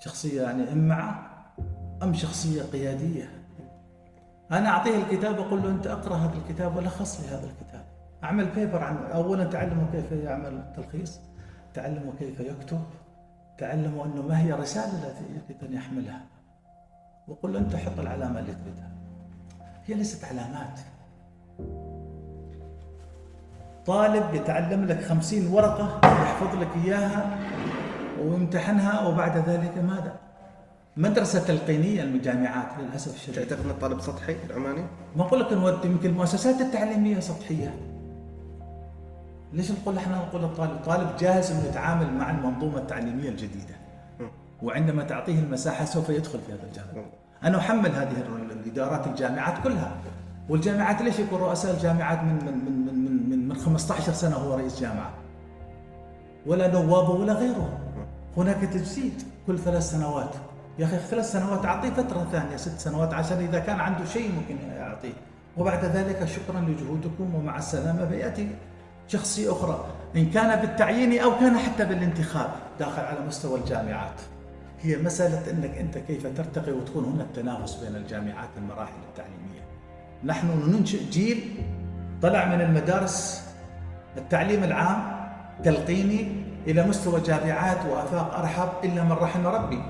شخصية 0.01 0.43
يعني 0.43 0.72
إمعة 0.72 1.30
أم 2.03 2.14
شخصية 2.14 2.62
قيادية. 2.62 3.30
أنا 4.53 4.68
أعطيه 4.68 4.97
الكتاب 4.97 5.38
أقول 5.38 5.62
له 5.62 5.68
أنت 5.70 5.86
أقرأ 5.86 6.16
هذا 6.16 6.34
الكتاب 6.34 6.76
ولخص 6.76 7.20
لي 7.20 7.26
هذا 7.28 7.45
الكتاب. 7.47 7.84
أعمل 8.24 8.47
بيبر 8.47 8.82
عن 8.84 8.97
أولا 8.97 9.45
تعلموا 9.45 9.84
كيف 9.93 10.12
يعمل 10.12 10.72
تلخيص 10.76 11.20
تعلموا 11.74 12.12
كيف 12.18 12.40
يكتب 12.40 12.80
تعلموا 13.62 14.04
أنه 14.04 14.22
ما 14.22 14.40
هي 14.40 14.52
الرسالة 14.52 14.86
التي 14.86 15.24
يريد 15.24 15.64
أن 15.68 15.74
يحملها. 15.74 16.20
وقل 17.28 17.52
له 17.52 17.58
أنت 17.58 17.76
حط 17.76 17.98
العلامة 17.98 18.40
اللي 18.40 18.52
تريدها. 18.52 18.90
هي 19.86 19.94
ليست 19.94 20.24
علامات. 20.24 20.80
طالب 23.86 24.34
يتعلم 24.34 24.84
لك 24.84 25.02
خمسين 25.02 25.46
ورقة 25.46 26.00
يحفظ 26.04 26.56
لك 26.60 26.68
إياها 26.84 27.38
ويمتحنها 28.20 29.08
وبعد 29.08 29.48
ذلك 29.48 29.78
ماذا؟ 29.78 30.16
مدرسة 30.96 31.44
تلقينية 31.44 32.02
الجامعات 32.02 32.78
للأسف 32.78 33.14
الشديد. 33.14 33.48
تعتقد 33.48 33.64
أن 33.64 33.70
الطالب 33.70 34.00
سطحي 34.00 34.36
العماني؟ 34.50 34.84
ما 35.16 35.22
أقول 35.22 35.40
لك 35.40 35.52
نودي 35.52 35.88
يمكن 35.88 36.10
المؤسسات 36.10 36.60
التعليمية 36.60 37.20
سطحية. 37.20 37.74
ليش 39.53 39.70
نقول 39.70 39.96
إحنا 39.96 40.16
نقول 40.16 40.44
الطالب؟ 40.44 40.76
طالب 40.86 41.09
جاهز 41.18 41.50
إنه 41.50 41.64
يتعامل 41.64 42.12
مع 42.14 42.30
المنظومة 42.30 42.78
التعليمية 42.78 43.28
الجديدة. 43.28 43.74
وعندما 44.62 45.03
تعطيه 45.05 45.38
المساحة 45.38 45.84
سوف 45.84 46.09
يدخل 46.09 46.38
في 46.46 46.53
هذا 46.53 46.62
الجانب. 46.70 47.07
أنا 47.44 47.59
أحمل 47.59 47.90
هذه 47.92 48.11
ال- 48.20 48.53
الإدارات 48.53 49.07
الجامعات 49.07 49.62
كلها. 49.64 49.92
والجامعات 50.48 51.03
ليش 51.03 51.18
يكون 51.18 51.40
رؤساء 51.40 51.74
الجامعات 51.74 52.18
من 52.22 52.34
من 52.34 52.64
من 52.64 52.84
من 52.86 53.05
من, 53.05 53.30
من, 53.30 53.48
من 53.48 53.57
15 53.57 54.12
سنة 54.12 54.36
هو 54.36 54.55
رئيس 54.55 54.80
جامعة؟ 54.80 55.11
ولا 56.46 56.68
نوابه 56.72 57.11
ولا 57.11 57.32
غيره. 57.32 57.78
هناك 58.36 58.57
تجديد 58.57 59.22
كل 59.46 59.59
ثلاث 59.59 59.90
سنوات. 59.90 60.30
يا 60.78 60.84
أخي 60.84 60.98
ثلاث 60.98 61.32
سنوات 61.32 61.64
أعطيه 61.64 61.90
فترة 61.90 62.26
ثانية 62.32 62.57
ست 62.57 62.78
سنوات 62.80 63.14
عشان 63.14 63.38
إذا 63.38 63.59
كان 63.59 63.80
عنده 63.80 64.05
شيء 64.05 64.32
ممكن 64.32 64.57
يعطيه 64.76 65.12
وبعد 65.59 65.84
ذلك 65.84 66.24
شكرا 66.24 66.61
لجهودكم 66.61 67.34
ومع 67.34 67.57
السلامة 67.59 68.07
فياتي 68.09 68.48
شخصية 69.09 69.53
أخرى 69.53 69.86
إن 70.16 70.30
كان 70.30 70.61
بالتعيين 70.61 71.20
أو 71.20 71.38
كان 71.38 71.59
حتى 71.59 71.84
بالانتخاب 71.84 72.50
داخل 72.78 73.03
على 73.03 73.26
مستوى 73.26 73.59
الجامعات. 73.59 74.20
هي 74.80 74.96
مسألة 74.96 75.50
إنك 75.50 75.78
أنت 75.78 75.98
كيف 75.98 76.26
ترتقي 76.26 76.72
وتكون 76.72 77.05
هناك 77.05 77.26
تنافس 77.34 77.74
بين 77.74 77.96
الجامعات 77.96 78.48
المراحل 78.57 78.92
التعليمية. 79.11 79.62
نحن 80.24 80.70
ننشئ 80.70 81.11
جيل 81.11 81.55
طلع 82.22 82.44
من 82.44 82.61
المدارس 82.61 83.48
التعليم 84.16 84.64
العام 84.64 85.22
تلقيني 85.64 86.44
إلى 86.66 86.86
مستوى 86.86 87.20
جامعات 87.20 87.86
وآفاق 87.86 88.38
أرحب 88.38 88.68
إلا 88.84 89.05
من 89.05 89.12
رحم 89.12 89.46
ربي. 89.46 89.82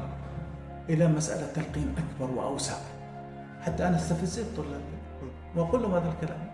إلى 0.88 1.06
مسألة 1.06 1.52
تلقين 1.54 1.94
أكبر 1.98 2.34
وأوسع. 2.34 2.74
حتى 3.60 3.88
أنا 3.88 3.96
استفزيت 3.96 4.46
طلابي 4.56 4.98
وأقول 5.56 5.82
لهم 5.82 5.94
هذا 5.94 6.12
الكلام. 6.12 6.51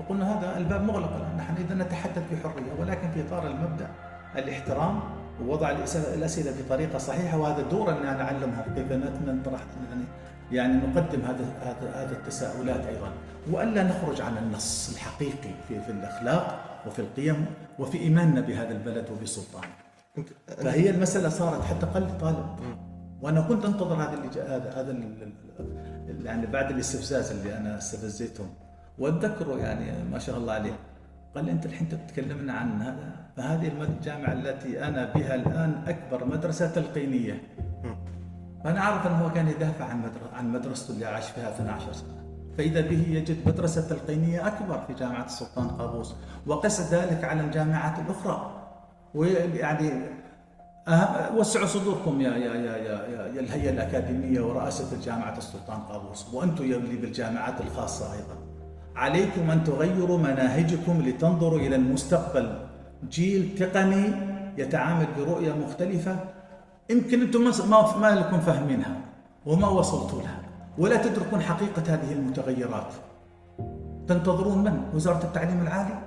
وقلنا 0.00 0.38
هذا 0.38 0.56
الباب 0.58 0.82
مغلق 0.82 1.16
الآن. 1.16 1.36
نحن 1.36 1.54
إذا 1.56 1.74
نتحدث 1.74 2.22
بحرية 2.32 2.72
ولكن 2.80 3.10
في 3.10 3.26
إطار 3.26 3.46
المبدأ 3.46 3.88
الاحترام 4.36 5.00
ووضع 5.42 5.74
الأس- 5.74 5.96
الأسئلة 6.14 6.52
بطريقة 6.62 6.98
صحيحة 6.98 7.38
وهذا 7.38 7.62
دور 7.62 7.90
أن 7.90 7.96
أنا 8.06 8.22
اعلمهم 8.22 8.62
كيف 8.76 8.92
نطرح 9.26 9.60
يعني 9.90 10.04
يعني 10.52 10.86
نقدم 10.86 11.20
هذا 11.20 11.44
هذا 11.62 11.90
هذا 11.94 12.12
التساؤلات 12.12 12.86
أيضا. 12.86 13.10
وألا 13.50 13.82
نخرج 13.82 14.20
عن 14.20 14.38
النص 14.38 14.90
الحقيقي 14.94 15.50
في 15.68 15.80
في 15.80 15.92
الأخلاق 15.92 16.64
وفي 16.86 16.98
القيم 16.98 17.46
وفي 17.78 17.98
إيماننا 17.98 18.40
بهذا 18.40 18.70
البلد 18.70 19.10
وبسلطانه. 19.10 19.72
فهي 20.46 20.90
المسألة 20.90 21.28
صارت 21.28 21.64
حتى 21.64 21.86
قل 21.86 22.18
طالب. 22.20 22.46
وأنا 23.22 23.40
كنت 23.40 23.64
أنتظر 23.64 23.94
هذا 23.94 24.14
اللي 24.14 24.42
هذا 24.42 24.72
هذا 24.80 24.96
يعني 26.24 26.46
بعد 26.46 26.70
الاستفزاز 26.70 27.30
اللي 27.30 27.56
أنا 27.56 27.78
استفزيتهم. 27.78 28.46
وأتذكره 29.00 29.58
يعني 29.58 30.04
ما 30.12 30.18
شاء 30.18 30.36
الله 30.36 30.52
عليه. 30.52 30.72
قال 31.34 31.44
لي 31.44 31.52
أنت 31.52 31.66
الحين 31.66 31.88
تتكلمنا 31.88 32.52
عن 32.52 32.82
هذا؟ 32.82 33.12
فهذه 33.36 33.72
الجامعة 33.82 34.32
التي 34.32 34.84
أنا 34.84 35.12
بها 35.14 35.34
الآن 35.34 35.82
أكبر 35.86 36.24
مدرسة 36.24 36.70
تلقينية. 36.70 37.42
فأنا 38.64 38.80
أعرف 38.80 39.06
أنه 39.06 39.24
هو 39.24 39.32
كان 39.32 39.48
يدافع 39.48 39.84
عن 39.84 40.10
عن 40.32 40.52
مدرسته 40.52 40.94
اللي 40.94 41.06
عاش 41.06 41.30
فيها 41.30 41.50
12 41.50 41.92
سنة. 41.92 42.24
فإذا 42.58 42.80
به 42.80 43.06
يجد 43.08 43.48
مدرسة 43.48 43.88
تلقينية 43.88 44.46
أكبر 44.46 44.80
في 44.86 44.94
جامعة 44.94 45.24
السلطان 45.24 45.68
قابوس. 45.68 46.14
وقس 46.46 46.92
ذلك 46.92 47.24
على 47.24 47.40
الجامعات 47.40 47.98
الأخرى. 47.98 48.66
ويعني 49.14 49.90
وسعوا 51.36 51.66
صدوركم 51.66 52.20
يا 52.20 52.30
يا 52.30 52.54
يا 52.54 52.76
يا, 52.76 53.06
يا, 53.06 53.40
الهيئة 53.40 53.70
الأكاديمية 53.70 54.40
ورئاسة 54.40 54.96
الجامعة 54.96 55.38
السلطان 55.38 55.80
قابوس. 55.80 56.34
وأنتم 56.34 56.64
يا 56.64 56.78
بالجامعات 56.78 57.60
الخاصة 57.60 58.12
أيضا. 58.12 58.49
عليكم 59.00 59.50
أن 59.50 59.64
تغيروا 59.64 60.18
مناهجكم 60.18 61.02
لتنظروا 61.06 61.58
إلى 61.58 61.76
المستقبل. 61.76 62.46
جيل 63.10 63.54
تقني 63.58 64.04
يتعامل 64.58 65.06
برؤية 65.18 65.52
مختلفة. 65.52 66.16
يمكن 66.90 67.20
أنتم 67.20 67.40
ما 67.70 67.96
ما 67.96 68.10
لكم 68.20 68.40
فاهمينها 68.40 68.96
وما 69.46 69.68
وصلتوا 69.68 70.22
لها. 70.22 70.40
ولا 70.78 70.96
تدركون 70.96 71.40
حقيقة 71.40 71.82
هذه 71.88 72.12
المتغيرات. 72.12 72.92
تنتظرون 74.08 74.58
من؟ 74.64 74.82
وزارة 74.94 75.24
التعليم 75.24 75.60
العالي. 75.62 75.98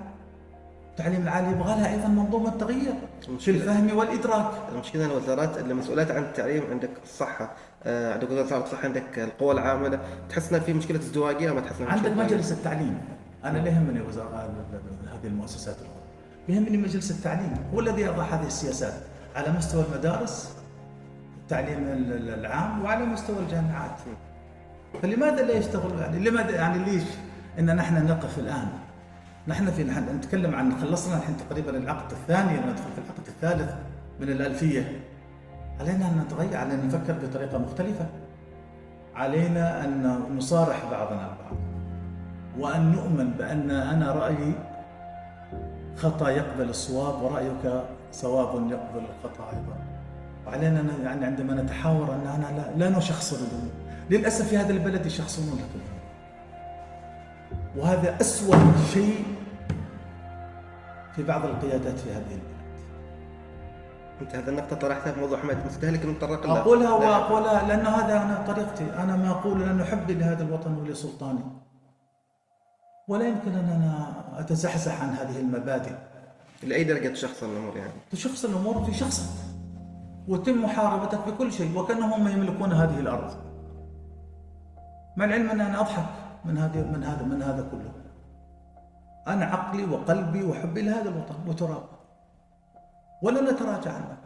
التعليم 0.91 1.21
العالي 1.21 1.51
يبغى 1.51 1.75
لها 1.75 1.93
أيضا 1.93 2.07
منظومة 2.07 2.49
تغيير 2.49 2.93
في 3.39 3.51
الفهم 3.51 3.97
والإدراك. 3.97 4.51
المشكلة 4.73 5.05
الوزارات 5.05 5.57
اللي 5.57 5.73
مسؤولات 5.73 6.11
عن 6.11 6.23
التعليم 6.23 6.63
عندك 6.71 6.91
الصحه، 7.03 7.51
عندك 7.85 8.31
وزارة 8.31 8.63
الصحه، 8.63 8.83
عندك 8.83 9.19
القوى 9.19 9.51
العامله، 9.51 9.99
تحس 10.29 10.53
في 10.53 10.73
مشكلة 10.73 10.99
ازدواجية 10.99 11.51
ما 11.51 11.61
تحس 11.61 11.81
عندك 11.81 12.11
مجلس 12.11 12.51
التعليم، 12.51 12.97
أنا 13.43 13.57
لا 13.57 13.69
يهمني 13.69 14.01
وزارة 14.01 14.49
هذه 15.13 15.27
المؤسسات؟ 15.27 15.75
يهمني 16.49 16.77
مجلس 16.77 17.11
التعليم؟ 17.11 17.53
هو 17.73 17.79
الذي 17.79 18.01
يضع 18.01 18.23
هذه 18.23 18.47
السياسات 18.47 18.93
على 19.35 19.51
مستوى 19.51 19.85
المدارس 19.85 20.55
التعليم 21.43 21.77
العام 22.39 22.83
وعلى 22.83 23.05
مستوى 23.05 23.39
الجامعات. 23.39 23.99
فلماذا 25.01 25.41
لا 25.41 25.53
يشتغل 25.53 25.99
يعني 25.99 26.29
لماذا؟ 26.29 26.51
يعني 26.51 26.85
ليش؟ 26.85 27.03
إن 27.59 27.75
نحن 27.75 28.05
نقف 28.07 28.39
الآن. 28.39 28.67
نحن 29.47 29.71
في 29.71 29.83
نحن 29.83 30.15
نتكلم 30.15 30.55
عن 30.55 30.79
خلصنا 30.81 31.17
الحين 31.17 31.37
تقريبا 31.49 31.77
العقد 31.77 32.11
الثاني 32.11 32.51
ندخل 32.51 32.91
في 32.95 33.01
العقد 33.05 33.27
الثالث 33.27 33.73
من 34.19 34.29
الألفية. 34.29 34.99
علينا 35.79 36.07
أن 36.07 36.23
نتغير 36.25 36.57
علينا 36.57 36.83
أن 36.83 36.87
نفكر 36.87 37.13
بطريقة 37.13 37.57
مختلفة. 37.57 38.05
علينا 39.15 39.85
أن 39.85 40.19
نصارح 40.37 40.85
بعضنا 40.91 41.21
البعض. 41.21 41.57
وأن 42.59 42.91
نؤمن 42.91 43.29
بأن 43.29 43.71
أنا 43.71 44.11
رأيي 44.11 44.53
خطأ 45.97 46.29
يقبل 46.29 46.69
الصواب 46.69 47.21
ورأيك 47.21 47.83
صواب 48.11 48.71
يقبل 48.71 49.01
الخطأ 49.09 49.49
أيضا. 49.49 49.77
وعلينا 50.47 50.83
يعني 51.03 51.25
عندما 51.25 51.61
نتحاور 51.61 52.13
أن 52.13 52.27
أنا 52.27 52.57
لا, 52.57 52.89
لا 52.89 52.97
نشخصن 52.97 53.35
الأمور 53.35 53.71
للأسف 54.09 54.47
في 54.47 54.57
هذا 54.57 54.73
البلد 54.73 55.05
يشخصنون 55.05 55.59
الأمور 55.59 55.93
وهذا 57.77 58.21
أسوأ 58.21 58.57
شيء 58.93 59.25
في 61.15 61.23
بعض 61.23 61.45
القيادات 61.45 61.99
في 61.99 62.11
هذه 62.11 62.17
البلاد. 62.17 62.52
انت 64.21 64.35
هذا 64.35 64.51
النقطة 64.51 64.75
طرحتها 64.75 65.11
في 65.11 65.19
موضوع 65.19 65.37
حماية 65.39 65.57
المستهلك 65.57 66.05
نتطرق 66.05 66.45
لها؟ 66.47 66.61
أقولها 66.61 66.93
وأقولها 66.93 67.67
لأن 67.67 67.85
هذا 67.85 68.21
أنا 68.21 68.43
طريقتي. 68.47 68.83
أنا 68.83 69.15
ما 69.15 69.29
أقول 69.29 69.61
لأنه 69.61 69.83
حبي 69.83 70.13
لهذا 70.13 70.43
الوطن 70.43 70.73
ولسلطاني 70.73 71.43
ولا 73.07 73.27
يمكن 73.27 73.51
أن 73.51 73.69
أنا 73.69 74.13
أتزحزح 74.39 75.03
عن 75.03 75.09
هذه 75.09 75.39
المبادئ. 75.39 75.91
لأي 76.63 76.83
درجة 76.83 77.07
تشخصن 77.07 77.49
الأمور 77.51 77.77
يعني؟ 77.77 77.91
تشخص 78.11 78.45
الأمور 78.45 78.83
في 78.83 78.93
شخصك 78.93 79.29
وتم 80.27 80.63
محاربتك 80.63 81.19
بكل 81.27 81.53
شيء 81.53 81.77
وكأنهم 81.77 82.13
هم 82.13 82.27
يملكون 82.27 82.71
هذه 82.71 82.99
الأرض. 82.99 83.33
مع 85.17 85.25
العلم 85.25 85.49
أن 85.49 85.61
أنا 85.61 85.79
أضحك 85.79 86.05
من 86.45 86.57
هذه 86.57 86.77
من 86.77 87.03
هذا 87.03 87.23
من 87.23 87.41
هذا 87.41 87.67
كله. 87.71 87.91
أنا 89.27 89.45
عقلي 89.45 89.85
وقلبي 89.85 90.43
وحبي 90.43 90.81
لهذا 90.81 91.09
الوطن. 91.09 91.35
وتراب. 91.47 91.83
ولا 93.23 93.51
نتراجع 93.51 93.91
عنه 93.91 94.17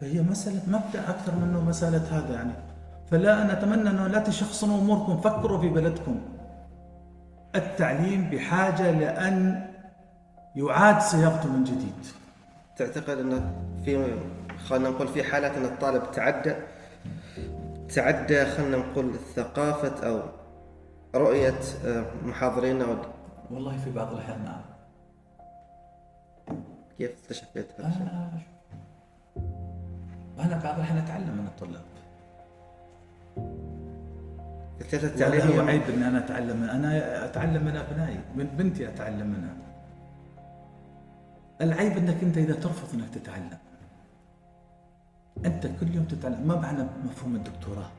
فهي 0.00 0.22
مسألة 0.22 0.60
مبدأ 0.66 1.10
أكثر 1.10 1.34
منه 1.34 1.60
مسألة 1.60 2.18
هذا 2.18 2.34
يعني. 2.34 2.52
فلا 3.10 3.42
أنا 3.42 3.52
أتمنى 3.52 3.90
أنه 3.90 4.06
لا 4.06 4.18
تشخصنوا 4.18 4.78
أموركم 4.78 5.20
فكروا 5.20 5.58
في 5.58 5.68
بلدكم. 5.68 6.20
التعليم 7.54 8.30
بحاجة 8.30 8.90
لأن 8.90 9.66
يعاد 10.56 11.00
صياغته 11.00 11.48
من 11.48 11.64
جديد. 11.64 12.06
تعتقد 12.76 13.18
أنه 13.18 13.52
في 13.84 14.16
خلينا 14.68 14.88
نقول 14.88 15.08
في 15.08 15.22
حالات 15.22 15.56
أن 15.56 15.64
الطالب 15.64 16.02
تعدى 16.12 16.54
تعدى 17.94 18.44
خلينا 18.44 18.76
نقول 18.76 19.14
ثقافة 19.34 20.08
أو 20.08 20.20
رؤية 21.14 21.60
آه، 21.86 22.04
محاضرين 22.24 22.82
والله 23.50 23.76
في 23.76 23.90
بعض 23.90 24.12
الأحيان 24.12 24.44
نعم. 24.44 24.73
كيف 26.98 27.10
استشفيت 27.10 27.80
هذا 27.80 27.86
أنا 27.86 28.40
أنا 30.38 30.62
بعض 30.62 30.74
الأحيان 30.74 30.98
أتعلم 30.98 31.38
من 31.38 31.46
الطلاب. 31.46 31.84
التعليم 34.92 35.40
هو 35.40 35.60
عيب 35.66 35.82
ان 35.82 36.02
أنا 36.02 36.18
أتعلم 36.18 36.56
من 36.56 36.68
أنا 36.68 37.24
أتعلم 37.24 37.64
من 37.64 37.76
أبنائي 37.76 38.20
من 38.36 38.44
بنتي 38.46 38.88
أتعلم 38.88 39.26
منها. 39.26 39.56
العيب 41.60 41.92
إنك 41.92 42.22
أنت 42.22 42.38
إذا 42.38 42.54
ترفض 42.54 42.94
إنك 42.94 43.08
تتعلم. 43.14 43.58
أنت 45.44 45.66
كل 45.80 45.94
يوم 45.94 46.04
تتعلم. 46.04 46.48
ما 46.48 46.56
معنى 46.56 46.82
مفهوم 47.04 47.36
الدكتوراه؟ 47.36 47.90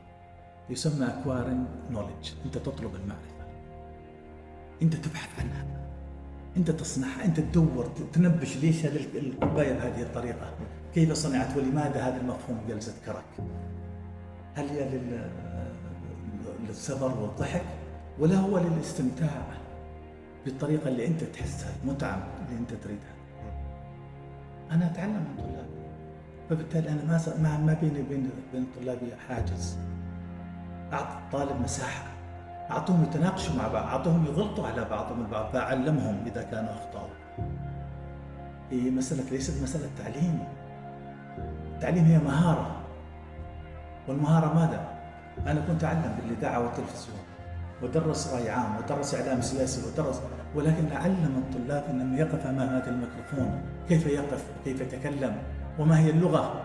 يسمى 0.69 1.07
acquiring 1.07 1.93
knowledge. 1.93 2.29
أنت 2.45 2.57
تطلب 2.57 2.95
المعرفة. 2.95 3.45
أنت 4.81 4.95
تبحث 4.95 5.39
عنها. 5.39 5.84
أنت 6.57 6.71
تصنعها 6.71 7.25
أنت 7.25 7.39
تدور 7.39 7.91
تنبش 8.13 8.57
ليش 8.57 8.85
هذه 8.85 9.05
الكوباية 9.15 9.73
بهذه 9.73 10.01
الطريقة؟ 10.01 10.53
كيف 10.93 11.13
صنعت 11.13 11.57
ولماذا 11.57 12.01
هذا 12.01 12.17
المفهوم 12.21 12.57
جلسة 12.69 12.93
كرك؟ 13.05 13.47
هل 14.55 14.69
هي 14.69 14.99
للصبر 16.67 17.21
والضحك؟ 17.21 17.65
ولا 18.19 18.35
هو 18.35 18.59
للاستمتاع 18.59 19.43
بالطريقة 20.45 20.87
اللي 20.87 21.07
أنت 21.07 21.23
تحسها 21.23 21.69
المتعة 21.83 22.27
اللي 22.47 22.59
أنت 22.59 22.73
تريدها؟ 22.73 23.15
أنا 24.71 24.91
أتعلم 24.91 25.13
من 25.13 25.35
طلابي. 25.37 25.75
فبالتالي 26.49 26.89
أنا 26.89 27.03
ما 27.41 27.57
ما 27.57 27.77
بيني 27.81 28.01
وبين 28.01 28.29
بين 28.53 28.67
طلابي 28.79 29.15
حاجز. 29.27 29.77
أعطي 30.93 31.17
الطالب 31.17 31.61
مساحة. 31.61 32.14
أعطوهم 32.71 33.03
يتناقشوا 33.03 33.55
مع 33.55 33.67
بعض 33.67 33.85
أعطوهم 33.85 34.25
يغلطوا 34.25 34.67
على 34.67 34.85
بعضهم 34.89 35.21
البعض 35.21 35.45
فاعلمهم 35.53 36.17
إذا 36.25 36.43
كانوا 36.43 36.69
أخطأوا. 36.69 37.09
هي 38.71 38.89
مسألة 38.89 39.23
ليست 39.31 39.63
مسألة 39.63 39.89
تعليم. 39.97 40.43
التعليم 41.75 42.05
هي 42.05 42.17
مهارة. 42.17 42.75
والمهارة 44.07 44.53
ماذا؟ 44.53 44.87
أنا 45.47 45.61
كنت 45.67 45.83
أعلم 45.83 46.15
بالاذاعه 46.21 46.59
والتلفزيون 46.59 47.17
ودرس 47.83 48.33
رأي 48.33 48.49
عام 48.49 48.77
ودرس 48.77 49.15
إعلام 49.15 49.41
سياسي 49.41 49.81
ودرس 49.87 50.21
ولكن 50.55 50.91
أعلم 50.91 51.43
الطلاب 51.47 51.83
انه 51.89 52.19
يقف 52.19 52.45
أمام 52.45 52.69
هذا 52.69 52.89
الميكروفون. 52.89 53.61
كيف 53.89 54.07
يقف؟ 54.07 54.43
وكيف 54.61 54.81
يتكلم؟ 54.81 55.35
وما 55.79 55.99
هي 55.99 56.09
اللغة؟ 56.09 56.61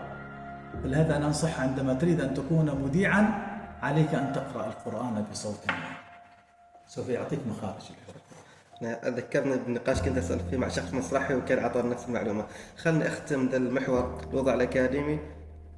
فلهذا 0.83 1.17
أنا 1.17 1.27
أنصح 1.27 1.59
عندما 1.59 1.93
تريد 1.93 2.21
أن 2.21 2.33
تكون 2.33 2.71
مذيعا؟ 2.83 3.50
عليك 3.81 4.13
أن 4.13 4.33
تقرأ 4.33 4.67
القرآن 4.67 5.25
بصوت 5.31 5.59
عالي 5.69 5.95
سوف 6.87 7.09
يعطيك 7.09 7.39
مخارج 7.47 7.81
الحروف 7.89 8.21
ذكرني 9.17 9.57
بنقاش 9.67 10.01
كنت 10.01 10.17
اسال 10.17 10.39
فيه 10.39 10.57
مع 10.57 10.67
شخص 10.67 10.93
مسرحي 10.93 11.35
وكان 11.35 11.59
أعطاني 11.59 11.89
نفس 11.89 12.05
المعلومة. 12.07 12.45
خلني 12.77 13.07
أختم 13.07 13.47
ذا 13.47 13.57
المحور 13.57 14.21
الوضع 14.29 14.53
الأكاديمي 14.53 15.19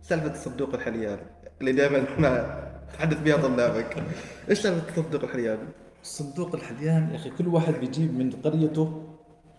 سالفه 0.02 0.34
صندوق 0.34 0.74
الحليان 0.74 1.20
اللي 1.62 1.72
دائما 1.72 2.06
ما 2.20 2.64
تحدث 2.94 3.22
بها 3.22 3.38
طلابك. 3.38 4.04
إيش 4.50 4.60
سالفه 4.60 4.96
صندوق 4.96 5.24
الحليان؟ 5.24 5.58
صندوق 6.04 6.56
الحليان 6.56 7.10
يا 7.12 7.16
أخي 7.16 7.30
كل 7.30 7.48
واحد 7.48 7.74
بيجيب 7.74 8.18
من 8.18 8.32
قريته 8.32 9.16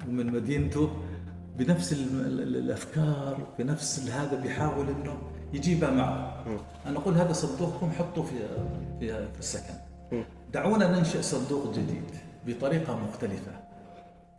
ومن 0.08 0.32
مدينته 0.32 0.90
بنفس 1.56 1.92
الأفكار 1.92 3.46
بنفس 3.58 4.08
هذا 4.08 4.40
بيحاول 4.40 4.88
إنه 4.88 5.18
يجيبها 5.54 5.90
معه. 5.90 6.44
أنا 6.86 6.98
أقول 6.98 7.14
هذا 7.14 7.32
صندوقكم 7.32 7.90
حطه 7.90 8.22
في 8.22 8.38
في 9.00 9.32
في 9.32 9.38
السكن. 9.38 9.74
دعونا 10.52 10.98
ننشئ 10.98 11.22
صندوق 11.22 11.74
جديد 11.74 12.10
بطريقة 12.46 12.98
مختلفة. 12.98 13.52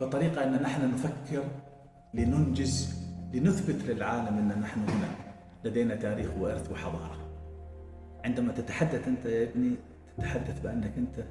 بطريقة 0.02 0.44
أن 0.44 0.62
نحن 0.62 0.94
نفكر 0.94 1.44
لننجز 2.14 2.96
لنثبت 3.34 3.84
للعالم 3.86 4.38
أن 4.38 4.62
نحن 4.62 4.80
هنا 4.80 5.08
لدينا 5.64 5.96
تاريخ 5.96 6.30
وإرث 6.40 6.72
وحضارة. 6.72 7.18
عندما 8.26 8.54
تتحدث 8.54 9.08
أنت 9.08 9.26
يا 9.26 9.44
ابني 9.44 9.76
تتحدث 10.18 10.60
بأنك 10.60 10.94
أنت 10.98 11.26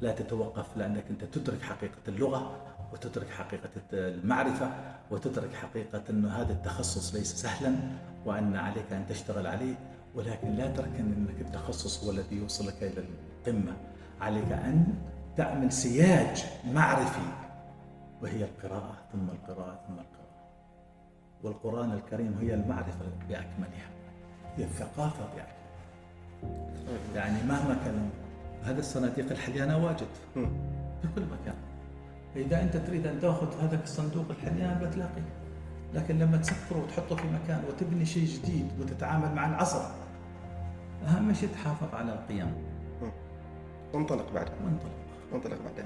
لا 0.00 0.12
تتوقف 0.12 0.76
لأنك 0.76 1.04
أنت 1.10 1.24
تدرك 1.24 1.62
حقيقة 1.62 2.02
اللغة. 2.08 2.69
وتدرك 2.92 3.28
حقيقة 3.30 3.70
المعرفة 3.92 4.70
وتدرك 5.10 5.54
حقيقة 5.54 6.02
أن 6.10 6.26
هذا 6.26 6.52
التخصص 6.52 7.14
ليس 7.14 7.34
سهلا 7.34 7.74
وأن 8.26 8.56
عليك 8.56 8.92
أن 8.92 9.06
تشتغل 9.06 9.46
عليه 9.46 9.74
ولكن 10.14 10.50
لا 10.50 10.66
تركن 10.68 11.12
أنك 11.16 11.40
التخصص 11.40 12.04
هو 12.04 12.10
الذي 12.10 12.36
يوصلك 12.36 12.82
إلى 12.82 13.04
القمة. 13.46 13.72
عليك 14.20 14.52
أن 14.52 14.94
تعمل 15.36 15.72
سياج 15.72 16.44
معرفي 16.74 17.26
وهي 18.22 18.44
القراءة 18.44 18.96
ثم 19.12 19.28
القراءة 19.30 19.80
ثم 19.86 19.92
القراءة. 19.92 20.10
والقرآن 21.42 21.92
الكريم 21.92 22.38
هي 22.40 22.54
المعرفة 22.54 23.04
بأكملها 23.28 23.90
هي 24.56 24.64
الثقافة 24.64 25.24
بأكملها. 25.24 25.60
يعني 27.14 27.42
مهما 27.48 27.74
كان 27.84 28.10
هذا 28.62 28.78
الصناديق 28.78 29.30
الحليانة 29.30 29.84
واجد. 29.86 30.06
مم. 30.36 30.50
في 31.02 31.08
كل 31.14 31.22
مكان. 31.22 31.54
فإذا 32.34 32.62
أنت 32.62 32.76
تريد 32.76 33.06
أن 33.06 33.20
تأخذ 33.20 33.60
هذا 33.62 33.82
الصندوق 33.82 34.24
الحليان 34.30 34.78
بتلاقيه 34.78 35.28
لكن 35.94 36.18
لما 36.18 36.36
تسكره 36.36 36.82
وتحطه 36.82 37.16
في 37.16 37.28
مكان 37.28 37.62
وتبني 37.68 38.04
شيء 38.04 38.26
جديد 38.26 38.68
وتتعامل 38.80 39.34
مع 39.34 39.48
العصر 39.48 39.80
أهم 41.08 41.34
شيء 41.34 41.48
تحافظ 41.48 41.94
على 41.94 42.12
القيم. 42.12 42.52
وانطلق 43.94 44.32
بعد. 44.32 44.48
وانطلق. 44.64 44.92
وانطلق 45.32 45.58
بعد. 45.62 45.84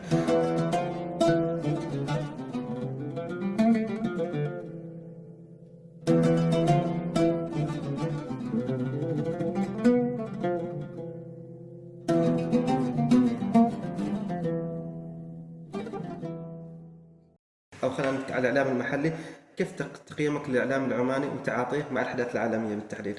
الإعلام 18.50 18.72
المحلي 18.76 19.12
كيف 19.56 19.72
تق- 19.72 20.04
تقييمك 20.06 20.48
للإعلام 20.48 20.84
العماني 20.84 21.26
وتعاطيه 21.26 21.86
مع 21.92 22.00
الأحداث 22.02 22.32
العالمية 22.36 22.74
بالتحديد؟ 22.74 23.18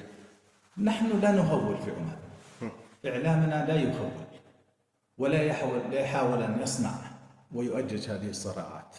نحن 0.82 1.20
لا 1.20 1.30
نهول 1.32 1.76
في 1.78 1.90
عمان 1.90 2.16
إعلامنا 3.06 3.66
لا 3.68 3.74
يهول 3.74 4.10
ولا 5.18 5.42
يحاول 5.42 5.78
لا 5.90 6.00
يحاول 6.00 6.42
أن 6.42 6.58
يصنع 6.62 6.90
ويؤجج 7.52 8.10
هذه 8.10 8.30
الصراعات 8.30 8.96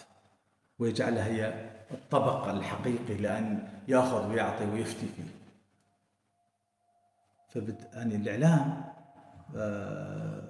ويجعلها 0.79 1.25
هي 1.25 1.69
الطبق 1.91 2.47
الحقيقي 2.47 3.13
لأن 3.13 3.67
يأخذ 3.87 4.29
ويعطي 4.31 4.65
ويفتي 4.65 5.05
فيه. 5.15 5.23
فبت... 7.49 7.89
يعني 7.93 8.15
الإعلام 8.15 8.83
آه، 9.55 10.43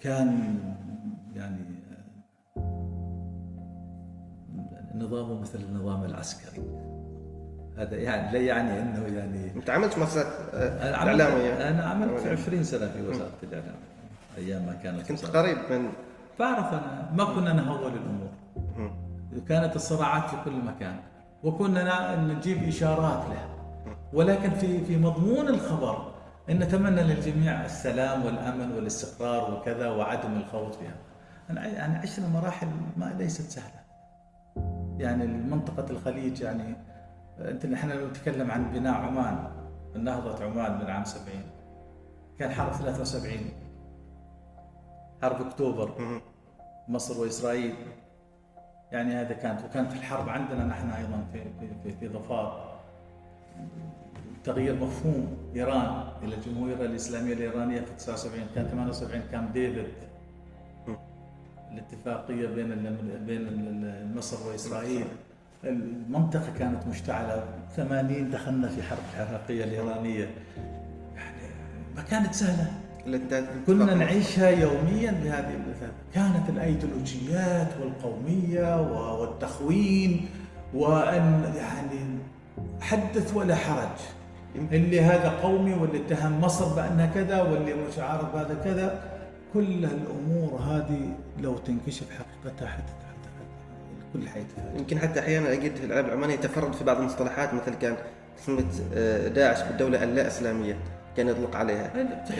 كان 0.00 0.58
نظامه 5.00 5.40
مثل 5.40 5.58
النظام 5.58 6.04
العسكري 6.04 6.62
هذا 7.78 7.96
يعني 7.96 8.32
لا 8.32 8.38
يعني 8.38 8.80
أنه 8.82 9.06
يعني 9.16 9.52
أنت 9.56 9.70
عملت 9.70 9.98
مؤسسات 9.98 10.26
آه، 10.54 10.88
أنا 10.88 10.96
عملت 10.96 11.20
إعلامية 11.20 11.68
أنا 11.68 11.84
عملت 11.84 12.26
20 12.26 12.64
سنة 12.64 12.88
في 12.88 13.02
وزارة 13.06 13.30
الإعلام 13.42 13.74
أيام 14.36 14.66
ما 14.66 14.72
كانت 14.82 15.08
كنت. 15.08 15.24
قريب 15.24 15.56
من 15.70 15.88
بعرف 16.38 16.72
أنا 16.72 17.10
ما 17.14 17.24
كنا 17.24 17.52
نهول 17.52 17.92
الأمور. 17.92 18.30
كانت 19.48 19.76
الصراعات 19.76 20.30
في 20.30 20.36
كل 20.44 20.52
مكان 20.52 20.96
وكنا 21.42 22.16
نجيب 22.16 22.68
إشارات 22.68 23.24
لها 23.28 23.48
ولكن 24.12 24.50
في 24.50 24.84
في 24.84 24.96
مضمون 24.96 25.48
الخبر 25.48 26.12
إن 26.50 26.58
نتمنى 26.58 27.02
للجميع 27.02 27.64
السلام 27.64 28.24
والأمن 28.24 28.72
والاستقرار 28.72 29.54
وكذا 29.54 29.88
وعدم 29.88 30.36
الخوض 30.36 30.72
فيها. 30.72 30.94
أنا 31.50 31.66
يعني 31.66 31.98
عشنا 31.98 32.28
مراحل 32.28 32.66
ما 32.96 33.14
ليست 33.18 33.50
سهلة. 33.50 33.79
يعني 35.00 35.26
منطقة 35.26 35.90
الخليج 35.90 36.40
يعني 36.40 36.74
انت 37.38 37.66
نحن 37.66 37.90
لو 37.90 38.06
نتكلم 38.06 38.50
عن 38.50 38.72
بناء 38.72 38.94
عمان 38.94 39.50
نهضة 39.94 40.44
عمان 40.44 40.78
من 40.78 40.90
عام 40.90 41.04
70 41.04 41.26
كان 42.38 42.50
حرب 42.50 42.72
73 42.72 43.32
حرب 45.22 45.46
أكتوبر. 45.46 46.20
مصر 46.88 47.20
وإسرائيل. 47.20 47.74
يعني 48.92 49.14
هذا 49.14 49.32
كانت 49.32 49.64
وكانت 49.64 49.92
الحرب 49.92 50.28
عندنا 50.28 50.64
نحن 50.64 50.90
أيضا 50.90 51.24
في 51.32 51.42
في 51.42 51.68
في, 51.82 51.92
في 51.92 52.08
ظفار. 52.08 52.70
تغيير 54.44 54.74
مفهوم 54.74 55.36
إيران 55.56 56.04
إلى 56.22 56.34
الجمهوريه 56.34 56.74
الإسلامية 56.74 57.32
الإيرانية 57.32 57.80
في 57.80 57.94
79 57.94 58.46
كان 58.54 58.66
78 58.68 59.22
كان 59.32 59.52
ديفيد. 59.52 60.09
الاتفاقية 61.72 62.46
بين 62.46 62.96
بين 63.26 64.14
مصر 64.16 64.48
وإسرائيل. 64.48 65.04
المنطقة 65.64 66.52
كانت 66.58 66.86
مشتعلة. 66.86 67.44
80 67.76 68.30
دخلنا 68.30 68.68
في 68.68 68.82
حرب 68.82 68.98
العراقيه 69.14 69.64
الإيرانية. 69.64 70.30
يعني 71.16 71.36
ما 71.96 72.02
كانت 72.02 72.34
سهلة. 72.34 72.70
كنا 73.66 73.94
نعيشها 73.94 74.48
يوميا 74.48 75.10
بهذه 75.10 75.54
المثال 75.54 75.90
كانت 76.14 76.48
الايديولوجيات 76.48 77.68
والقومية 77.80 78.80
والتخوين 79.20 80.28
وأن 80.74 81.52
يعني 81.56 82.18
حدث 82.80 83.36
ولا 83.36 83.54
حرج. 83.54 83.98
اللي 84.72 85.00
هذا 85.00 85.28
قومي 85.28 85.74
واللي 85.74 86.06
اتهم 86.06 86.40
مصر 86.40 86.74
بأنها 86.74 87.06
كذا 87.06 87.42
واللي 87.42 87.74
مش 87.74 87.98
عارف 87.98 88.34
هذا 88.34 88.54
كذا. 88.64 89.02
كل 89.54 89.84
الأمور 89.84 90.60
هذه 90.60 91.12
لو 91.40 91.58
تنكشف 91.58 92.06
حقيقتها 92.10 92.68
حتى 92.68 92.92
الكل 94.14 94.28
حيتفاجئ 94.28 94.78
يمكن 94.78 94.98
حتى 94.98 95.20
أحيانا 95.20 95.52
أجد 95.52 95.76
في 95.76 95.84
الإعلام 95.84 96.06
العماني 96.06 96.34
يتفرد 96.34 96.72
في 96.72 96.84
بعض 96.84 96.96
المصطلحات 96.96 97.54
مثل 97.54 97.74
كان 97.74 97.96
كلمه 98.46 98.64
آه، 98.94 99.28
داعش 99.28 99.62
بالدولة 99.62 100.04
اللا 100.04 100.26
اسلاميه 100.26 100.76
كان 101.16 101.28
يطلق 101.28 101.56
عليها. 101.56 101.92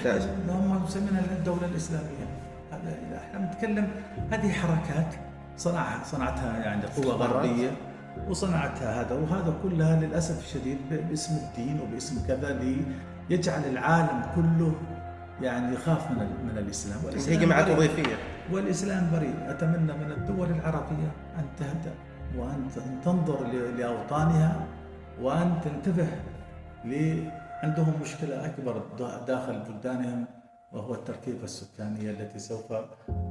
داعش. 0.04 0.22
هم 0.48 0.82
مسمينها 0.84 1.22
الدولة 1.38 1.66
الإسلامية. 1.66 2.26
هذا 2.72 3.18
إحنا 3.18 3.50
نتكلم 3.52 3.88
هذه 4.30 4.52
حركات 4.52 5.14
صنعها 5.56 6.04
صنعتها 6.04 6.58
يعني 6.58 6.84
استخبارات. 6.84 7.30
غربية 7.30 7.70
وصنعتها 8.28 9.00
هذا 9.00 9.14
وهذا 9.14 9.54
كلها 9.62 10.00
للأسف 10.00 10.44
الشديد 10.44 10.78
باسم 10.90 11.36
الدين 11.36 11.80
وباسم 11.80 12.26
كذا 12.26 12.60
ليجعل 13.30 13.64
العالم 13.64 14.22
كله 14.34 14.74
يعني 15.42 15.74
يخاف 15.74 16.10
من 16.10 16.50
من 16.52 16.58
الإسلام. 16.58 16.98
هي 17.28 17.36
جماعات. 17.36 17.70
وظيفية. 17.70 18.16
والإسلام 18.52 19.10
بريء 19.12 19.34
أتمنى 19.50 19.92
من 19.92 20.10
الدول 20.12 20.50
العربية 20.50 21.10
أن 21.38 21.44
تهدأ 21.58 21.94
وأن 22.36 22.68
تنظر 23.04 23.46
لأوطانها 23.78 24.66
وأن 25.22 25.60
تنتبه 25.64 26.08
ل 26.84 27.24
عندهم 27.62 27.92
مشكلة 28.02 28.46
أكبر 28.46 28.82
دا- 28.98 29.24
داخل 29.26 29.58
بلدانهم 29.68 30.24
وهو 30.72 30.94
التركيبة 30.94 31.44
السكانية 31.44 32.10
التي 32.10 32.38
سوف 32.38 32.72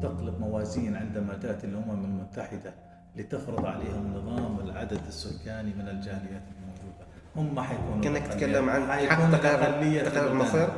تقلب 0.02 0.40
موازين 0.40 0.96
عندما 0.96 1.34
تأتي 1.34 1.68
الأمم 1.68 2.06
المتحدة 2.06 2.74
لتفرض 3.16 3.66
عليهم 3.66 4.14
نظام 4.18 4.60
العدد 4.60 5.00
السكاني 5.08 5.74
من 5.74 5.88
الجاليات 5.88 6.44
الموجودة 6.54 7.06
هم 7.36 7.60
حيكونوا 7.60 8.04
كأنك. 8.04 8.28
تتكلم 8.28 8.70
عن 8.70 8.82
حق 8.92 9.32
تقرير-. 9.38 10.32
المصير؟ 10.32 10.70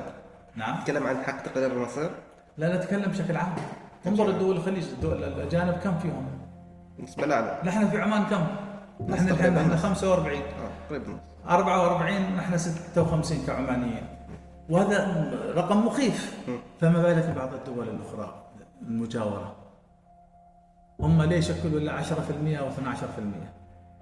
نعم 0.56 0.80
نتكلم 0.82 1.08
عن 1.08 1.18
حق 1.18 1.42
تقرير 1.44 1.72
المصير 1.72 2.10
لا 2.58 2.78
نتكلم 2.78 3.12
بشكل 3.12 3.36
عام 3.38 3.54
انظر 4.08 4.30
الدول 4.30 4.56
الخليج 4.58 4.84
الدول 4.84 5.24
الأجانب 5.24 5.74
كم 5.74 5.98
فيهم؟ 5.98 6.28
بالنسبة 6.98 7.26
لنا 7.26 7.60
نحن 7.66 7.88
في 7.90 8.02
عمان 8.02 8.24
كم؟ 8.24 8.48
نحن 9.10 9.30
الحين 9.30 9.38
تقريباً. 9.38 9.62
نحن 9.62 9.74
نص. 9.74 9.82
45 9.82 10.38
آه 10.38 10.90
قريب 10.90 11.08
من 11.08 11.18
44 11.50 12.36
نحن 12.36 12.58
56 12.58 13.46
كعمانيين. 13.48 14.04
وهذا 14.70 15.32
رقم 15.56 15.86
مخيف. 15.86 16.44
فما 16.82 17.02
بالك 17.02 17.26
ببعض 17.30 17.54
الدول 17.54 17.90
الأخرى 17.90 18.44
المجاورة؟ 18.82 19.56
هم 21.00 21.22
ليش 21.22 21.50
يشكلوا 21.50 21.80
إلا 21.80 21.92
10% 21.92 22.60
أو 22.60 22.70
12% 22.70 22.72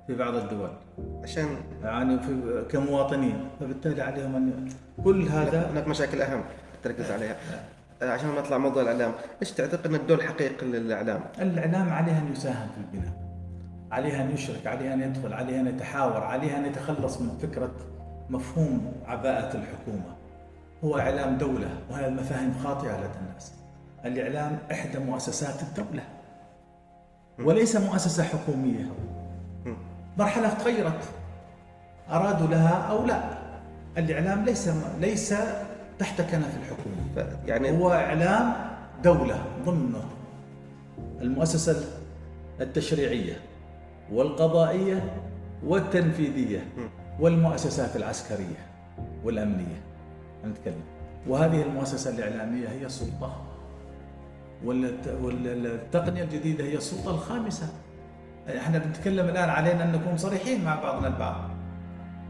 في 0.08 0.16
بعض 0.16 0.36
الدول؟ 0.36 0.70
عشان 1.24 1.48
يعني 1.84 2.20
في 2.20 2.64
كمواطنين 2.70 3.50
فبالتالي 3.60 4.02
عليهم 4.02 4.36
ان 4.36 4.70
كل 5.04 5.28
هذا 5.28 5.72
هناك 5.72 5.88
مشاكل 5.88 6.22
أهم 6.22 6.44
تركز 6.84 7.12
عليها. 7.12 7.38
آه، 8.02 8.10
عشان 8.12 8.30
نطلع 8.30 8.58
موضوع 8.58 8.82
الإعلام. 8.82 9.12
إيش 9.42 9.52
تعتقد 9.52 9.86
إن 9.86 9.96
الدور 9.96 10.18
الحقيقي 10.20 10.66
للإعلام؟ 10.66 11.22
الإعلام 11.40 11.90
عليه 11.90 12.18
أن 12.18 12.32
يساهم 12.32 12.68
في 12.76 12.78
البناء 12.78 13.14
عليه 13.92 14.22
أن 14.22 14.32
يشرك 14.32 14.68
عليه 14.68 14.94
أن 14.94 15.02
يدخل 15.02 15.34
عليه 15.34 15.60
أن 15.60 15.68
يتحاور 15.68 16.24
عليه 16.24 16.58
أن 16.58 16.66
يتخلص 16.66 17.22
من 17.22 17.38
فكرة 17.38 17.72
مفهوم 18.30 18.92
عباءة 19.06 19.58
الحكومة. 19.58 20.16
هو 20.84 21.00
إعلام 21.00 21.38
دولة 21.38 21.70
وهذه 21.90 22.08
المفاهيم 22.08 22.54
خاطئة 22.64 22.98
لدى 22.98 23.20
الناس. 23.28 23.54
الإعلام 24.06 24.58
إحدى 24.72 25.00
مؤسسات 25.00 25.62
الدولة 25.62 26.04
وليس 27.40 27.76
مؤسسة 27.76 28.24
حكومية. 28.24 28.86
مرحلة 30.18 30.50
تغيرت 30.50 31.04
أرادوا 32.10 32.48
لها 32.48 32.88
أو 32.92 33.06
لا. 33.06 33.24
الإعلام 33.98 34.46
ليس 34.46 34.70
ليس 35.00 35.34
تحت 36.00 36.22
كنف 36.22 36.58
الحكومة. 36.58 36.99
يعني 37.48 37.72
هو 37.78 37.92
إعلام 37.92 38.54
دولة 39.04 39.46
ضمن 39.66 39.96
المؤسسة 41.22 41.86
التشريعية 42.62 43.34
والقضائية 44.12 45.12
والتنفيذية 45.66 46.66
والمؤسسات 47.20 47.96
العسكرية 47.96 48.66
والأمنية. 49.24 49.82
نتكلم 50.46 50.82
وهذه 51.28 51.62
المؤسسة 51.62 52.10
الإعلامية 52.16 52.68
هي 52.70 52.86
السلطة 52.86 53.42
والت- 54.66 55.16
والتقنية 55.24 56.24
الجديدة 56.24 56.64
هي 56.64 56.76
السلطة 56.76 57.12
الخامسة. 57.12 57.68
إحنا 58.58 58.78
بنتكلم 58.78 59.26
الآن 59.30 59.50
علينا 59.50 59.84
أن 59.84 59.92
نكون 59.92 60.18
صريحين 60.18 60.66
مع 60.66 60.76
بعضنا 60.82 61.08
البعض. 61.08 61.50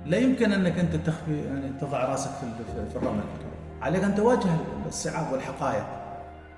لا 0.05 0.17
يمكن 0.17 0.51
أنك 0.51 0.79
أنت 0.79 0.95
تخفي 0.95 1.37
يعني 1.45 1.69
تضع 1.81 2.05
راسك 2.05 2.29
في 2.91 2.95
الرمل. 2.95 3.23
عليك 3.81 4.03
أن 4.03 4.15
تواجه 4.15 4.49
الصعاب 4.87 5.31
والحقائق. 5.33 5.85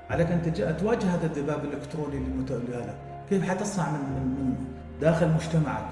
عليك 0.09 0.27
أن 0.31 0.41
تج- 0.41 0.77
تواجه 0.77 1.15
هذا 1.15 1.25
الذباب 1.25 1.65
الإلكتروني 1.65 2.17
المت- 2.17 2.51
هذا 2.51 2.95
كيف 3.29 3.49
حتصنع 3.49 3.89
من 3.91 3.99
من 3.99 4.27
من 4.27 4.55
داخل 5.01 5.29
مجتمعك؟ 5.31 5.85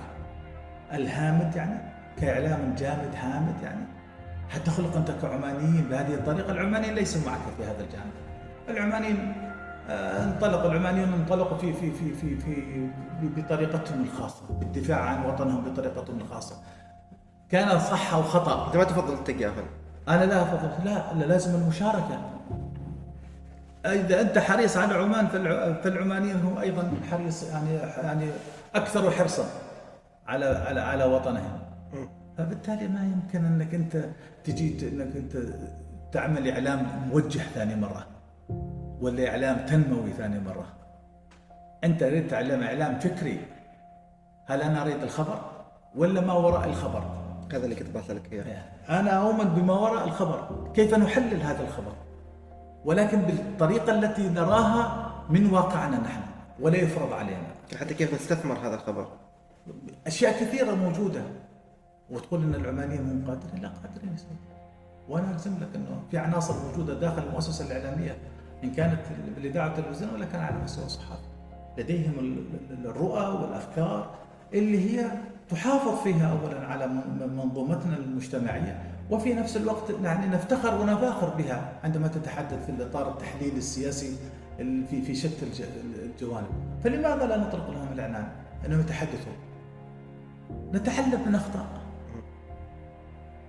الهامد 0.94 1.56
يعني؟ 1.56 1.80
كإعلام 2.22 2.76
جامد 2.78 3.16
هامد 3.16 3.56
يعني؟ 3.64 3.86
حتخلق 4.50 4.96
أنت 4.96 5.12
كعمانيين 5.22 5.88
بهذه 5.90 6.14
الطريقة 6.14 6.52
العمانيين 6.52 6.94
ليسوا 6.96 7.22
معك 7.32 7.40
في 7.58 7.64
هذا 7.64 7.84
الجانب. 7.84 8.12
العمانيين 8.70 9.34
آه، 9.90 10.24
انطلقوا 10.24 10.72
العمانيون 10.72 11.14
انطلقوا 11.14 11.58
في 11.58 11.74
في 11.74 11.92
في 11.92 12.16
في 12.16 12.36
في 12.36 12.90
بطريقتهم 13.42 14.02
الخاصة 14.04 14.42
بالدفاع 14.60 15.00
عن 15.02 15.26
وطنهم 15.26 15.64
بطريقتهم 15.64 16.20
الخاصة. 16.20 16.56
كان 17.50 17.80
صح 17.80 18.14
أو 18.14 18.24
خطأ؟ 18.24 18.68
أنت 18.68 18.78
ما 18.78 18.84
تفضل 18.84 19.14
التجاهل 19.14 19.64
أنا 20.10 20.26
لا 20.26 20.42
افضل 20.42 20.86
لا 20.86 21.14
لا 21.14 21.26
لازم 21.26 21.56
المشاركة. 21.62 22.20
إذا 23.86 24.22
أنت 24.22 24.38
حريص 24.38 24.78
على 24.78 24.94
عمان 24.94 25.28
فالع- 25.28 25.82
فالعمانيين 25.82 26.36
هم 26.36 26.58
أيضا 26.58 26.92
حريص 27.12 27.44
يعني 27.50 27.74
يعني 28.04 28.26
أكثر 28.76 29.12
حرصا 29.12 29.46
على 30.28 30.46
على 30.46 30.82
على 30.82 31.04
وطنهم. 31.04 31.60
فبالتالي 32.38 32.88
ما 32.88 33.04
يمكن 33.04 33.46
أنك 33.46 33.74
أنت 33.76 34.06
تجي 34.44 34.90
أنك 34.90 35.16
أنت 35.16 35.38
تعمل 36.12 36.50
إعلام 36.50 36.88
موجه 37.12 37.40
ثاني 37.40 37.76
مرة 37.76 38.06
ولا 39.02 39.30
إعلام 39.30 39.66
تنموي 39.66 40.12
ثاني 40.14 40.40
مرة. 40.40 40.66
أنت 41.84 42.04
أريد 42.04 42.28
تعلم 42.28 42.64
إعلام 42.64 43.00
فكري. 43.00 43.40
هل 44.46 44.62
أنا 44.62 44.82
أريد 44.82 45.04
الخبر 45.04 45.40
ولا 45.96 46.22
ما 46.22 46.34
وراء 46.34 46.70
الخبر؟ 46.70 47.19
هذا 47.56 47.64
اللي 47.64 47.76
كنت 47.76 47.98
بسالك 47.98 48.34
إياه. 48.34 48.64
أنا 48.90 49.12
أؤمن 49.12 49.46
بما 49.46 49.74
وراء 49.74 50.04
الخبر. 50.08 50.68
كيف 50.74 50.94
نحلل 50.94 51.42
هذا 51.42 51.64
الخبر؟ 51.64 51.94
ولكن 52.86 53.22
بالطريقة 53.22 54.00
التي 54.00 54.30
نراها 54.30 55.12
من 55.30 55.54
واقعنا 55.54 56.00
نحن 56.00 56.22
ولا 56.60 56.78
يفرض 56.78 57.14
علينا. 57.14 57.48
حتى 57.80 57.94
كيف 57.94 58.14
نستثمر 58.14 58.58
هذا 58.58 58.76
الخبر؟ 58.76 59.08
أشياء 60.08 60.32
كثيرة 60.42 60.76
موجودة. 60.76 61.22
وتقول 62.10 62.44
أن 62.44 62.56
العمانيين 62.56 63.00
هم 63.00 63.24
قادرين 63.28 63.62
لا 63.62 63.70
قادرين 63.70 64.14
يسوون 64.14 64.38
وأنا 65.10 65.32
أجزم 65.32 65.58
لك 65.58 65.76
أنه 65.76 66.02
في 66.12 66.18
عناصر 66.18 66.54
موجودة 66.68 66.94
داخل 66.94 67.24
المؤسسة 67.24 67.66
الإعلامية 67.66 68.18
إن 68.64 68.72
كانت 68.72 69.00
بالإذاعة 69.36 69.68
والتلفزيون 69.68 70.14
ولا 70.14 70.26
كان 70.26 70.42
على 70.42 70.58
مستوى 70.64 70.86
الصحافة. 70.86 71.22
لديهم 71.78 72.20
ال- 72.20 72.46
ال- 72.72 72.88
الرؤى 72.88 73.42
والأفكار 73.42 74.16
اللي 74.54 75.00
هي 75.00 75.12
تحافظ 75.50 76.04
فيها 76.04 76.32
أولا 76.42 76.68
على 76.68 76.88
من- 76.88 77.34
منظومتنا 77.38 77.98
المجتمعية 77.98 78.82
وفي 79.12 79.34
نفس 79.34 79.58
الوقت 79.58 79.84
يعني 80.04 80.28
نفتخر 80.28 80.82
ونفاخر 80.82 81.30
بها 81.30 81.72
عندما 81.84 82.08
تتحدث 82.08 82.66
في 82.66 82.72
الإطار 82.72 83.10
التحليلي 83.12 83.58
السياسي 83.58 84.16
ال- 84.60 84.86
في 84.88 85.02
في 85.02 85.16
شتى 85.16 85.46
الج- 85.46 85.64
الجوانب. 86.04 86.48
فلماذا 86.84 87.26
لا 87.26 87.38
نطلق 87.38 87.70
لهم 87.70 87.88
الإعلان؟ 87.94 88.28
أنهم 88.66 88.80
يتحدثوا 88.80 89.34
نتعلم 90.74 91.22
من 91.28 91.36
أخطاء. 91.36 91.68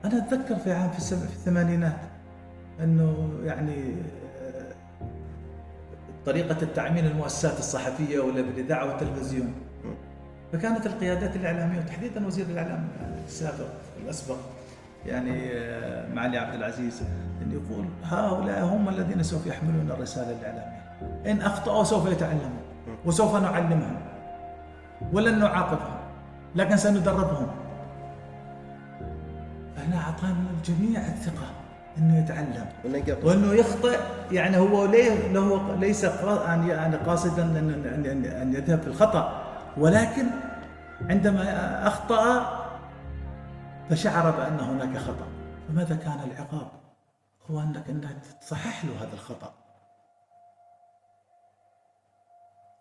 أنا 0.05 0.19
أتذكر 0.19 0.57
في 0.57 0.73
عام 0.73 0.91
في. 0.91 1.01
في 1.01 1.15
الثمانينات 1.15 1.99
أنه 2.81 3.31
يعني 3.45 3.95
آه، 4.41 4.73
طريقة 6.27 6.63
التعميل 6.63 7.07
المؤسسات 7.07 7.59
الصحفية 7.59 8.19
ولا 8.21 8.43
بالإذاعة 8.43 8.87
والتلفزيون. 8.87 9.53
فكانت 10.53 10.87
القيادات 10.87 11.37
الإعلامية 11.37 11.79
وتحديدا 11.79 12.27
وزير 12.27 12.47
الإعلام 12.47 12.89
السابق 13.27 13.67
الأسبق 14.05 14.37
يعني 15.07 15.53
آه، 15.53 16.15
معالي 16.15 16.39
عبد 16.39 16.55
العزيز 16.55 17.03
أن 17.43 17.53
يقول 17.53 17.85
هؤلاء 18.05 18.65
هم 18.65 18.89
الذين 18.89 19.23
سوف 19.23 19.47
يحملون 19.47 19.91
الرسالة 19.91 20.31
الإعلامية. 20.41 20.81
إن 21.27 21.41
أخطأوا 21.41 21.85
سوف 21.85 22.13
يتعلمون 22.13 22.61
وسوف 23.05 23.37
نعلمهم 23.37 23.97
ولن 25.13 25.39
نعاقبهم 25.39 25.99
لكن 26.57 26.77
سندربهم. 26.77 27.47
فهنا 29.77 29.97
أعطانا 29.97 30.37
الجميع 30.59 31.01
الثقة 31.01 31.47
أنه 31.99 32.19
يتعلم 32.19 32.67
وإنه 33.25 33.53
يخطئ 33.53 33.99
يعني 34.33 34.57
هو 34.57 34.87
ليه 34.87 35.33
له 35.33 35.77
ليس 35.81 36.05
يعني 36.05 36.69
يعني 36.69 36.97
قاصدا 36.97 37.43
أن 37.43 38.05
أن 38.07 38.25
أن, 38.25 38.55
يذهب 38.55 38.81
في 38.81 38.87
الخطأ. 38.87 39.50
ولكن 39.77 40.27
عندما 41.01 41.87
أخطأ 41.87 42.57
فشعر 43.91 44.31
بأن 44.31 44.61
هناك 44.61 44.99
خطأ. 44.99 45.27
فماذا 45.69 45.97
كان 45.97 46.21
العقاب؟ 46.31 46.69
هو 47.51 47.61
أنك 47.61 47.91
انك 47.91 48.17
تصحح 48.41 48.85
له 48.85 49.03
هذا 49.03 49.13
الخطأ. 49.13 49.53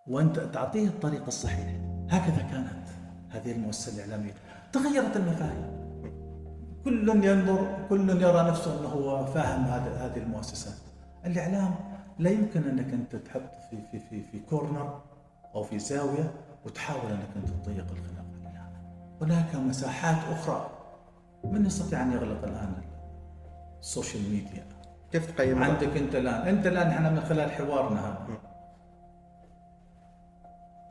وأنت 0.07 0.39
تعطيه 0.39 0.87
الطريق 0.87 1.25
الصحيح. 1.27 1.67
هكذا 2.09 2.41
كانت 2.51 2.89
هذه 3.29 3.51
المؤسسة 3.51 3.95
الإعلامية. 3.95 4.33
تغيرت 4.73 5.17
المفاهيم. 5.17 5.79
كل 6.85 7.25
ينظر 7.25 7.87
كل 7.89 8.21
يرى 8.21 8.49
نفسه 8.49 8.79
أنه 8.79 8.87
هو 8.87 9.25
فاهم 9.25 9.63
هذه 9.63 10.17
المؤسسات 10.17 10.73
الإعلام 11.25 11.75
لا 12.19 12.29
يمكن 12.29 12.63
أنك 12.63 12.93
أنت 12.93 13.15
تحط 13.15 13.41
في 13.69 13.77
في 13.91 13.99
في 13.99 14.23
في 14.31 14.39
كورنر 14.39 15.01
أو 15.55 15.63
في 15.63 15.79
زاوية 15.79 16.31
وتحاول 16.69 17.11
أنك 17.11 17.29
انت 17.35 17.49
تضيق 17.49 17.85
الخلاف 17.91 18.25
لا 18.43 18.61
هناك 19.21 19.55
مساحات 19.55 20.17
أخرى 20.31 20.69
من 21.43 21.65
يستطيع 21.65 22.03
أن 22.03 22.11
يغلق 22.11 22.43
الآن 22.43 22.73
ال 23.79 23.86
social 23.86 24.23
media. 24.23 24.65
كيف 25.11 25.31
تقيم 25.31 25.63
عندك 25.63 25.97
أنت 25.97 26.15
الآن. 26.15 26.47
أنت 26.47 26.67
الآن 26.67 26.87
إحنا 26.87 27.09
من 27.09 27.21
خلال 27.21 27.51
حوارنا 27.51 28.07
هذا. 28.07 28.27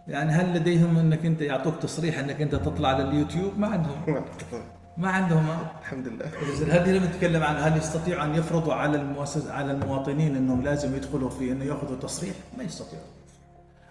يعني 0.09 0.33
هل 0.33 0.57
لديهم 0.57 0.99
أنك 0.99 1.26
أنت 1.26 1.41
يعطوك 1.41 1.76
تصريح 1.83 2.18
أنك 2.18 2.43
أنت 2.43 2.55
تطلع 2.55 2.89
على 2.89 3.03
اليوتيوب 3.03 3.59
ما 3.59 3.66
عندهم. 3.66 4.24
ما 4.97 5.09
عندهم. 5.09 5.47
الحمد 5.81 6.09
لله. 6.09 6.26
هذه 6.74 6.91
لما 6.91 7.07
نتكلم 7.07 7.43
عن 7.43 7.57
هل 7.57 7.79
يستطيعوا 7.79 8.24
أن 8.24 8.35
يفرضوا 8.35 8.74
على 8.74 8.97
المؤسس 8.97 9.47
على 9.47 9.72
المواطنين 9.72 10.37
أنهم 10.37 10.62
لازم 10.62 10.97
يدخلوا 10.97 11.31
في 11.31 11.53
انه 11.53 11.64
يأخذوا 11.64 11.97
تصريح؟ 11.97 12.35
ما 12.59 12.64
يستطيعوا. 12.64 13.18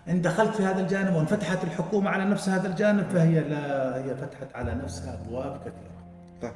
إن 0.09 0.21
دخلت 0.21 0.55
في 0.55 0.63
هذا 0.63 0.81
الجانب 0.81 1.15
وانفتحت 1.15 1.63
الحكومة 1.63 2.09
على 2.09 2.25
نفس 2.25 2.49
هذا 2.49 2.67
الجانب 2.67 3.09
فهي 3.09 3.39
لا 3.39 3.95
هي 3.97 4.15
فتحت 4.15 4.55
على 4.55 4.75
نفسها 4.75 5.13
أبواب 5.13 5.59
كثيرة. 5.59 6.53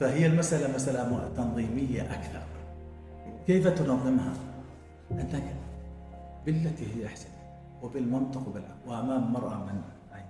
فهي 0.00 0.26
المسألة 0.26 0.74
مسألة 0.74 1.28
تنظيمية 1.36 2.02
أكثر. 2.02 2.42
كيف 3.46 3.68
تنظمها؟ 3.68 4.32
انك 5.10 5.42
بالتي 6.46 6.96
هي 6.96 7.06
أحسن 7.06 7.28
وبالمنطق 7.82 8.48
وبالعقل 8.48 8.74
وامام 8.86 9.32
مرأى 9.32 9.56
من 9.56 9.82
عينك. 10.12 10.26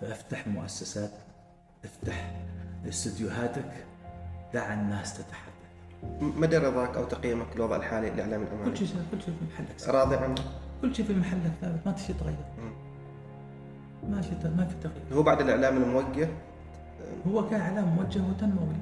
فافتح 0.00 0.46
مؤسسات 0.46 1.10
افتح 1.84 2.30
استديوهاتك 2.88 3.86
دع 4.54 4.74
الناس 4.74 5.14
تتحدث 5.14 5.48
مدى 6.20 6.58
رضاك 6.58 6.96
أو 6.96 7.04
تقييمك 7.04 7.46
للوضع 7.56 7.76
الحالي 7.76 8.10
للاعلام 8.10 8.44
كل 8.44 8.50
العماني 8.52 8.76
شيء 8.76 8.88
كل 9.10 9.20
شيء 9.20 9.94
راضي 9.94 10.16
عنه 10.16 10.34
كل 10.82 10.94
شيء 10.94 11.06
في 11.06 11.14
محلك 11.14 11.52
ثابت 11.60 11.80
ما 11.86 11.92
تشي 11.92 12.12
تغير. 12.12 12.36
ما 14.08 14.22
شيء 14.22 14.52
ما 14.56 14.64
في 14.64 14.74
تغيير. 14.82 15.02
هو 15.12 15.22
بعد 15.22 15.40
الإعلام 15.40 15.76
الموجه؟ 15.76 16.28
هو 17.28 17.48
كإعلام 17.48 17.88
موجه 17.88 18.20
وتنموي. 18.30 18.74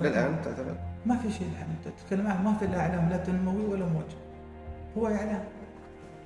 للآن 0.00 0.42
تعتبر؟ 0.44 0.76
ما 1.06 1.16
في 1.16 1.32
شيء 1.32 1.48
الحين. 1.52 1.76
تتكلم 1.84 2.26
عنه 2.26 2.42
ما 2.42 2.58
في 2.58 2.66
لا 2.66 2.80
اعلام 2.80 3.08
لا 3.08 3.16
تنموي 3.16 3.64
ولا 3.64 3.86
موجه. 3.86 4.16
هو 4.98 5.06
إعلام. 5.06 5.44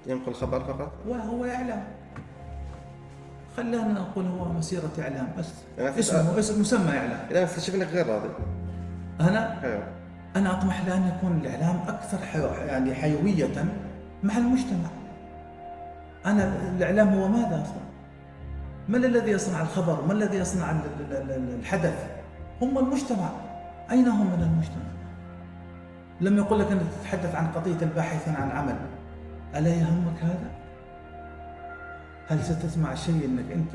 ينقل 0.06 0.34
خبر 0.34 0.60
فقط؟ 0.60 0.92
وهو 1.08 1.44
إعلام. 1.44 1.84
خلينا 3.56 3.92
نقول 3.92 4.26
هو 4.26 4.52
مسيرة 4.52 4.90
إعلام 4.98 5.28
بس. 5.38 5.52
أنا 5.78 5.98
اسمه 5.98 6.38
اسم 6.38 6.60
مسمى 6.60 6.98
إعلام. 6.98 7.26
الان 7.30 7.42
استشف 7.42 7.74
انك 7.74 7.86
غير 7.86 8.06
راضي. 8.06 8.28
أنا؟ 9.20 9.64
أيوه. 9.64 9.84
أنا 10.36 10.58
أطمح 10.58 10.86
لأن 10.86 11.12
يكون 11.16 11.40
الإعلام 11.40 11.76
أكثر 11.88 12.18
حيو... 12.18 12.44
يعني 12.44 12.94
حيوية 12.94 13.64
مع 14.22 14.36
المجتمع. 14.36 14.88
أنا 16.26 16.70
الإعلام 16.76 17.08
هو 17.08 17.28
ماذا 17.28 17.62
أصلا؟ 17.62 17.84
من 18.88 19.04
الذي 19.04 19.30
يصنع 19.30 19.60
الخبر؟ 19.62 20.02
ما 20.06 20.12
الذي 20.12 20.36
يصنع 20.36 20.70
ال- 20.70 20.76
ال- 21.10 21.30
ال- 21.32 21.54
الحدث؟ 21.58 22.06
هم 22.62 22.78
المجتمع. 22.78 23.28
أين 23.90 24.08
هم 24.08 24.26
من 24.26 24.42
المجتمع؟ 24.42 24.94
لم 26.20 26.36
يقول 26.36 26.60
لك 26.60 26.72
أنك 26.72 26.82
تتحدث 27.00 27.34
عن 27.34 27.46
قضية 27.52 27.82
الباحثين 27.82 28.34
عن 28.34 28.50
عمل. 28.50 28.76
ألا 29.56 29.68
يهمك 29.74 30.18
هذا؟ 30.22 30.50
هل 32.28 32.44
ستسمع 32.44 32.94
شيء 32.94 33.24
أنك 33.24 33.52
أنت 33.52 33.72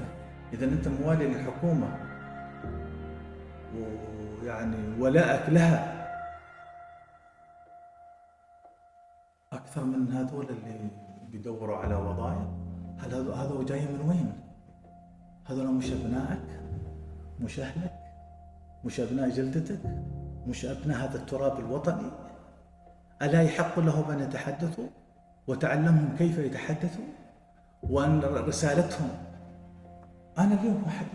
إذا 0.54 0.66
أنت 0.66 0.88
موالي 0.88 1.28
للحكومة 1.28 1.88
ويعني 3.76 4.76
ولائك 5.00 5.50
لها 5.50 5.95
أكثر 9.54 9.84
من 9.84 10.12
هذول 10.14 10.45
اللي 10.50 10.89
بيدوروا 11.32 11.78
على 11.78 11.96
وظائف 11.96 12.48
هل 13.00 13.14
هذا 13.14 13.34
هذا 13.34 13.64
جاي 13.64 13.82
من 13.82 14.10
وين؟ 14.10 14.34
هذول 15.46 15.68
مش 15.68 15.92
أبنائك 15.92 16.62
مش 17.40 17.60
أهلك 17.60 18.00
مش 18.86 19.00
أبناء 19.00 19.30
جلدتك 19.30 19.80
مش 20.48 20.66
أبناء 20.66 20.98
هذا 20.98 21.16
التراب 21.18 21.60
الوطني. 21.60 22.12
ألا 23.22 23.42
يحق 23.42 23.80
لهم 23.80 24.12
أن 24.12 24.20
يتحدثوا؟ 24.20 24.88
وتعلمهم 25.48 26.16
كيف 26.18 26.38
يتحدثوا؟ 26.38 27.06
وأن 27.84 28.22
رسالتهم. 28.22 29.10
أنا 30.38 30.54
اليوم 30.62 30.84
واحد 30.86 31.06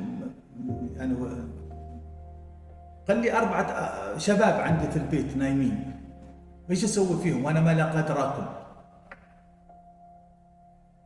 يعني 0.96 1.14
قال 3.08 3.16
لي 3.16 3.38
أربعة 3.38 4.18
شباب 4.18 4.60
عندي 4.60 4.90
في 4.90 4.96
البيت 4.96 5.36
نايمين. 5.36 6.00
إيش 6.70 6.84
أسوي 6.84 7.22
فيهم؟ 7.22 7.44
وأنا 7.44 7.60
ما 7.60 7.74
لاقيت 7.74 8.10
راكم 8.10 8.63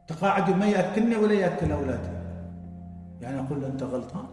تقاعدوا 0.08 0.54
ما 0.54 0.66
يأكلني 0.66 1.16
ولا 1.16 1.34
يأكل 1.34 1.72
أولادي. 1.72 2.18
يعني 3.20 3.40
أقول 3.40 3.60
له 3.60 3.66
أنت 3.66 3.82
غلطان. 3.82 4.26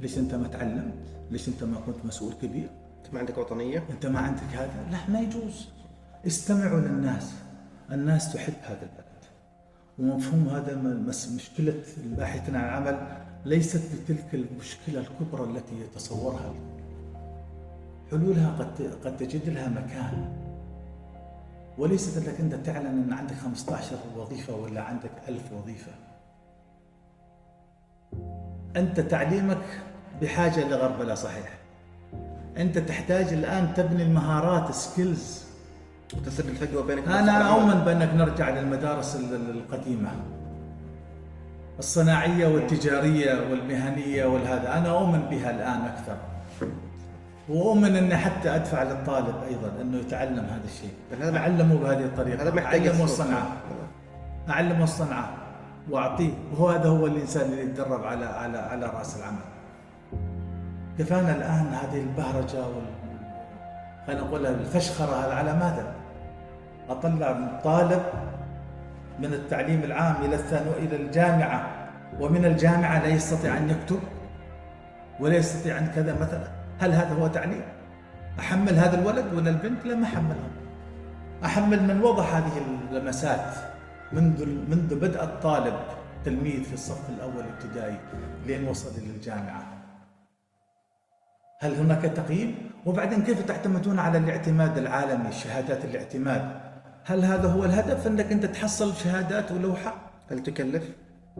ليش 0.00 0.18
أنت 0.18 0.34
ما 0.34 0.48
تعلمت؟ 0.48 0.94
ليش 1.30 1.48
أنت 1.48 1.64
ما 1.64 1.80
كنت 1.86 2.04
مسؤول 2.04 2.32
كبير؟ 2.42 2.70
أنت 2.98 3.14
ما 3.14 3.18
عندك 3.18 3.38
وطنية؟ 3.38 3.84
أنت 3.90 4.06
ما 4.06 4.18
عندك 4.18 4.42
هذا؟ 4.52 4.90
لا 4.90 4.98
ما 5.08 5.20
يجوز. 5.20 5.68
استمعوا 6.26 6.80
للناس. 6.80 7.32
الناس 7.92 8.32
تحب 8.32 8.54
هذا 8.62 8.82
البلد. 8.82 9.08
ومفهوم 9.98 10.48
هذا 10.48 10.76
مشكلة 11.34 11.82
الباحثين 12.04 12.56
عن 12.56 12.64
العمل 12.64 13.08
ليست 13.44 13.82
بتلك 13.94 14.34
المشكلة 14.34 15.00
الكبرى 15.00 15.50
التي 15.50 15.80
يتصورها. 15.80 16.54
حلولها 18.10 18.50
قد 18.58 18.92
قد 19.04 19.16
تجد 19.16 19.48
لها 19.48 19.68
مكان. 19.68 20.47
وليست 21.78 22.16
انك 22.28 22.40
أنت 22.40 22.54
تعلن 22.66 22.86
إن 22.86 23.12
عندك 23.12 23.34
15 23.34 23.96
وظيفة 24.16 24.54
ولا 24.56 24.82
عندك 24.82 25.10
ألف 25.28 25.52
وظيفة. 25.52 25.92
أنت 28.76 29.00
تعليمك 29.00 29.80
بحاجة 30.22 30.68
لغربلة 30.68 31.14
صحيح. 31.14 31.58
أنت 32.56 32.78
تحتاج 32.78 33.32
الآن 33.32 33.74
تبني 33.74 34.02
المهارات 34.02 34.74
سكيلز 34.74 35.44
وتسد 36.16 36.46
الفجوة 36.46 36.82
بينك 36.82 37.08
أنا. 37.08 37.54
أؤمن 37.54 37.84
بأنك 37.84 38.14
نرجع 38.14 38.50
للمدارس 38.50 39.16
ال- 39.16 39.34
ال- 39.34 39.50
القديمة. 39.50 40.10
الصناعية 41.78 42.46
والتجارية 42.46 43.50
والمهنية 43.50 44.24
والهذا 44.24 44.78
أنا 44.78 44.88
أؤمن 44.90 45.20
بها 45.20 45.50
الآن 45.50 45.80
أكثر. 45.80 46.16
وأؤمن 47.48 47.96
إني 47.96 48.16
حتى 48.16 48.54
أدفع 48.54 48.82
للطالب 48.82 49.34
أيضا 49.48 49.82
إنه 49.82 49.96
يتعلم 49.98 50.44
هذا 50.44 50.64
الشيء. 50.64 50.92
هذا- 51.22 51.38
اعلمه 51.38 51.74
بهذه 51.74 52.04
الطريقة. 52.04 52.42
هذا 52.42 52.54
محتاج 52.54 52.86
اعلمه. 52.86 53.04
الصنعة. 53.04 53.46
أعلمه 54.50 54.84
الصنعة. 54.84 55.28
وأعطيه. 55.90 56.30
وهو 56.52 56.68
هذا 56.68 56.88
هو 56.88 57.06
الإنسان 57.06 57.50
اللي 57.50 57.62
يتدرب 57.62 58.04
على 58.04 58.24
على 58.24 58.58
على 58.58 58.86
رأس 58.86 59.16
العمل. 59.16 59.38
كفانا 60.98 61.36
الآن 61.36 61.66
هذه 61.74 62.00
البهرجة 62.00 62.60
وال 62.60 62.98
خلينا 64.06 64.22
نقول 64.22 64.46
الفشخرة 64.46 65.26
هذا 65.26 65.34
على 65.34 65.52
ماذا؟ 65.52 65.94
أطلع 66.90 67.60
طالب 67.64 68.02
من 69.18 69.32
التعليم 69.34 69.84
العام 69.84 70.14
إلى 70.24 70.34
الثانوي 70.34 70.78
إلى 70.78 70.96
الجامعة. 70.96 71.66
ومن 72.20 72.44
الجامعة 72.44 72.98
لا 73.02 73.08
يستطيع 73.08 73.56
أن 73.56 73.70
يكتب 73.70 73.98
ولا 75.20 75.36
يستطيع 75.36 75.78
أن 75.78 75.86
كذا 75.86 76.16
مثلا. 76.20 76.57
هل 76.78 76.92
هذا 76.92 77.14
هو 77.14 77.26
تعليم؟ 77.26 77.62
أحمل 78.38 78.74
هذا 78.74 79.00
الولد 79.00 79.34
ولا 79.34 79.50
البنت؟ 79.50 79.86
لا 79.86 79.94
ما 79.94 80.04
احملهم 80.04 80.50
أحمل 81.44 81.82
من 81.82 82.00
وضع 82.00 82.24
هذه 82.24 82.52
اللمسات 82.90 83.54
منذ 84.12 84.46
منذ 84.46 84.94
بدء 84.94 85.22
الطالب 85.22 85.74
تلميذ 86.24 86.62
في 86.62 86.74
الصف 86.74 87.10
الأول 87.10 87.44
ابتدائي 87.54 87.96
لين 88.46 88.68
وصل 88.68 88.90
إلى 88.98 89.10
الجامعة 89.10 89.62
هل 91.60 91.74
هناك 91.74 92.02
تقييم؟ 92.02 92.70
وبعدين 92.86 93.22
كيف 93.22 93.46
تعتمدون 93.46 93.98
على 93.98 94.18
الاعتماد 94.18 94.78
العالمي 94.78 95.32
شهادات 95.32 95.84
الاعتماد؟ 95.84 96.60
هل 97.04 97.24
هذا 97.24 97.48
هو 97.48 97.64
الهدف 97.64 98.06
أنك 98.06 98.32
أنت 98.32 98.46
تحصل 98.46 98.94
شهادات 98.94 99.52
ولوحة؟ 99.52 99.94
هل 100.30 100.42
تكلف؟ 100.42 100.84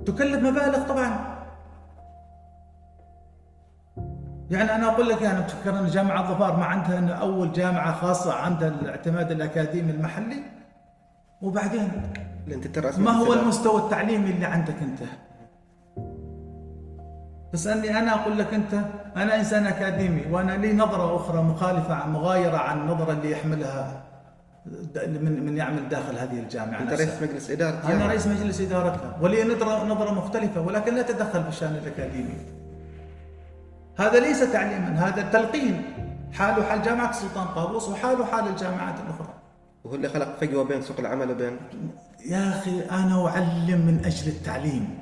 تكلف 0.07 0.43
مبالغ 0.43 0.89
طبعا 0.89 1.38
يعني 4.51 4.75
أنا 4.75 4.87
أقول 4.93 5.09
لك 5.09 5.23
يعني 5.23 5.43
تفكر 5.45 5.79
أن 5.79 5.87
جامعة 5.87 6.35
ظفار 6.35 6.57
ما 6.57 6.65
عندها 6.65 6.99
إن 6.99 7.09
أول 7.11 7.53
جامعة 7.53 7.93
خاصة 8.01 8.33
عندها 8.35 8.69
الاعتماد 8.69 9.31
الأكاديمي 9.31 9.91
المحلي 9.93 10.43
وبعدين 11.43 11.89
الرسمي 12.77 13.05
ما 13.05 13.11
هو. 13.11 13.33
المستوى 13.33 13.81
التعليمي 13.81 14.31
اللي 14.31 14.47
عندك 14.47 14.75
أنت 14.83 14.99
تسألني 17.53 17.99
أنا 17.99 18.15
أقول 18.15 18.39
لك 18.39 18.55
أنت 18.55 18.75
أنا 19.17 19.37
إنسان 19.37 19.67
أكاديمي 19.67 20.23
وأنا 20.31 20.53
لي 20.53 20.73
نظرة 20.73 21.17
أخرى 21.17 21.43
مخالفة 21.43 21.95
عن 21.95 22.13
مغايرة 22.13 22.57
عن 22.57 22.79
النظره 22.81 23.13
اللي 23.13 23.31
يحملها 23.31 24.03
من 25.07 25.47
من 25.47 25.57
يعمل 25.57 25.89
داخل 25.89 26.19
هذه 26.19 26.39
الجامعة 26.41 26.81
أنت 26.83 26.93
نفسها. 26.93 27.07
رئيس 27.07 27.23
مجلس 27.23 27.51
إدارة 27.51 27.81
أنا 27.85 27.89
جامعة. 27.93 28.07
رئيس 28.07 28.27
مجلس 28.27 28.61
إدارتها 28.61 29.17
ولي 29.21 29.45
نظره 29.45 29.85
نظرة 29.85 30.11
مختلفة 30.15 30.61
ولكن 30.61 30.95
لا 30.95 31.03
تدخل 31.03 31.43
في 31.43 31.49
الشأن 31.49 31.75
الأكاديمي 31.83 32.58
هذا 33.99 34.21
ليس 34.21 34.41
تعليما 34.53 35.09
هذا 35.09 35.23
تلقين. 35.23 35.83
حاله 36.33 36.63
حال 36.63 36.83
جامعة 36.83 37.11
السلطان 37.11 37.47
قابوس 37.47 37.89
وحاله 37.89 38.25
حال 38.25 38.49
الجامعات 38.49 38.95
الأخرى. 39.01 39.35
وهو 39.85 39.95
اللي 39.95 40.09
خلق 40.09 40.37
فجوة 40.41 40.65
بين 40.65 40.83
سوق 40.83 41.01
العمل 41.01 41.31
وبين 41.31 41.57
يا 42.27 42.49
أخي 42.49 42.81
أنا 42.91 43.27
أعلم 43.29 43.81
من 43.87 44.03
أجل 44.05 44.29
التعليم. 44.29 44.99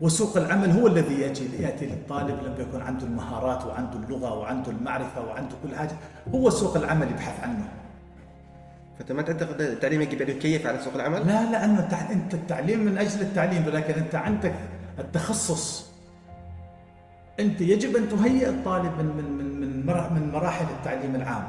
وسوق 0.00 0.36
العمل 0.36 0.70
هو 0.70 0.86
الذي 0.86 1.20
يأتي 1.20 1.48
يأتي 1.58 1.86
للطالب 1.86 2.42
لما 2.42 2.56
يكون 2.58 2.82
عنده 2.82 3.06
المهارات 3.06 3.66
وعنده 3.66 3.96
اللغة 3.96 4.38
وعنده 4.38 4.70
المعرفة 4.70 5.26
وعنده 5.26 5.54
كل 5.62 5.76
حاجة. 5.76 5.92
هو 6.34 6.50
سوق 6.50 6.76
العمل 6.76 7.10
يبحث 7.10 7.44
عنه. 7.44 7.68
فانت 8.98 9.12
ما 9.12 9.22
تعتقد 9.22 9.60
التعليم 9.60 10.00
يجب 10.02 10.22
أن 10.22 10.28
يكيف 10.28 10.66
على 10.66 10.78
سوق 10.78 10.94
العمل؟ 10.94 11.26
لا 11.26 11.50
لا 11.50 11.64
أنه 11.64 11.88
التع- 11.88 12.10
أنت 12.10 12.34
التعليم 12.34 12.80
من 12.84 12.98
أجل 12.98 13.20
التعليم 13.20 13.66
ولكن 13.66 13.94
أنت 13.94 14.14
عندك 14.14 14.54
التخصص. 14.98 15.87
أنت 17.40 17.60
يجب 17.60 17.96
أن 17.96 18.08
تهيئ 18.08 18.48
الطالب 18.48 18.92
من 18.98 19.06
من 19.06 19.24
من 19.38 19.86
من, 19.86 20.12
من 20.14 20.32
مراحل 20.32 20.64
التعليم 20.64 21.14
العام. 21.14 21.44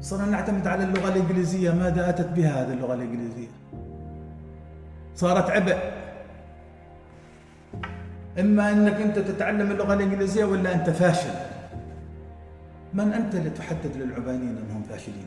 صرنا 0.00 0.26
نعتمد 0.26 0.66
على 0.66 0.84
اللغة 0.84 1.08
الإنجليزية 1.08 1.70
ماذا 1.70 2.08
أتت 2.08 2.28
بها 2.28 2.62
هذه 2.62 2.72
اللغة 2.72 2.94
الإنجليزية؟ 2.94 3.48
صارت 5.14 5.50
عبء. 5.50 5.76
إما 8.40 8.72
أنك 8.72 9.00
أنت 9.00 9.18
تتعلم 9.18 9.70
اللغة 9.70 9.94
الإنجليزية 9.94 10.44
ولا 10.44 10.74
أنت 10.74 10.90
فاشل. 10.90 11.34
من 12.94 13.12
أنت 13.12 13.36
لتحدد 13.36 13.96
للعبانيين 13.96 14.56
أنهم 14.56 14.82
فاشلين؟ 14.82 15.26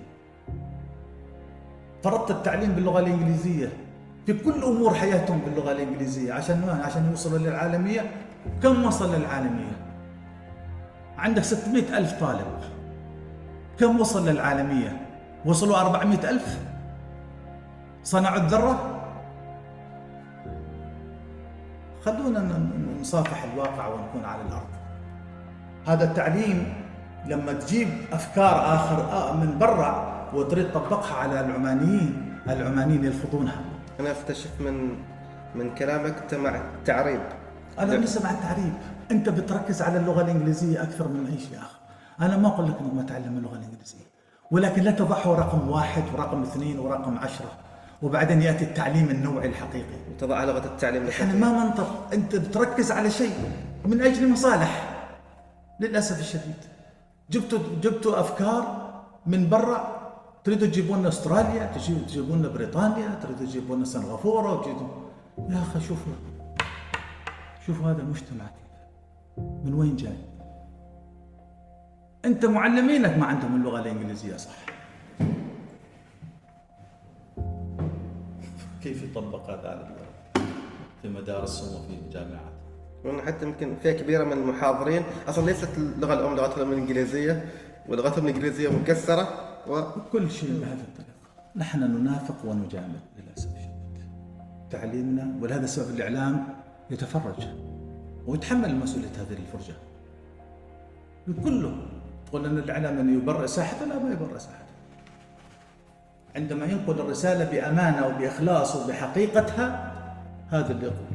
فرضت 2.03 2.31
التعليم 2.31 2.71
باللغة 2.71 2.99
الإنجليزية. 2.99 3.69
في 4.25 4.33
كل 4.33 4.63
أمور 4.63 4.93
حياتهم 4.93 5.39
باللغة 5.45 5.71
الإنجليزية. 5.71 6.33
عشان 6.33 6.81
عشان 6.83 7.09
يوصلوا 7.09 7.37
للعالمية؟ 7.37 8.01
كم 8.63 8.85
وصل 8.85 9.15
للعالمية؟ 9.15 9.77
عندك 11.17 11.43
600 11.43 11.97
ألف 11.97 12.19
طالب 12.19 12.47
كم 13.79 13.99
وصل 13.99 14.29
للعالمية؟ 14.29 15.01
وصلوا 15.45 15.79
400 15.79 16.29
ألف؟ 16.29 16.57
صنعوا 18.03 18.37
الذرة؟ 18.37 18.97
خلونا 22.05 22.69
نصافح 23.01 23.43
الواقع 23.43 23.87
ونكون 23.87 24.25
على 24.25 24.41
الأرض 24.41 24.67
هذا 25.87 26.03
التعليم 26.03 26.73
لما 27.25 27.53
تجيب 27.53 27.89
أفكار 28.13 28.75
آخر 28.75 29.11
آه 29.11 29.33
من 29.33 29.57
برا 29.59 30.17
وتريد 30.33 30.71
تطبقها 30.71 31.15
على 31.15 31.39
العمانيين 31.39 32.35
العمانيين 32.49 33.03
يلفظونها 33.03 33.61
أنا 33.99 34.11
استشف 34.11 34.61
من 34.61 34.95
من 35.55 35.75
كلامك 35.75 36.15
انت 36.23 36.35
مع 36.35 36.55
التعريب 36.55 37.21
أنا 37.79 37.93
ليس 37.93 38.21
مع 38.21 38.31
التعريب. 38.31 38.73
أنت 39.11 39.29
بتركز 39.29 39.81
على 39.81 39.99
اللغة 39.99 40.21
الإنجليزية 40.21 40.83
أكثر 40.83 41.07
من 41.07 41.27
أي 41.31 41.39
شيء 41.39 41.57
آخر. 41.57 41.79
أنا 42.21 42.37
ما 42.37 42.47
أقول 42.47 42.67
لك 42.67 42.75
إنك 42.81 42.93
ما 42.93 43.03
تعلم 43.03 43.37
اللغة 43.37 43.55
الإنجليزية. 43.55 44.07
ولكن 44.51 44.81
لا 44.81 44.91
تضعه 44.91 45.35
رقم 45.35 45.69
واحد 45.69 46.03
ورقم 46.13 46.43
اثنين 46.43 46.79
ورقم 46.79 47.17
عشرة. 47.17 47.51
وبعدين 48.01 48.41
يأتي 48.41 48.65
التعليم 48.65 49.09
النوعي 49.09 49.47
الحقيقي. 49.47 49.97
وتضع 50.11 50.43
لغة 50.43 50.65
التعليم 50.65 51.07
إحنا 51.07 51.25
الحقيقي. 51.25 51.51
ما 51.51 51.65
منطق. 51.65 52.13
أنت 52.13 52.35
بتركز 52.35 52.91
على 52.91 53.11
شيء 53.11 53.33
من 53.85 54.01
أجل 54.01 54.31
مصالح. 54.31 54.97
للأسف 55.79 56.19
الشديد. 56.19 56.55
جبتوا 57.31 57.59
جبتوا 57.81 58.19
أفكار 58.19 58.87
من 59.25 59.49
برا. 59.49 59.97
تريدوا 60.43 60.67
تجيبون 60.67 60.99
لنا 60.99 61.07
أستراليا 61.07 61.71
تجيبوا 62.07 62.35
لنا 62.35 62.47
بريطانيا 62.47 63.19
تريدوا 63.23 63.45
تجيبون 63.45 63.77
لنا 63.77 63.85
سنغافوره 63.85 64.65
يا 65.49 65.61
أخي 65.61 65.87
شوفوا. 65.87 66.13
شوفوا 67.67 67.91
هذا 67.91 68.01
المجتمع 68.01 68.45
كيف 68.45 68.65
من 69.37 69.73
وين 69.73 69.95
جاي؟ 69.95 70.17
أنت 72.25 72.45
معلمينك 72.45 73.17
ما 73.17 73.25
عندهم 73.25 73.55
اللغة 73.55 73.79
الإنجليزية 73.79 74.37
صح؟ 74.37 74.55
كيف 78.83 79.03
يطبق 79.03 79.49
هذا 79.49 79.69
على 79.69 79.87
في 81.01 81.09
مدارسهم 81.09 81.83
وفي 81.83 81.93
الجامعات. 82.05 82.57
حتى 83.21 83.45
يمكن 83.45 83.75
فئة 83.83 83.91
كبيرة 83.91 84.23
من 84.23 84.33
المحاضرين 84.33 85.03
أصلا 85.27 85.45
ليست 85.45 85.77
اللغة 85.77 86.13
الأم 86.13 86.35
لغتهم 86.35 86.71
الإنجليزية 86.71 87.45
ولغتهم 87.89 88.27
الإنجليزية 88.27 88.69
مكسرة 88.69 89.27
و 89.67 89.81
كل 90.11 90.31
شيء 90.31 90.49
بهذه 90.49 90.81
الطريقة. 90.81 91.11
نحن 91.55 91.79
ننافق 91.79 92.45
ونجامل 92.45 92.99
للأسف 93.17 93.49
الشديد. 93.55 94.09
تعليمنا 94.69 95.37
ولهذا 95.41 95.63
السبب 95.63 95.95
الإعلام 95.95 96.66
يتفرج. 96.89 97.47
ويتحمل 98.27 98.75
مسؤولية 98.75 99.07
هذه 99.07 99.37
الفرجة. 99.37 99.73
كله 101.43 101.77
تقول 102.27 102.45
أن 102.45 102.57
الإعلام 102.57 102.97
أن 102.99 103.17
يبرئ 103.17 103.47
ساحته 103.47 103.85
لا 103.85 103.99
ما 103.99 104.11
يبرئ 104.11 104.39
ساحته. 104.39 104.67
عندما 106.35 106.65
ينقل 106.65 106.99
الرسالة 106.99 107.51
بأمانة 107.51 108.07
وبإخلاص 108.07 108.75
وبحقيقتها 108.75 109.93
هذا 110.49 110.71
اللي 110.71 110.85
يقول. 110.85 111.07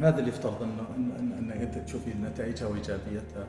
هذا 0.00 0.18
اللي 0.18 0.28
يفترض 0.28 0.62
انه 0.62 0.82
إن- 0.82 1.38
انك 1.38 1.56
أنت 1.56 1.78
تشوفي 1.78 2.10
نتائجها 2.14 2.66
وإيجابيتها 2.68 3.46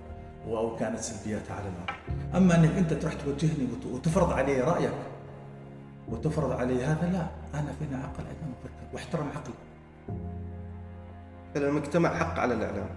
أو 0.47 0.75
كانت 0.75 0.99
سلبياتها 0.99 1.53
على 1.53 1.65
الأرض. 1.69 1.97
أما 2.35 2.55
أنك 2.55 2.71
أنت 2.77 2.93
تروح 2.93 3.13
توجهني 3.13 3.67
وت- 3.71 3.85
وتفرض 3.85 4.31
علي 4.31 4.61
رأيك 4.61 4.93
وتفرض 6.09 6.51
علي 6.51 6.85
هذا 6.85 7.09
لا 7.11 7.27
أنا 7.59 7.71
فيني 7.79 7.95
عقل 7.95 8.23
أيضا 8.23 8.53
أفكر 8.59 8.93
واحترم 8.93 9.27
عقلي. 11.57 11.69
المجتمع 11.69 12.09
حق 12.17 12.39
على 12.39 12.53
الإعلام 12.53 12.89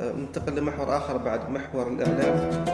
آه، 0.00 0.12
ننتقل 0.12 0.56
لمحور 0.56 0.96
آخر 0.96 1.16
بعد 1.16 1.50
محور 1.50 1.88
الإعلام 1.88 2.64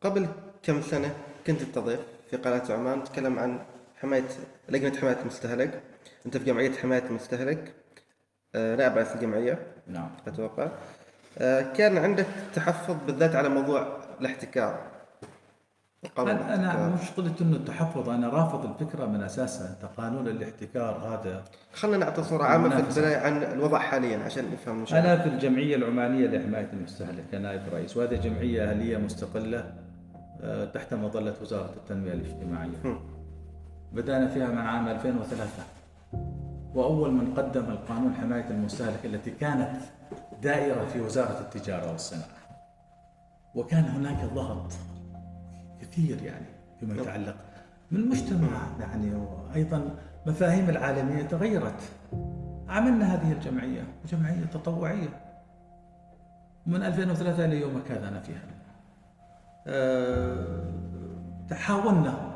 قبل 0.00 0.26
كم 0.62 0.82
سنة 0.82 1.14
كنت 1.46 1.62
تضيف 1.62 2.00
في 2.30 2.36
قناة 2.36 2.72
عمان 2.72 3.04
تتكلم 3.04 3.38
عن 3.38 3.58
حماية 3.96 4.24
لجنة 4.68 5.00
حماية 5.00 5.20
المستهلك 5.20 5.82
أنت 6.26 6.36
في 6.36 6.44
جمعية 6.44 6.72
حماية 6.72 7.02
المستهلك 7.06 7.74
آه، 8.54 8.76
نائب 8.76 8.96
رئيس 8.96 9.14
الجمعية 9.14 9.58
نعم. 9.86 10.10
أتوقع 10.26 10.68
آه، 11.38 11.60
كان 11.72 11.98
عندك 11.98 12.26
تحفظ 12.54 12.96
بالذات 13.06 13.34
على 13.34 13.48
موضوع 13.48 13.98
الاحتكار 14.20 14.80
أنا 16.18 16.54
أنا 16.54 16.54
الاحتكار. 16.54 16.98
مشكلة 17.02 17.34
إنه 17.40 17.56
التحفظ 17.56 18.08
أنا 18.08 18.28
رافض 18.28 18.64
الفكرة 18.64 19.06
من 19.06 19.22
أساسها 19.22 19.70
أنت 19.70 19.90
قانون 19.96 20.28
الاحتكار 20.28 20.96
هذا 20.98 21.44
خلينا 21.72 21.96
نعطي 22.04 22.22
صورة 22.22 22.44
عامة 22.44 22.68
في. 22.68 22.76
البداية 22.80 23.16
عن 23.16 23.42
الوضع 23.42 23.78
حاليا 23.78 24.18
عشان 24.18 24.44
نفهم 24.52 24.84
أنا 24.92 25.18
في 25.22 25.28
الجمعية 25.28 25.76
العمانية 25.76 26.26
لحماية 26.26 26.68
المستهلك 26.72 27.24
كنائب 27.32 27.60
رئيس 27.72 27.96
وهذه 27.96 28.14
جمعية 28.14 28.70
أهلية 28.70 28.96
مستقلة 28.96 29.72
آه، 30.42 30.64
تحت 30.64 30.94
مظلة 30.94 31.34
وزارة 31.42 31.72
التنمية 31.76 32.12
الاجتماعية 32.12 32.78
هم. 32.84 33.00
بدأنا 33.92 34.28
فيها 34.28 34.46
من 34.46 34.58
عام 34.58 34.88
2003 34.88 35.46
وأول 36.74 37.12
من 37.12 37.34
قدم 37.34 37.64
القانون 37.64 38.14
حماية 38.14 38.50
المستهلك 38.50 39.06
التي 39.06 39.30
كانت 39.30 39.80
دائرة 40.42 40.86
في 40.86 41.00
وزارة 41.00 41.40
التجارة 41.40 41.92
والصناعة. 41.92 42.38
وكان 43.54 43.84
هناك 43.84 44.24
ضغط 44.34 44.72
كثير 45.80 46.22
يعني 46.22 46.46
فيما 46.80 47.02
يتعلق 47.02 47.36
من 47.90 48.00
المجتمع 48.00 48.48
يعني 48.80 49.14
وأيضا 49.14 49.90
مفاهيم 50.26 50.70
العالمية 50.70 51.22
تغيرت. 51.22 51.82
عملنا 52.68 53.14
هذه 53.14 53.32
الجمعية 53.32 53.84
جمعية 54.08 54.44
تطوعية. 54.44 55.08
من 56.66 56.82
2003 56.82 57.44
إلى 57.44 57.60
يومك 57.60 57.90
هذا 57.90 58.08
أنا 58.08 58.20
فيها. 58.20 58.42
أه 59.66 60.78
حاولنا 61.52 62.27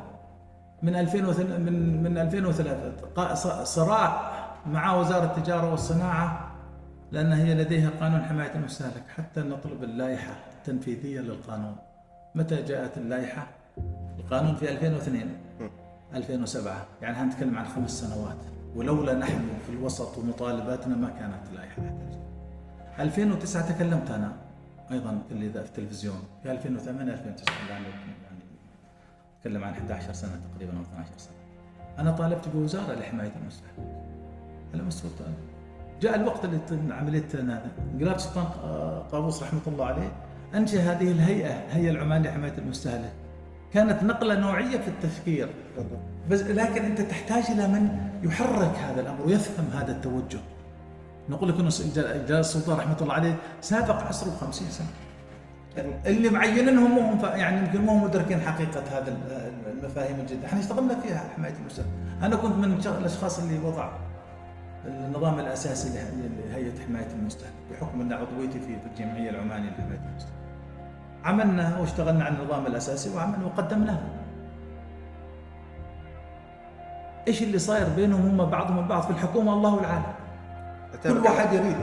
من 0.83 0.95
2003 0.95 1.57
من 1.57 2.03
من 2.03 2.17
2003 2.17 2.91
قا- 3.15 3.33
ص- 3.33 3.75
صراع 3.75 4.31
مع 4.65 4.95
وزارة 4.95 5.25
التجارة 5.25 5.71
والصناعة 5.71 6.51
لأن 7.11 7.31
هي 7.31 7.53
لديها 7.55 7.89
قانون 8.01 8.21
حماية 8.23 8.55
المستهلك 8.55 9.03
حتى 9.15 9.41
نطلب 9.41 9.83
اللائحة 9.83 10.33
التنفيذية 10.57 11.19
للقانون. 11.19 11.75
متى 12.35 12.61
جاءت 12.61 12.97
اللائحة؟ 12.97 13.47
القانون 14.19 14.55
في 14.55 14.71
2002 14.71 15.29
2007 16.13 16.85
يعني 17.01 17.17
هنتكلم 17.17 17.57
عن 17.57 17.65
خمس 17.65 17.91
سنوات. 17.91 18.37
ولولا 18.75 19.13
نحن 19.13 19.41
في 19.67 19.71
الوسط 19.73 20.17
ومطالباتنا 20.17 20.95
ما 20.95 21.09
كانت 21.19 21.47
اللائحة 21.51 21.81
حتى 21.81 23.03
2009 23.03 23.71
تكلمت 23.75 24.11
أنا 24.11 24.31
أيضا 24.91 25.21
في 25.29 25.35
التلفزيون. 25.35 26.23
في 26.43 26.51
2008 26.51 27.13
2009 27.13 27.53
يعني 27.69 27.83
يعني 27.85 28.13
نتكلم 29.43 29.63
عن 29.63 29.73
11 29.73 30.13
سنة 30.13 30.31
تقريبا 30.53 30.77
أو 30.77 30.81
12 30.81 31.09
سنة 31.17 31.35
أنا 31.99 32.11
طالبت 32.11 32.47
بوزارة 32.47 32.93
لحماية 32.93 33.31
المستهلك 33.41 33.93
على 34.73 34.83
مستوى 34.83 35.11
الطالب. 35.11 35.35
جاء 36.01 36.15
الوقت 36.15 36.45
اللي 36.45 36.57
هذا 37.51 37.71
انقلاب 37.93 38.19
سلطان 38.19 38.45
قابوس 39.11 39.43
رحمة 39.43 39.61
الله 39.67 39.85
عليه 39.85 40.11
أنشأ 40.55 40.79
هذه 40.79 41.11
الهيئة 41.11 41.49
الهيئة 41.49 41.91
العمانية 41.91 42.29
لحماية 42.29 42.57
المستهلك 42.57 43.13
كانت 43.73 44.03
نقلة 44.03 44.39
نوعية 44.39 44.77
في 44.77 44.87
التفكير 44.87 45.49
بس 46.29 46.41
لكن 46.41 46.85
أنت 46.85 47.01
تحتاج 47.01 47.43
إلى 47.51 47.67
من 47.67 48.09
يحرك 48.23 48.75
هذا 48.77 49.01
الأمر 49.01 49.21
ويفهم 49.25 49.65
هذا 49.73 49.91
التوجه. 49.91 50.39
نقول 51.29 51.49
لك 51.49 51.59
إنه 51.59 51.69
جلال 51.95 52.31
السلطان 52.31 52.77
رحمة 52.77 52.97
الله 53.01 53.13
عليه 53.13 53.35
سابق 53.61 53.95
عصره 53.95 54.29
ب 54.29 54.33
50 54.33 54.69
سنة. 54.69 54.87
اللي 56.05 56.29
معينينهم 56.29 56.91
مو 56.91 57.01
هم 57.01 57.19
يعني 57.25 57.57
يمكن 57.57 57.81
مو 57.81 57.91
هم 57.91 58.03
مدركين 58.03 58.41
حقيقة 58.41 58.83
هذا 58.91 59.07
ال- 59.11 59.51
المفاهيم 59.77 60.19
الجديدة، 60.19 60.47
إحنا 60.47 60.59
اشتغلنا 60.59 60.95
فيها 60.99 61.23
حماية 61.35 61.53
المستهلك. 61.61 61.87
أنا 62.23 62.35
كنت 62.35 62.55
من 62.55 62.79
الأشخاص 62.99 63.39
اللي 63.39 63.59
وضع 63.59 63.89
النظام 64.87 65.39
الأساسي 65.39 65.89
له- 65.89 66.49
لهيئة 66.49 66.85
حماية 66.87 67.07
المستهلك 67.19 67.53
بحكم 67.71 68.01
ان 68.01 68.13
عضويتي 68.13 68.59
في 68.59 68.77
الجمعية 68.93 69.29
العمانية 69.29 69.69
لحماية 69.69 69.99
المستهلك. 70.11 70.33
عملنا 71.25 71.77
واشتغلنا 71.79 72.25
على 72.25 72.35
النظام 72.35 72.65
الأساسي 72.65 73.09
وعملنا 73.15 73.45
وقدمناه. 73.45 73.99
إيش 77.27 77.43
اللي 77.43 77.59
صاير 77.59 77.87
بينهم 77.95 78.21
هم 78.39 78.49
بعضهم 78.49 78.79
البعض 78.79 79.01
في 79.03 79.09
الحكومة 79.09 79.53
الله 79.53 79.79
العالم 79.79 80.03
كل. 81.03 81.17
واحد 81.17 81.53
يريد 81.53 81.77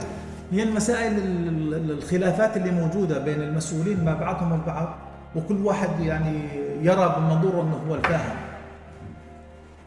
هي 0.51 0.63
المسائل 0.63 1.17
ال- 1.17 1.73
ال- 1.73 1.91
الخلافات 1.91 2.57
اللي 2.57 2.71
موجودة 2.71 3.19
بين 3.19 3.41
المسؤولين 3.41 4.05
مع 4.05 4.13
بعضهم 4.13 4.53
البعض 4.53 4.95
وكل 5.35 5.65
واحد 5.65 5.99
يعني 5.99 6.49
يرى 6.85 7.15
بمنظوره 7.17 7.61
أنه 7.61 7.83
هو 7.89 7.95
الفاهم. 7.95 8.35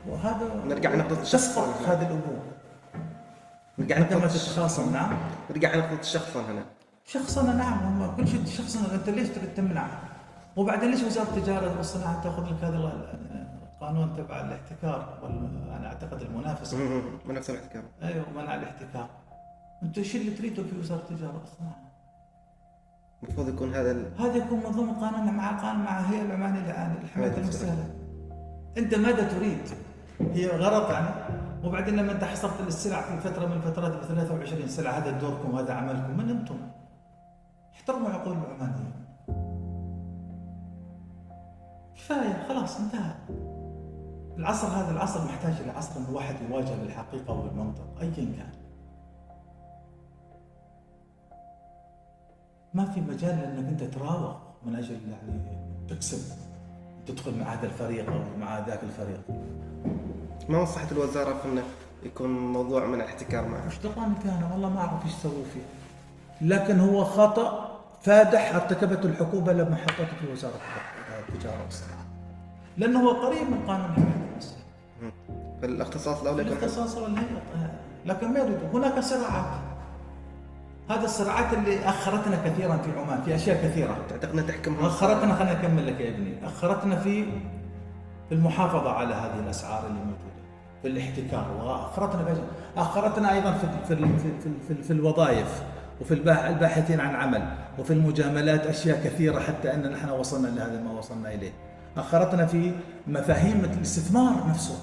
وهذا 0.09 0.65
نرجع 0.69 0.95
نقطة 0.95 1.23
الشخص. 1.23 1.59
هذه 1.89 2.03
الأمور. 2.03 2.43
نرجع 3.79 3.99
نقطة 3.99 4.27
تتخاصم 4.29 4.93
نعم. 4.93 5.12
نرجع 5.51 5.77
نقطة 5.77 6.01
الشخصنة 6.01 6.43
هنا. 6.43 6.62
شخصنا 7.07 7.55
نعم. 7.55 7.79
هم 7.79 8.17
كل 8.17 8.29
شيء 8.29 8.45
شخصنا 8.47 8.95
أنت 8.95 9.09
ليش 9.09 9.29
تريد 9.29 9.55
تمنع؟ 9.57 9.87
وبعدين 10.57 10.91
ليش 10.91 11.03
وزارة 11.03 11.29
التجارة 11.37 11.77
والصناعة 11.77 12.23
تأخذ 12.23 12.43
لك 12.47 12.65
هذا 12.65 12.77
ال- 12.77 13.15
القانون 13.73 14.17
تبع 14.17 14.41
الاحتكار؟ 14.41 15.19
وال- 15.23 15.71
أنا 15.79 15.87
أعتقد 15.89 16.23
المنافسة. 16.23 16.77
من 17.27 17.35
نفس 17.35 17.51
الاحتكار. 17.51 17.83
أيوه 18.03 18.25
منع 18.37 18.55
الاحتكار. 18.55 19.09
انت 19.85 19.99
إيش 19.99 20.16
اللي 20.16 20.30
تريده 20.30 20.62
في 20.62 20.78
وزارة 20.78 21.01
التجارة 21.11 21.39
والصناعه؟ 21.41 21.85
المفروض 23.22 23.49
يكون 23.49 23.74
هذا 23.74 23.91
ال... 23.91 24.12
هذا 24.20 24.37
يكون 24.37 24.59
من 24.59 24.70
ضمن 24.70 24.93
قانون 24.95 25.35
مع 25.35 25.51
قانون 25.62 25.85
مع 25.85 26.01
هيئة 26.01 26.22
العمانيه 26.22 26.61
للآن- 26.72 27.05
لحمايه 27.05 27.37
المستهلك. 27.37 27.95
أنت 28.78 28.95
ماذا 28.95 29.28
تريد؟ 29.39 29.59
هي 30.20 30.47
غلط 30.47 30.91
يعني 30.91 31.09
وبعدين 31.64 31.97
لما 31.97 32.12
أنت 32.12 32.24
حصرت 32.24 32.61
السلع 32.66 33.03
في 33.03 33.20
فترة 33.28 33.47
من 33.47 33.53
الفترات 33.53 33.93
ب 33.93 34.01
23 34.05 34.68
سلعة 34.68 34.93
هذا 34.93 35.11
دوركم 35.11 35.55
وهذا 35.55 35.72
عملكم 35.74 36.16
من 36.16 36.30
أنتم؟ 36.30 36.57
احترموا 37.74 38.11
عقول 38.11 38.37
العمانيين. 38.37 38.93
كفاية 41.97 42.47
خلاص 42.49 42.80
انتهى. 42.80 43.14
العصر 44.39 44.66
هذا 44.68 44.91
العصر 44.91 45.24
محتاج 45.24 45.53
إلى 45.61 45.70
عصر 45.70 46.01
الواحد 46.09 46.35
يواجه 46.51 46.74
بالحقيقة 46.82 47.32
وبالمنطق 47.35 47.85
ايا 48.01 48.11
كان. 48.14 48.64
ما 52.75 52.85
في 52.85 53.01
مجال 53.01 53.31
انك 53.31 53.68
أنت 53.68 53.83
تراوغ 53.95 54.35
من 54.66 54.77
أجل 54.77 54.99
يعني 55.11 55.41
تكسب 55.89 56.18
تدخل 57.07 57.39
مع 57.39 57.47
هذا 57.47 57.66
الفريق 57.66 58.12
أو 58.12 58.20
مع 58.41 58.59
ذاك 58.59 58.81
الفريق. 58.83 59.20
ما 60.49 60.62
مصلحة 60.62 60.87
الوزارة 60.93 61.35
في 61.35 61.49
انه 61.49 61.62
يكون 62.03 62.53
موضوع 62.53 62.87
من 62.87 62.95
الاحتكار 62.95 63.49
معه 63.49 63.81
دراني 63.83 64.14
فيه 64.22 64.39
أنا 64.39 64.53
والله 64.53 64.68
ما 64.68 64.81
أعرف 64.81 65.05
إيش 65.05 65.12
سووا 65.12 65.45
فيه. 65.55 65.61
لكن 66.47 66.81
هو 66.81 67.05
خطأ 67.05 67.79
فادح 68.03 68.55
ارتكبته 68.55 69.07
الحكومة 69.07 69.53
لما 69.53 69.77
حطته 69.77 70.16
في 70.20 70.33
وزارة 70.33 70.61
التجارة 71.29 71.62
والصناعة. 71.64 72.05
لأنه 72.77 73.01
هو 73.01 73.11
قريب 73.11 73.51
من 73.51 73.66
قانون 73.66 73.93
حمايه 73.93 74.29
المستهلك 74.33 74.64
فالاختصاص 75.62 76.20
الأولى 76.22 76.43
الاختصاص 76.43 76.97
والهيئه 76.97 77.43
لكن 78.07 78.33
ما 78.33 78.39
يريدوا 78.39 78.68
هناك 78.72 79.01
صراعات 79.01 79.61
هذه 80.91 81.05
الصراعات 81.05 81.53
اللي 81.55 81.89
أخرتنا 81.89 82.37
كثيرا 82.45 82.76
في 82.76 82.99
عمان 83.01 83.22
في 83.22 83.35
أشياء 83.35 83.64
كثيرة. 83.68 83.97
تعتقد 84.11 84.32
انها 84.32 84.45
تحكمها 84.45 84.87
أخرتنا 84.87 85.35
خليني 85.35 85.53
اكمل 85.53 85.87
لك 85.87 86.01
يا 86.01 86.09
ابني. 86.11 86.35
أخرتنا 86.47 86.97
في 86.97 87.24
في 88.28 88.35
المحافظة 88.35 88.91
على 88.93 89.14
هذه 89.14 89.39
الأسعار 89.45 89.87
اللي 89.87 89.99
موجودة 89.99 90.35
في 90.82 90.89
الاحتكار 90.89 91.47
وأخرتنا 91.61 92.24
في 92.24 92.41
أخرتنا 92.76 93.32
أيضا 93.32 93.53
في 93.53 93.66
في 93.89 93.97
في, 93.97 94.18
في, 94.18 94.51
في, 94.68 94.82
في 94.82 94.93
الوظائف 94.93 95.62
وفي 96.01 96.14
الباح- 96.14 96.45
الباحثين 96.45 97.01
عن 97.01 97.14
عمل 97.14 97.49
وفي 97.78 97.93
المجاملات 97.93 98.66
أشياء 98.66 99.05
كثيرة 99.05 99.41
حتى 99.41 99.74
ان 99.74 99.93
نحن 99.93 100.11
وصلنا 100.11 100.49
لهذا 100.49 100.80
ما 100.82 100.91
وصلنا 100.93 101.35
إليه. 101.35 101.53
أخرتنا 101.97 102.47
في 102.47 102.72
مفاهيم 103.07 103.64
الاستثمار 103.64 104.49
نفسه. 104.49 104.74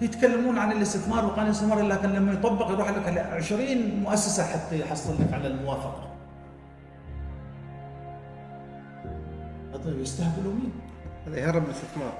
يتكلمون 0.00 0.58
عن 0.58 0.72
الاستثمار 0.72 1.24
وقانون 1.24 1.46
الاستثمار 1.46 1.82
لكن 1.82 2.08
لما 2.08 2.32
يطبق 2.32 2.70
يروح 2.70 2.90
لك 2.90 3.06
على 3.06 3.20
20 3.20 4.00
مؤسسة 4.00 4.44
حتى 4.44 4.80
يحصل 4.80 5.14
لك 5.20 5.32
على 5.32 5.46
الموافقة. 5.46 6.10
طيب 9.84 9.98
يستهبلوا 9.98 10.52
مين؟ 10.52 10.72
هذا 11.26 11.38
يهرب 11.38 11.64
الاستثمار. 11.64 12.12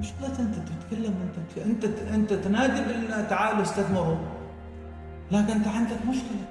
مشكلة 0.00 0.38
أنت 0.38 0.54
تتكلم 0.54 1.14
أنت 1.22 1.58
أنت 1.66 1.84
أنت 1.84 2.32
تنادي 2.32 2.80
بأن 2.80 3.28
تعالوا 3.28 3.62
استثمروا. 3.62 4.16
لكن 5.32 5.52
أنت 5.52 5.68
عندك 5.68 6.06
مشكلة. 6.08 6.46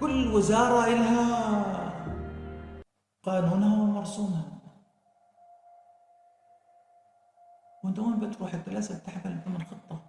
كل 0.00 0.26
وزارة 0.34 0.88
لها 0.88 1.92
قانونها 3.24 3.82
ومرسومها. 3.82 4.51
وانت 7.84 7.98
وين 7.98 8.18
بتروح 8.18 8.54
لازم 8.66 8.98
تحمل 8.98 9.38
ضمن 9.46 9.58
خطة 9.58 10.00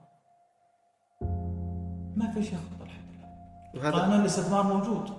ما 2.16 2.32
في 2.32 2.44
شيء 2.44 2.58
خطة 2.58 2.86
لحد 2.86 3.10
الآن 3.14 3.32
وهذا 3.76 3.98
قانون 3.98 4.20
الاستثمار 4.20 4.64
موجود 4.64 5.10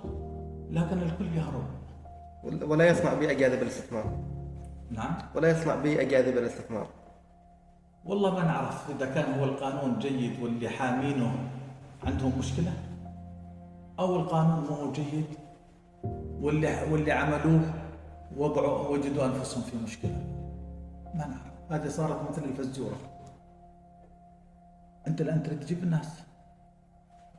لكن 0.71 0.97
الكل 0.97 1.37
يهرب. 1.37 1.65
ولا 2.43 2.87
يصنع 2.87 3.13
بيئه 3.13 3.33
جاذبه 3.33 3.61
للاستثمار 3.61 4.17
نعم. 4.91 5.15
ولا 5.35 5.49
يصنع 5.49 5.75
بيئه 5.75 6.03
جاذبه 6.03 6.39
للاستثمار 6.41 6.87
والله 8.05 8.33
ما 8.33 8.43
نعرف 8.43 8.89
إذا 8.89 9.05
كان 9.05 9.39
هو 9.39 9.43
القانون 9.43 9.99
جيد 9.99 10.39
واللي 10.41 10.69
حامينه 10.69 11.49
عندهم 12.03 12.31
مشكلة 12.39 12.73
أو 13.99 14.15
القانون 14.15 14.63
ما 14.69 14.77
هو 14.77 14.91
جيد 14.91 15.25
واللي 16.41 16.91
واللي 16.91 17.11
عملوه 17.11 17.73
وضعوا 18.37 18.87
وجدوا 18.87 19.25
أنفسهم 19.25 19.63
في 19.63 19.77
مشكلة. 19.77 20.23
ما 21.13 21.27
نعرف. 21.27 21.54
هذه 21.69 21.87
صارت 21.87 22.31
مثل 22.31 22.43
الفزورة. 22.43 22.97
أنت 25.07 25.21
الآن 25.21 25.43
تريد 25.43 25.59
تجيب 25.59 25.83
الناس. 25.83 26.07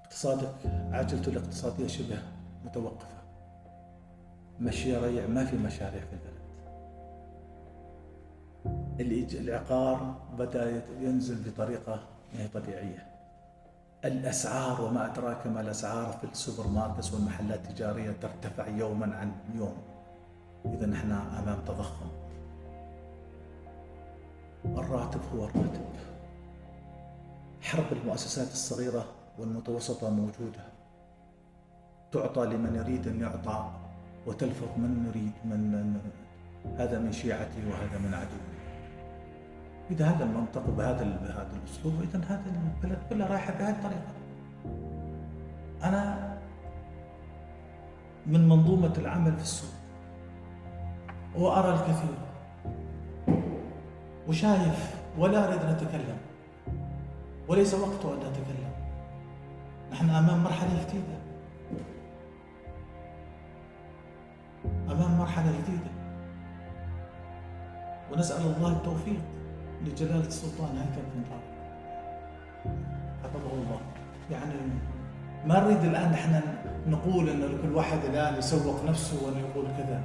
اقتصادك 0.00 0.54
عجلته 0.92 1.30
الاقتصاديه 1.30 1.86
شبه 1.86 2.18
متوقفة. 2.64 3.16
مشاريع 4.60 5.26
ما 5.26 5.44
في 5.44 5.56
مشاريع 5.56 6.00
في 6.00 6.12
البلد. 6.12 6.36
العقار 9.34 10.14
بدأ 10.38 10.82
ينزل 11.00 11.50
بطريقة 11.50 12.00
ما 12.34 12.40
هي 12.42 12.48
طبيعية. 12.48 13.06
الأسعار 14.04 14.82
وما 14.82 15.12
أدراك 15.12 15.46
ما 15.46 15.60
الأسعار 15.60 16.12
في 16.12 16.24
ال 16.24 16.68
supermarkets 16.68 17.14
والمحلات 17.14 17.60
التجارية 17.70 18.12
ترتفع 18.12 18.66
يوما 18.66 19.16
عن 19.16 19.32
يوم. 19.54 19.76
اذا 20.64 20.86
نحن 20.86 21.12
أمام 21.12 21.58
تضخم. 21.66 22.25
الراتب 24.66 25.20
هو 25.34 25.44
الراتب 25.44 25.86
حرب 27.62 27.84
المؤسسات 27.92 28.52
الصغيرة 28.52 29.04
والمتوسطة 29.38 30.10
موجودة. 30.10 30.64
تعطى 32.12 32.44
لمن 32.46 32.74
يريد 32.76 33.08
أن 33.08 33.20
يعطى 33.20 33.70
وتلفظ 34.26 34.68
من 34.76 35.06
يريد 35.08 35.32
من 35.44 35.72
من- 35.72 36.00
هذا 36.78 36.98
من 36.98 37.12
شيعتي 37.12 37.66
وهذا 37.70 37.98
من 37.98 38.14
عدوي. 38.14 38.56
إذا 39.90 40.04
هذا 40.06 40.24
المنطق 40.24 40.70
بهذا 40.70 41.02
بهذا 41.04 41.50
الأسلوب 41.62 42.02
إذا 42.02 42.18
هذا 42.18 42.44
البلد 42.84 42.98
كلها 43.10 43.28
رايحة 43.28 43.52
بهذه 43.58 43.70
الطريقة. 43.70 44.12
أنا 45.82 46.32
من 48.26 48.48
منظومة 48.48 48.92
العمل 48.98 49.36
في 49.36 49.42
السوق 49.42 49.70
وأرى 51.36 51.74
الكثير. 51.74 52.14
وشايف 54.28 54.94
ولا 55.18 55.48
أريد 55.48 55.62
أن 55.62 55.68
أتكلم. 55.68 56.16
وليس 57.48 57.74
وقته 57.74 58.12
أن 58.12 58.18
أتكلم. 58.18 58.72
نحن 59.92 60.10
أمام 60.10 60.44
مرحلة 60.44 60.70
جديدة. 60.88 61.18
أمام 64.92 65.18
مرحلة 65.18 65.52
جديدة. 65.52 65.90
ونسأل 68.12 68.42
الله 68.56 68.72
التوفيق 68.72 69.20
لجلالة 69.84 70.26
السلطان 70.26 70.78
هيثم 70.78 71.00
بن 71.14 71.24
طارق. 71.30 71.56
حفظه 73.22 73.52
الله. 73.52 73.80
يعني 74.30 74.54
ما 75.46 75.60
نريد 75.60 75.84
الآن 75.84 76.10
نحن 76.10 76.40
نقول 76.86 77.28
أن 77.28 77.58
كل 77.62 77.74
واحد 77.74 77.98
الآن 78.04 78.38
يسوق 78.38 78.84
نفسه 78.84 79.26
وأن 79.26 79.38
يقول 79.38 79.64
كذا. 79.66 80.00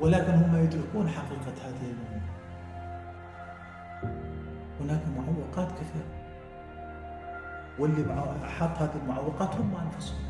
ولكن 0.00 0.32
هم 0.32 0.64
يدركون 0.64 1.08
حقيقة 1.08 1.56
هذه 1.64 1.90
الأمور. 1.90 2.24
هناك 4.80 5.00
معوقات 5.16 5.72
كثيرة. 5.72 6.24
واللي 7.78 8.48
حط 8.48 8.78
هذه 8.78 8.96
المعوقات 9.02 9.54
هم 9.54 9.74
أنفسهم. 9.76 10.24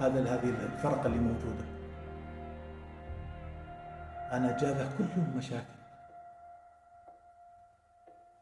هذا 0.00 0.34
هذه 0.34 0.48
الفرق 0.48 1.04
اللي 1.04 1.18
موجودة. 1.18 1.64
أنا 4.32 4.56
جابه 4.56 4.88
كل 4.98 5.04
يوم 5.16 5.34
مشاكل. 5.36 5.78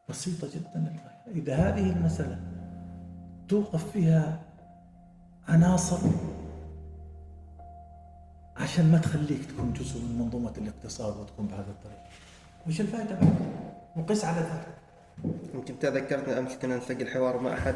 بسيطة 0.09 0.47
جدا 0.55 0.95
إذا 1.27 1.55
هذه 1.55 1.89
المسألة 1.91 2.39
توقف 3.47 3.91
فيها 3.91 4.39
عناصر 5.47 5.97
عشان 8.57 8.91
ما 8.91 8.97
تخليك 8.97 9.45
تكون 9.45 9.73
جزء 9.73 10.01
من 10.01 10.19
منظومة 10.19 10.53
الاقتصاد 10.57 11.17
وتكون 11.17 11.47
بهذه 11.47 11.69
الطريقة 11.69 12.03
وش 12.67 12.81
الفائدة؟ 12.81 13.19
وقس 13.95 14.25
على 14.25 14.39
ذلك. 14.39 14.77
يمكن 15.53 15.79
تذكرتني 15.79 16.39
أمس 16.39 16.57
كنا 16.57 16.77
نسجل 16.77 17.07
حوار 17.07 17.39
مع 17.39 17.53
احد 17.53 17.75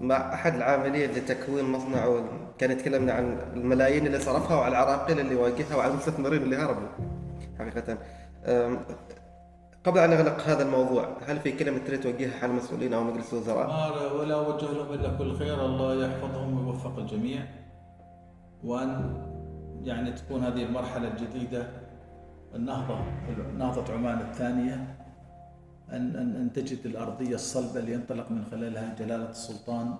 مع 0.00 0.34
أحد 0.34 0.54
العاملين 0.54 1.10
لتكوين 1.10 1.64
مصنع 1.64 2.06
وكان 2.06 2.70
يتكلمنا 2.70 3.12
عن 3.12 3.38
الملايين 3.54 4.06
اللي 4.06 4.18
صرفها 4.18 4.56
وعلى 4.56 4.72
العراقيل 4.72 5.20
اللي 5.20 5.34
واجهها 5.34 5.76
وعلى 5.76 5.90
المستثمرين 5.92 6.42
اللي 6.42 6.56
هربوا. 6.56 6.88
حقيقة 7.58 7.98
قبل 9.84 9.98
أن 9.98 10.10
نغلق 10.10 10.40
هذا 10.40 10.62
الموضوع 10.62 11.16
هل 11.26 11.38
في 11.40 11.52
كلمة 11.52 11.78
تريد 11.78 12.00
توجهها 12.00 12.38
على 12.42 12.52
المسؤولين 12.52 12.92
أو 12.92 13.04
مجلس 13.04 13.32
الوزراء؟ 13.32 13.66
ولا 14.16 14.34
أوجه 14.34 14.72
لهم 14.72 14.92
إلا 14.92 15.18
كل 15.18 15.36
خير. 15.36 15.64
الله 15.66 16.06
يحفظهم 16.06 16.66
ويوفق 16.66 16.98
الجميع. 16.98 17.42
وأن 18.64 19.22
يعني 19.82 20.12
تكون 20.12 20.44
هذه 20.44 20.62
المرحلة 20.62 21.08
الجديدة 21.08 21.66
النهضة 22.54 22.98
نهضة 23.58 23.94
عمان 23.94 24.20
الثانية. 24.20 24.97
أن 25.92 26.16
أن 26.16 26.36
أن 26.36 26.52
تجد 26.52 26.86
الأرضية 26.86 27.34
الصلبة 27.34 27.80
اللي 27.80 27.92
ينطلق 27.92 28.30
من 28.30 28.44
خلالها 28.50 28.94
جلالة 28.98 29.30
السلطان 29.30 29.94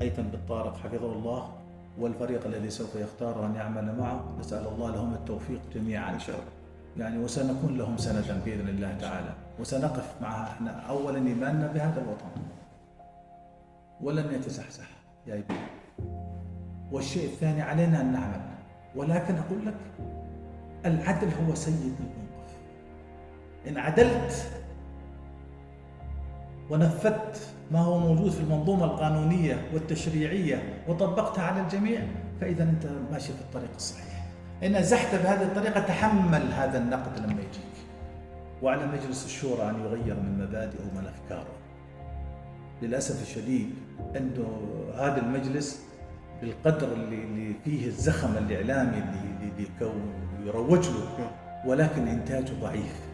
هيثم 0.00 0.22
بن 0.22 0.38
طارق 0.48 0.76
حفظه 0.76 1.12
الله 1.12 1.52
والفريق 1.98 2.46
الذي 2.46 2.70
سوف 2.70 2.94
يختاره 2.94 3.46
أن 3.46 3.54
يعمل 3.54 3.98
معه. 3.98 4.36
نسأل 4.40 4.66
الله 4.66 4.90
لهم 4.90 5.14
التوفيق 5.14 5.60
جميعا. 5.74 6.14
ان 6.14 6.18
شاء 6.18 6.36
الله 6.36 6.52
يعني 6.96 7.24
وسنكون 7.24 7.78
لهم 7.78 7.96
سندا 7.96 8.40
بإذن 8.44 8.68
الله 8.68 8.98
تعالى. 9.00 9.34
وسنقف 9.60 10.14
مع 10.22 10.42
إحنا 10.42 10.70
اولا 10.70 11.18
إيماننا 11.18 11.66
بهذا 11.66 12.02
الوطن. 12.02 12.42
ولن 14.00 14.34
يتزحزح 14.34 14.88
يا 15.26 15.34
ابني 15.34 15.58
والشيء 16.92 17.24
الثاني 17.24 17.62
علينا 17.62 18.00
أن 18.00 18.12
نعمل. 18.12 18.40
ولكن 18.96 19.34
أقول 19.34 19.66
لك 19.66 19.74
العدل 20.84 21.28
هو 21.28 21.54
سيد 21.54 21.94
الموقف. 22.00 22.56
إن 23.68 23.76
عدلت 23.78 24.50
ونفذت 26.70 27.48
ما 27.70 27.80
هو 27.80 27.98
موجود 27.98 28.30
في 28.30 28.40
المنظومة 28.40 28.84
القانونية 28.84 29.70
والتشريعية 29.74 30.82
وطبقتها 30.88 31.44
على 31.44 31.60
الجميع 31.60 32.00
فإذا 32.40 32.62
أنت 32.62 32.86
ماشي 33.12 33.32
في 33.32 33.40
الطريق 33.40 33.70
الصحيح. 33.76 34.26
إن 34.62 34.76
ازحت 34.76 35.14
بهذه 35.14 35.42
الطريقة 35.42 35.80
تحمل 35.80 36.52
هذا 36.52 36.78
النقد 36.78 37.18
لما 37.18 37.32
يجيك. 37.32 37.68
وعلى 38.62 38.86
مجلس 38.86 39.24
الشورى 39.26 39.70
أن 39.70 39.80
يغير 39.84 40.14
من 40.14 40.38
مبادئه 40.38 40.80
ومن 40.80 41.06
أفكاره. 41.06 41.52
للأسف 42.82 43.22
الشديد 43.22 43.70
انه 44.16 44.60
هذا 44.94 45.20
المجلس 45.20 45.82
بالقدر 46.40 46.92
اللي, 46.92 47.24
اللي 47.24 47.54
فيه 47.64 47.86
الزخم 47.86 48.36
الإعلامي 48.38 48.98
اللي, 48.98 49.66
يروج 50.46 50.88
له 50.88 51.30
ولكن 51.66 52.08
إنتاجه 52.08 52.52
ضعيف. 52.62 53.07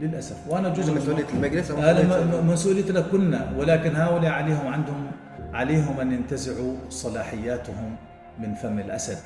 للأسف. 0.00 0.36
وأنا 0.48 0.68
جزء 0.68 0.92
من- 0.92 0.98
مسؤولية 0.98 1.26
المجلس 1.34 1.70
هذا 1.70 2.42
مسؤوليتنا 2.42 3.00
كلنا 3.00 3.52
ولكن 3.58 3.96
هؤلاء 3.96 4.32
عليهم 4.32 4.66
عندهم 4.66 5.10
عليهم 5.52 6.00
أن 6.00 6.12
ينتزعوا 6.12 6.74
صلاحياتهم 6.90 7.96
من 8.38 8.54
فم 8.54 8.78
الأسد 8.78 9.18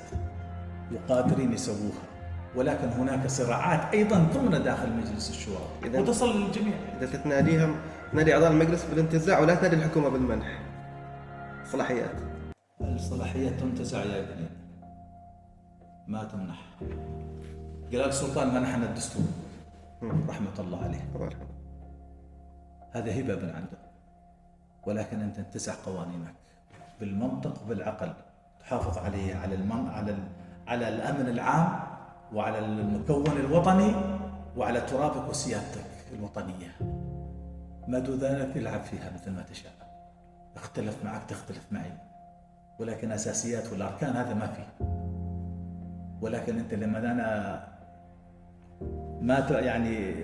وقادرين 0.94 1.52
يسووها. 1.52 2.02
ولكن 2.56 2.88
هناك 2.88 3.26
صراعات 3.26 3.94
أيضا 3.94 4.26
ضمن 4.34 4.62
داخل 4.62 4.92
مجلس 4.92 5.30
الشورى. 5.30 5.64
وتصل 6.00 6.40
للجميع. 6.40 6.74
إذا 7.00 7.16
تناديهم 7.24 7.74
تنادي 8.12 8.34
أعضاء 8.34 8.50
المجلس 8.50 8.84
بالانتزاع 8.84 9.38
ولا 9.38 9.54
تنادي 9.54 9.76
الحكومة 9.76 10.08
بالمنح. 10.08 10.58
صلاحيات. 11.72 12.10
الصلاحيات 12.80 13.52
تنتزع 13.60 13.98
يا 13.98 14.18
ابني. 14.20 14.46
ما 16.08 16.24
تمنح. 16.24 16.60
جلال 17.90 18.08
السلطان 18.08 18.54
منحنا 18.54 18.84
الدستور. 18.86 19.22
رحمة 20.02 20.58
الله 20.58 20.82
عليه. 20.84 21.00
الله. 21.14 21.24
يرحمه 21.24 21.46
هذا 22.92 23.20
هبه 23.20 23.34
من 23.34 23.50
عنده. 23.50 23.78
ولكن 24.86 25.20
ان 25.20 25.32
تنتزع 25.32 25.74
قوانينك. 25.86 26.34
بالمنطق 27.00 27.64
بالعقل. 27.64 28.12
تحافظ 28.60 28.98
عليه 28.98 29.34
على 29.34 29.54
المن... 29.54 29.88
على 29.88 30.10
ال... 30.10 30.18
على 30.66 30.88
الأمن 30.88 31.28
العام 31.28 31.80
وعلى 32.32 32.58
المكون 32.58 33.36
الوطني 33.36 33.94
وعلى 34.56 34.80
ترابك 34.80 35.30
وسيادتك 35.30 35.84
الوطنية. 36.12 36.70
ما 37.88 37.98
دون 37.98 38.18
ذلك 38.18 38.56
العب 38.56 38.80
فيها 38.80 39.10
مثل 39.10 39.30
ما 39.30 39.42
تشاء. 39.42 39.72
اختلف 40.56 41.04
معك 41.04 41.24
تختلف 41.24 41.72
معي. 41.72 41.92
ولكن 42.80 43.12
أساسيات 43.12 43.72
والأركان 43.72 44.16
هذا 44.16 44.34
ما 44.34 44.46
في 44.46 44.62
ولكن 46.20 46.58
أنت 46.58 46.74
لما 46.74 46.98
أنا 46.98 47.71
ما 49.20 49.46
يعني 49.50 50.14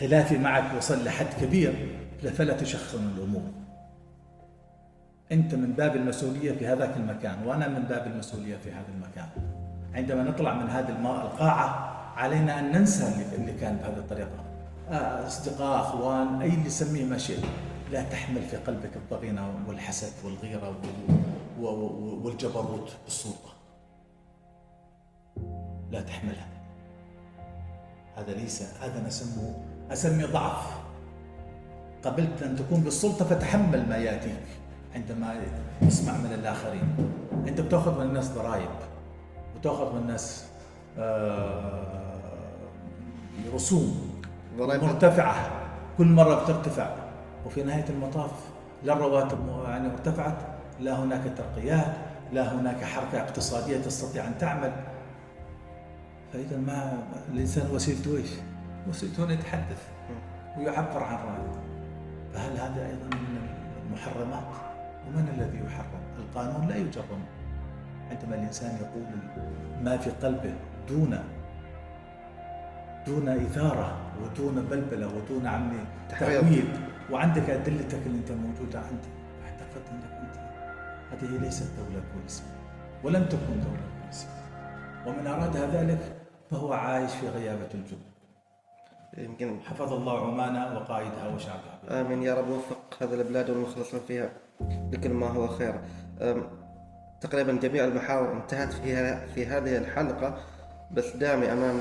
خلافي 0.00 0.38
معك 0.38 0.64
وصل 0.76 1.04
لحد 1.04 1.26
كبير 1.40 1.98
فلا 2.22 2.56
تشخصن 2.56 3.08
الأمور. 3.16 3.42
أنت 5.32 5.54
من 5.54 5.72
باب 5.72 5.96
المسؤولية 5.96 6.52
في 6.52 6.66
هذاك 6.66 6.96
المكان 6.96 7.46
وأنا 7.46 7.68
من 7.68 7.82
باب 7.82 8.06
المسؤولية 8.06 8.56
في 8.56 8.72
هذا 8.72 8.86
المكان. 8.94 9.28
عندما 9.94 10.22
نطلع 10.22 10.54
من 10.54 10.70
هذه 10.70 10.88
القاعة 11.24 11.68
علينا 12.16 12.58
أن 12.58 12.72
ننسى 12.72 13.04
اللي- 13.36 13.52
كان 13.52 13.76
بهذه 13.76 13.98
الطريقة. 13.98 14.44
آه، 14.90 15.26
أصدقاء 15.26 15.80
أخوان 15.80 16.40
أي 16.42 16.48
اللي 16.54 16.70
سميه 16.70 17.04
ما 17.04 17.18
شئت 17.18 17.44
لا 17.92 18.02
تحمل 18.02 18.42
في 18.42 18.56
قلبك 18.56 18.96
الضغينة 18.96 19.54
والحسد 19.68 20.12
والغيرة 20.24 20.76
والجبروت 22.24 22.92
بالسلطة. 23.04 23.50
لا 25.90 26.00
تحملها. 26.00 26.46
هذا 28.18 28.32
ليس 28.32 28.62
هذا 28.82 29.06
نسمه 29.06 29.54
أسمي 29.92 30.24
ضعف. 30.24 30.78
قبلت 32.04 32.42
أن 32.42 32.56
تكون 32.56 32.80
بالسلطة 32.80 33.24
فتحمل 33.24 33.88
ما 33.88 33.96
يأتيك 33.96 34.44
عندما 34.94 35.34
تسمع 35.80 36.12
من 36.12 36.32
الآخرين. 36.32 36.96
أنت 37.48 37.60
بتأخذ 37.60 37.98
من 37.98 38.06
الناس 38.06 38.28
ضرائب 38.28 38.70
وتاخذ 39.56 39.92
من 39.92 40.00
الناس 40.00 40.44
آه، 40.98 42.14
رسوم 43.54 44.10
ضرائب. 44.58 44.84
مرتفعة. 44.84 45.50
كل 45.98 46.06
مرة 46.06 46.44
بترتفع. 46.44 46.96
وفي 47.46 47.62
نهاية 47.62 47.84
المطاف 47.88 48.30
لا 48.84 48.92
الرواتب 48.92 49.38
يعني 49.64 49.92
ارتفعت 49.92 50.38
لا 50.80 50.98
هناك 50.98 51.22
ترقيات 51.36 51.94
لا 52.32 52.54
هناك 52.54 52.84
حركة 52.84 53.20
اقتصادية 53.20 53.78
تستطيع 53.78 54.26
أن 54.26 54.38
تعمل. 54.38 54.72
فإذا 56.32 56.56
ما 56.56 57.02
الإنسان 57.32 57.70
وسيلته 57.70 58.16
إيش؟ 58.16 58.30
وسيلته 58.88 59.24
انه 59.24 59.32
يتحدث 59.32 59.88
ويعبر 60.58 61.02
عن 61.02 61.14
رأيه 61.14 61.62
فهل 62.34 62.52
هذا 62.52 62.86
أيضا 62.86 63.16
من 63.16 63.38
المحرمات؟ 63.86 64.56
ومن 65.06 65.28
الذي 65.38 65.66
يحرم؟ 65.66 66.00
القانون 66.18 66.68
لا 66.68 66.76
يجرم 66.76 67.22
عندما 68.10 68.34
الإنسان 68.34 68.76
يقول 68.76 69.04
ما 69.82 69.96
في 69.96 70.10
قلبه 70.10 70.54
دون 70.88 71.18
دون 73.06 73.28
إثارة 73.28 73.96
ودون 74.22 74.66
بلبلة 74.70 75.06
ودون 75.06 75.46
عمي 75.46 75.78
تحريض. 76.08 76.40
تهويد 76.40 76.68
وعندك 77.10 77.50
أدلتك 77.50 78.06
اللي 78.06 78.18
أنت 78.18 78.30
موجودة 78.32 78.78
عندك 78.78 79.08
أعتقد 79.44 79.82
أنك 79.92 80.12
أنت 80.22 80.36
هذه 81.12 81.42
ليست 81.42 81.70
دولة 81.76 82.02
بوليسية 82.14 82.44
ولم 83.04 83.24
تكن 83.24 83.60
دولة 83.64 83.82
بوليسية 84.00 84.28
ومن 85.06 85.26
ارادها 85.26 85.66
ذلك 85.66 86.17
فهو 86.50 86.72
عايش 86.72 87.10
في 87.12 87.28
غيابة 87.28 87.68
الجب 87.74 87.98
يمكن 89.18 89.60
حفظ 89.60 89.92
الله 89.92 90.26
عمان 90.26 90.76
وقائدها 90.76 91.28
وشعبها. 91.34 92.00
آمين. 92.00 92.22
يا 92.22 92.34
رب 92.34 92.48
وفق 92.48 93.02
هذه 93.02 93.14
البلاد 93.14 93.50
والمخلصين 93.50 94.00
فيها 94.08 94.30
لكل 94.92 95.10
ما 95.10 95.28
هو 95.28 95.48
خير. 95.48 95.80
تقريبا 97.20 97.52
جميع 97.52 97.84
المحاور 97.84 98.32
انتهت 98.32 98.72
فيها 98.72 99.26
في 99.26 99.46
هذه 99.46 99.76
الحلقة 99.78 100.38
بس 100.90 101.16
دامي 101.16 101.52
أمام 101.52 101.80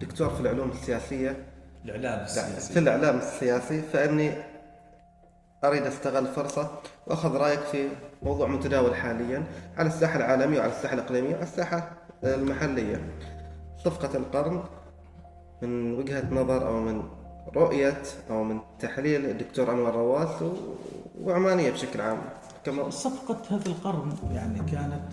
دكتور 0.00 0.30
في 0.30 0.40
العلوم 0.40 0.70
السياسية. 0.70 1.46
الإعلام 1.84 2.02
لا، 2.18 2.24
السياسي. 2.24 2.72
في 2.72 2.78
الإعلام 2.78 3.18
السياسي 3.18 3.82
فإني 3.82 4.32
أريد 5.64 5.82
أستغل 5.82 6.26
الفرصه 6.26 6.70
وأخذ 7.06 7.36
رأيك 7.36 7.60
في 7.60 7.88
موضوع 8.22 8.48
متداول 8.48 8.94
حاليا 8.94 9.44
على 9.76 9.88
الساحة 9.88 10.16
العالمية 10.16 10.58
وعلى 10.58 10.72
الساحة 10.72 10.94
الإقليمية 10.94 11.30
وعلى 11.30 11.42
الساحة 11.42 11.90
المحلية. 12.24 13.00
صفقة 13.84 14.16
القرن 14.18 14.62
من 15.62 15.92
وجهة 15.94 16.34
نظر 16.34 16.68
أو 16.68 16.80
من 16.80 17.02
رؤية 17.56 18.02
أو 18.30 18.44
من 18.44 18.60
تحليل 18.78 19.26
الدكتور 19.26 19.72
أنور 19.72 19.94
رواس 19.94 20.42
و- 20.42 20.52
وعمانية 21.24 21.70
بشكل 21.70 22.00
عام. 22.00 22.18
كما 22.64 22.90
صفقة 22.90 23.56
هذا 23.56 23.66
القرن 23.66 24.12
يعني 24.32 24.58
كانت 24.70 25.12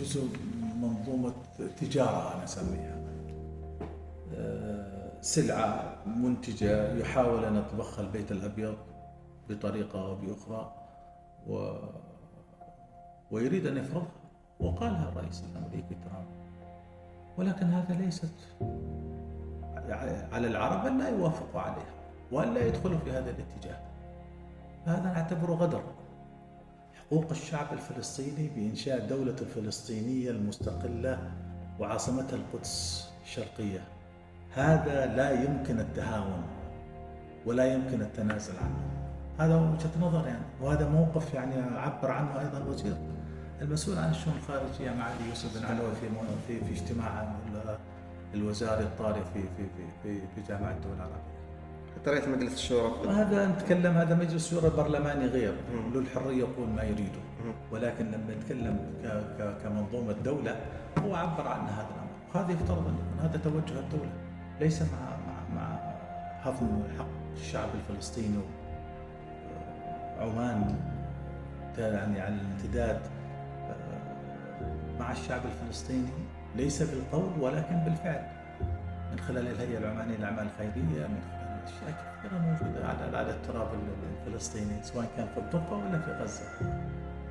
جزء 0.00 0.22
من 0.22 0.80
منظومة 0.82 1.32
تجارة 1.80 2.34
أنا 2.34 2.44
أسميها. 2.44 2.98
آه، 4.36 5.10
سلعة 5.20 5.96
منتجة 6.06 6.94
يحاول 6.94 7.44
أن 7.44 7.56
يطبخها 7.56 8.02
البيت 8.02 8.32
الأبيض 8.32 8.74
بطريقة 9.48 10.06
أو 10.06 10.14
بأخرى 10.14 10.72
و... 11.48 11.72
ويريد 13.30 13.66
أن 13.66 13.76
يفرضها. 13.76 14.06
وقالها 14.60 15.08
الرئيس 15.08 15.42
الأمريكي 15.52 15.94
ترامب. 16.04 16.37
ولكن 17.38 17.66
هذا 17.66 17.94
ليست 17.94 18.34
على 20.32 20.46
العرب 20.46 20.86
أن 20.86 20.98
لا 20.98 21.08
يوافقوا 21.08 21.60
عليها 21.60 21.94
وأن 22.32 22.54
لا 22.54 22.66
يدخلوا 22.66 22.98
في 22.98 23.10
هذا 23.10 23.30
الاتجاه. 23.30 23.78
هذا 24.86 25.02
نعتبره 25.02 25.52
غدر. 25.52 25.82
حقوق 27.00 27.30
الشعب 27.30 27.66
الفلسطيني 27.72 28.48
بإنشاء 28.48 29.06
دولة 29.06 29.36
الفلسطينية 29.40 30.30
المستقلة 30.30 31.18
وعاصمتها 31.80 32.36
القدس 32.36 33.08
الشرقية. 33.24 33.80
هذا 34.54 35.06
لا 35.06 35.30
يمكن 35.30 35.80
التهاون 35.80 36.42
ولا 37.46 37.74
يمكن 37.74 38.00
التنازل 38.00 38.54
عنه. 38.58 38.98
هذا 39.38 39.56
وجهة 39.56 40.08
نظر 40.08 40.26
يعني 40.26 40.44
وهذا 40.62 40.88
موقف 40.88 41.34
يعني 41.34 41.54
عبر 41.76 42.10
عنه 42.10 42.40
أيضا 42.40 42.58
الوزير 42.58 42.96
المسؤول 43.62 43.98
عن 43.98 44.10
الشؤون 44.10 44.36
الخارجية 44.36 44.90
معالي 44.90 45.28
يوسف 45.28 45.58
بن 45.58 45.66
علوي 45.66 45.90
في 46.00 46.08
في 46.46 46.64
في 46.64 46.80
اجتماع 46.80 47.22
ال- 47.22 47.78
الوزاري 48.34 48.82
الطارئ 48.82 49.20
في 49.34 49.40
في 49.42 49.64
في 49.76 49.82
في, 50.02 50.20
في 50.34 50.48
جامعة 50.48 50.70
الدول 50.72 50.92
العربية. 50.96 51.28
حتى 51.96 52.10
رئيس 52.10 52.28
مجلس 52.28 52.54
الشورى 52.54 53.08
هذا 53.08 53.46
نتكلم 53.46 53.92
هذا 53.96 54.14
مجلس 54.14 54.34
الشورى 54.46 54.66
البرلماني 54.66 55.26
غير. 55.26 55.54
له 55.94 56.00
الحرية 56.00 56.38
يقول 56.38 56.68
ما 56.68 56.82
يريده. 56.82 57.20
ولكن 57.72 58.06
لما 58.06 58.34
نتكلم 58.40 58.78
كمنظومة 59.64 60.12
دوله 60.12 60.56
هو 60.98 61.14
عبر 61.14 61.48
عن 61.48 61.60
هذا 61.60 61.86
الأمر. 61.94 62.08
وهذا 62.34 62.52
يفترض 62.52 62.86
أن 62.86 62.94
يكون 62.94 63.18
هذا 63.28 63.38
توجه 63.44 63.78
الدولة. 63.80 64.10
ليس 64.60 64.82
مع 64.82 65.16
مع 65.26 65.54
مع 65.62 65.78
هضم 66.42 66.82
حق 66.98 67.06
الشعب 67.36 67.68
الفلسطيني 67.74 68.38
عمان 70.20 70.76
يعني 71.78 72.20
على 72.20 72.34
الامتداد. 72.34 73.00
مع 75.00 75.12
الشعب 75.12 75.40
الفلسطيني 75.44 76.08
ليس 76.56 76.82
بالقول 76.82 77.40
ولكن 77.40 77.76
بالفعل. 77.76 78.26
من 79.12 79.20
خلال 79.20 79.46
الهيئة 79.46 79.78
العمانية 79.78 80.16
للأعمال 80.16 80.46
الخيرية 80.46 81.06
من 81.06 81.20
خلال 81.30 81.62
أشياء 81.64 81.90
كثيرة 82.18 82.38
موجودة 82.38 82.86
على 82.88 83.16
على 83.16 83.30
التراب 83.30 83.68
الفلسطيني 84.26 84.82
سواء 84.82 85.06
كان 85.16 85.26
في 85.34 85.40
الضفة 85.40 85.76
ولا 85.76 85.98
في 85.98 86.12
غزة. 86.12 86.44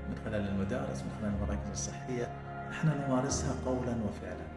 من 0.10 0.16
خلال 0.26 0.48
المدارس 0.48 1.04
من 1.04 1.12
خلال 1.20 1.34
المراكز 1.34 1.70
الصحية 1.72 2.28
نحن 2.70 2.88
نمارسها 2.88 3.54
قولا 3.66 3.96
وفعلا. 4.08 4.48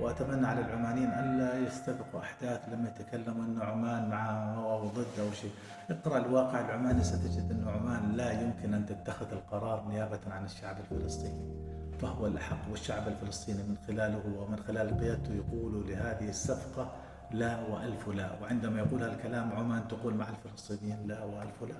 وأتمنى 0.00 0.46
على 0.46 0.60
العمانيين 0.60 1.08
ألا 1.10 1.58
يستبقوا 1.58 2.20
أحداث 2.20 2.68
لما 2.68 2.88
يتكلموا 2.88 3.44
أن 3.44 3.62
عمان 3.62 4.08
مع 4.10 4.54
أو 4.54 4.88
ضد 4.88 5.20
أو 5.20 5.32
شيء. 5.32 5.50
اقرأ 5.90 6.18
الواقع 6.18 6.60
العماني 6.60 7.04
ستجد 7.04 7.50
أن 7.50 7.68
عمان 7.68 8.12
لا 8.12 8.42
يمكن 8.42 8.74
أن 8.74 8.86
تتخذ 8.86 9.32
القرار 9.32 9.88
نيابة 9.88 10.20
عن 10.30 10.44
الشعب 10.44 10.76
الفلسطيني. 10.78 11.67
فهو 12.00 12.26
الأحق 12.26 12.70
والشعب 12.70 13.08
الفلسطيني 13.08 13.58
من 13.62 13.76
خلاله 13.86 14.22
ومن 14.38 14.56
خلال 14.66 15.00
قيادته 15.00 15.34
يقول 15.34 15.84
لهذه 15.88 16.28
الصفقة 16.28 16.92
لا 17.32 17.60
وألف 17.70 18.08
لا. 18.08 18.30
وعندما 18.42 18.78
يقول 18.78 19.02
هالكلام 19.02 19.52
عمان 19.52 19.88
تقول 19.88 20.14
مع 20.14 20.26
الفلسطينيين 20.28 21.06
لا 21.06 21.24
وألف 21.24 21.62
لا. 21.62 21.74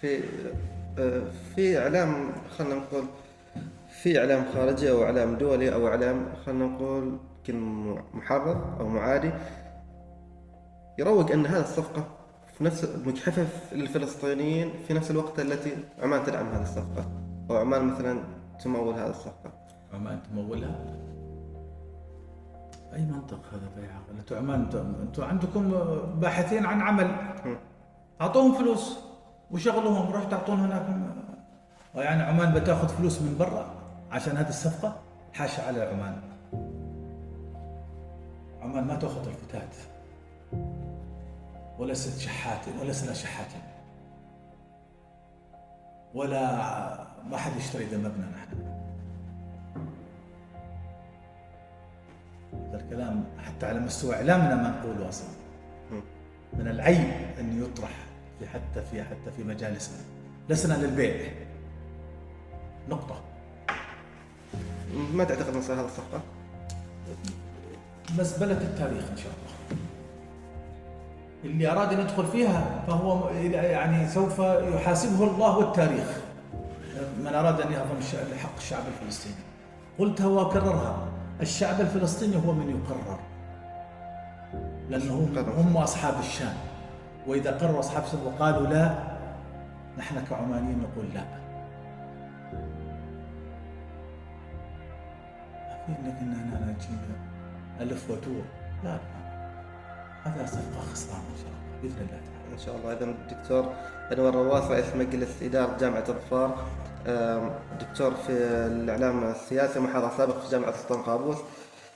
في 0.00 0.20
آه، 0.98 1.22
في 1.54 1.78
إعلام 1.78 2.32
خلينا 2.58 2.74
نقول 2.74 3.04
في 4.02 4.18
إعلام 4.18 4.44
خارجي 4.54 4.90
أو 4.90 5.04
إعلام 5.04 5.34
دولي 5.36 5.74
أو 5.74 5.88
إعلام 5.88 6.26
خلينا 6.46 6.64
نقول 6.66 7.18
يمكن 7.38 7.60
محرض 8.14 8.80
أو 8.80 8.88
معادي 8.88 9.30
يروج 10.98 11.32
أن 11.32 11.46
هذه 11.46 11.60
الصفقة 11.62 12.04
في 12.58 12.64
نفس 12.64 12.88
مجحفة 13.06 13.46
للفلسطينيين 13.72 14.70
في 14.88 14.94
نفس 14.94 15.10
الوقت 15.10 15.40
التي 15.40 15.72
عمان 16.02 16.24
تدعم 16.26 16.46
هذه 16.48 16.62
الصفقة. 16.62 17.10
أو 17.50 17.56
عمان 17.56 17.84
مثلا 17.86 18.20
تمول 18.64 18.94
هذه 18.94 19.10
الصفقه 19.10 19.52
عمان 19.94 20.22
تمولها؟ 20.22 20.74
أي 22.92 23.04
منطق 23.04 23.40
هذا 23.52 23.70
بيع؟ 23.76 23.90
عقل 23.90 24.18
أنتم 24.18 24.36
عمان 24.36 24.60
أنتم 25.02 25.24
عندكم 25.24 25.70
باحثين 26.20 26.66
عن 26.66 26.80
عمل. 26.80 27.10
أعطوهم 28.20 28.52
فلوس 28.52 28.98
وشغلوهم 29.50 30.12
روح 30.12 30.24
تعطون 30.24 30.60
هناك. 30.60 30.86
يعني 31.94 32.22
عمان 32.22 32.54
بتاخذ 32.54 32.88
فلوس 32.88 33.22
من 33.22 33.36
برا 33.38 33.70
عشان 34.10 34.36
هذه 34.36 34.48
الصفقة؟ 34.48 34.96
حاشا 35.32 35.66
على 35.66 35.82
عمان. 35.82 36.20
عمان 38.62 38.84
ما 38.84 38.96
تأخذ 38.96 39.28
الفتات. 39.28 39.76
وليست 41.78 42.18
شحات 42.18 42.60
ولسنا 42.80 43.14
شحاتين 43.14 43.60
ولا 46.14 46.40
ما 47.30 47.36
حد 47.36 47.56
يشتري 47.56 47.84
ذنبنا 47.84 48.26
نحن. 48.30 48.70
هذا 52.52 52.84
الكلام 52.84 53.24
حتى 53.38 53.66
على 53.66 53.80
مستوى 53.80 54.14
إعلامنا 54.14 54.54
ما 54.54 54.70
نقوله 54.70 55.08
أصلا. 55.08 55.28
من 56.52 56.68
العيب 56.68 57.38
أن 57.40 57.62
يطرح 57.62 57.90
في 58.38 58.46
حتى 58.48 58.82
في 58.90 59.02
حتى 59.02 59.32
في 59.36 59.44
مجالسنا. 59.44 59.98
لسنا 60.48 60.74
للبيع. 60.74 61.32
نقطة. 62.88 63.20
ما 65.12 65.24
تعتقد 65.24 65.54
ان 65.54 65.62
هذه 65.62 65.84
الصفقة؟ 65.84 66.20
مزبلة 68.18 68.60
التاريخ 68.60 69.10
إن 69.10 69.16
شاء 69.16 69.32
الله. 69.32 69.49
اللي 71.44 71.72
أراد 71.72 71.92
أن 71.92 72.00
يدخل 72.00 72.26
فيها 72.26 72.84
فهو 72.86 73.28
يعني 73.30 74.08
سوف 74.08 74.38
يحاسبه 74.38 75.24
الله 75.24 75.58
والتاريخ. 75.58 76.20
من 77.20 77.34
أراد 77.34 77.60
أن 77.60 77.72
يهضم 77.72 78.00
حق 78.42 78.56
الشعب 78.56 78.82
الفلسطيني. 78.88 79.34
قلتها 79.98 80.26
واكررها 80.26 81.08
الشعب 81.40 81.80
الفلسطيني 81.80 82.36
هو 82.36 82.52
من 82.52 82.70
يقرر. 82.70 83.18
لأنه 84.90 85.28
هم 85.58 85.76
أصحاب 85.76 86.14
الشان 86.18 86.54
وإذا 87.26 87.50
قرروا 87.50 87.80
أصحاب 87.80 88.02
الشان 88.04 88.20
وقالوا 88.26 88.66
لا 88.66 88.94
نحن 89.98 90.24
كعمانيين 90.30 90.78
نقول 90.78 91.06
لا. 91.14 91.24
لكن 95.88 96.32
أنا 96.32 96.72
نجي 96.72 96.88
ألف 97.80 98.10
وتور 98.10 98.42
لا. 98.84 98.98
هذا 100.24 100.46
صفقه 100.46 100.80
خسران 100.92 101.20
إن 101.20 101.36
شاء 101.36 101.48
الله 101.48 101.80
بإذن 101.82 101.96
الله 102.00 102.20
تعالى. 102.20 102.52
إن 102.52 102.58
شاء 102.58 102.76
الله. 102.76 102.92
إذا 102.92 103.04
الدكتور 103.04 103.72
أنور 104.12 104.34
رواس 104.34 104.64
رئيس 104.70 104.96
مجلس 104.96 105.42
إدارة 105.42 105.76
جامعة 105.80 106.04
الظفار 106.08 106.64
دكتور 107.80 108.14
في 108.14 108.32
الإعلام 108.66 109.24
السياسي 109.30 109.80
محاضر 109.80 110.10
سابق 110.16 110.40
في 110.40 110.50
جامعة 110.50 110.72
سلطان 110.72 111.02
قابوس 111.02 111.36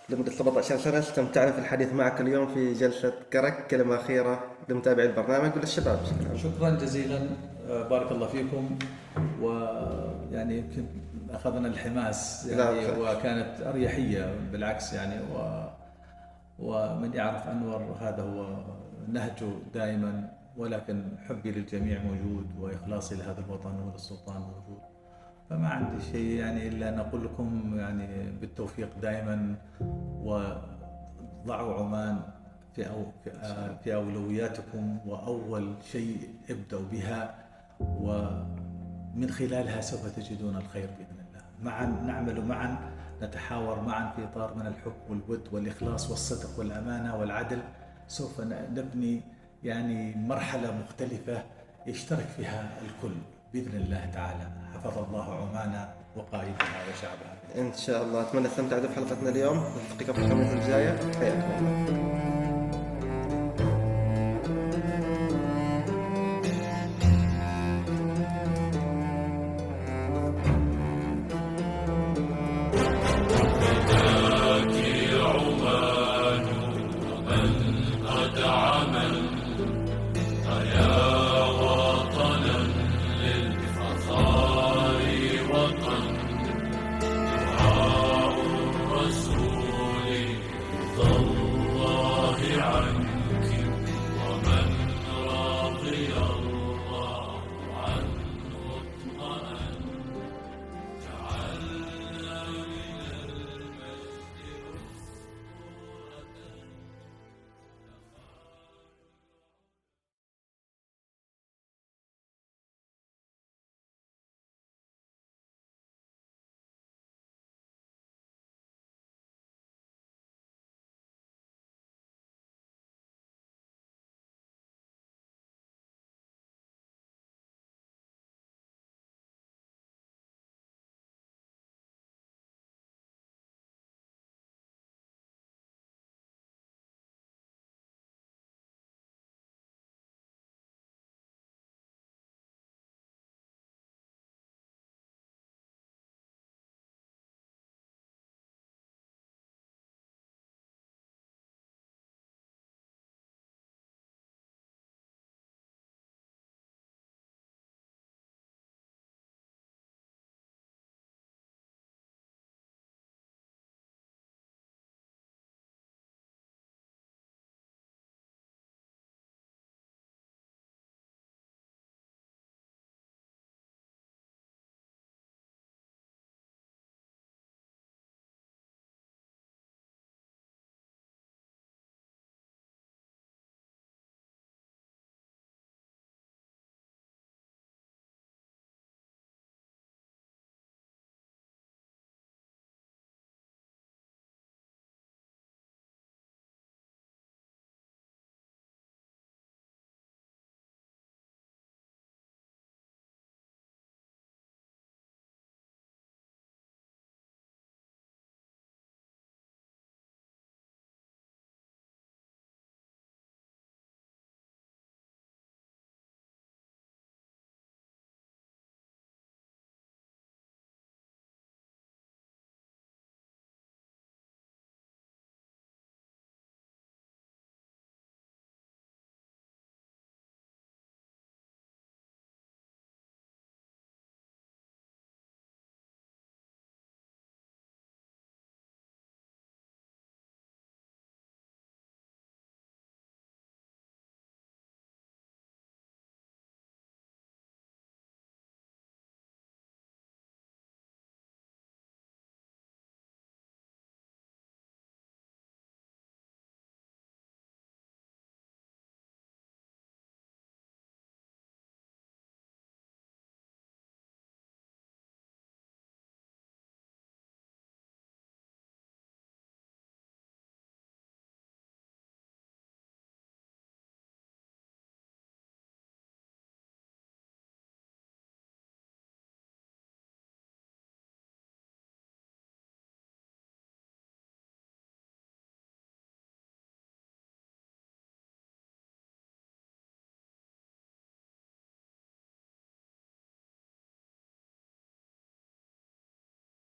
لمدة 0.09 0.33
17 0.33 0.79
سنه 0.79 0.99
استمتعنا 0.99 1.53
في 1.53 1.59
الحديث 1.59 1.93
معك 1.93 2.21
اليوم 2.21 2.55
في 2.55 2.73
جلسة 2.73 3.13
كرك 3.33 3.67
كلمة 3.67 3.97
أخيرة 3.97 4.41
لمتابعي 4.69 5.07
البرنامج 5.07 5.57
وللشباب. 5.57 5.99
شكرا 6.37 6.71
جزيلا 6.71 7.29
آه، 7.69 7.89
بارك 7.89 8.13
الله 8.13 8.27
فيكم. 8.27 8.79
ويعني 9.41 10.59
يمكن 10.59 10.87
أخذنا 11.31 11.69
الحماس 11.69 12.47
يعني 12.47 13.01
وكانت 13.01 13.61
أريحية 13.67 14.35
بالعكس 14.53 14.93
يعني 14.93 15.15
و 15.35 15.65
ومن 16.59 17.15
يعرف 17.15 17.49
أنور 17.49 17.97
هذا 18.01 18.23
هو 18.23 18.65
نهجه 19.09 19.49
دائما 19.75 20.33
ولكن 20.57 21.05
حبي 21.29 21.51
للجميع 21.51 22.03
موجود 22.03 22.47
وإخلاصي 22.61 23.15
لهذا 23.15 23.41
الوطن 23.41 23.81
وللسلطان 23.81 24.41
موجود. 24.41 24.81
فما 25.51 25.69
عندي 25.69 26.03
شيء 26.03 26.39
يعني 26.39 26.69
إلا 26.69 26.89
أن 26.89 26.99
أقول 26.99 27.25
لكم 27.25 27.79
يعني 27.79 28.31
بالتوفيق 28.41 28.99
دائما 29.03 29.55
وضعوا 30.23 31.75
عمان 31.75 32.21
في 32.75 32.91
أو 32.91 33.05
في 33.85 33.95
أولوياتكم 33.95 34.99
وأول 35.07 35.75
شيء 35.83 36.29
ابدأوا 36.51 36.85
بها 36.93 37.35
ومن 37.81 39.31
خلالها 39.31 39.81
سوف 39.81 40.17
تجدون 40.17 40.57
الخير 40.57 40.89
بإذن 40.99 41.21
الله. 41.29 41.43
معا 41.63 41.87
نعمل 41.87 42.45
معا 42.45 42.79
نتحاور 43.23 43.81
معا 43.81 44.13
في 44.17 44.25
إطار 44.25 44.55
من 44.55 44.67
الحب 44.67 44.93
والود 45.09 45.49
والإخلاص 45.53 46.11
والصدق 46.11 46.59
والأمانة 46.59 47.17
والعدل. 47.17 47.63
سوف 48.09 48.41
نبني 48.41 49.23
يعني 49.63 50.15
مرحلة 50.15 50.79
مختلفة 50.85 51.43
يشترك 51.87 52.27
فيها 52.37 52.71
الكل 52.83 53.15
بإذن 53.53 53.77
الله 53.77 54.11
تعالى. 54.15 54.47
حفظ 54.75 54.99
الله 54.99 55.35
عمان 55.35 55.89
وقائدها 56.17 56.81
وشعبها 56.91 57.35
إن 57.59 57.73
شاء 57.73 58.03
الله. 58.03 58.23
أتمنى 58.23 58.47
استمتعتوا 58.47 58.89
بحلقتنا 58.89 59.31
اليوم. 59.31 59.57
نلتقيكم 59.59 60.13
في 60.13 60.21
الخميس 60.21 60.53
الجايه 60.53 61.13
حياكم 61.19 61.67
الله. 61.67 62.34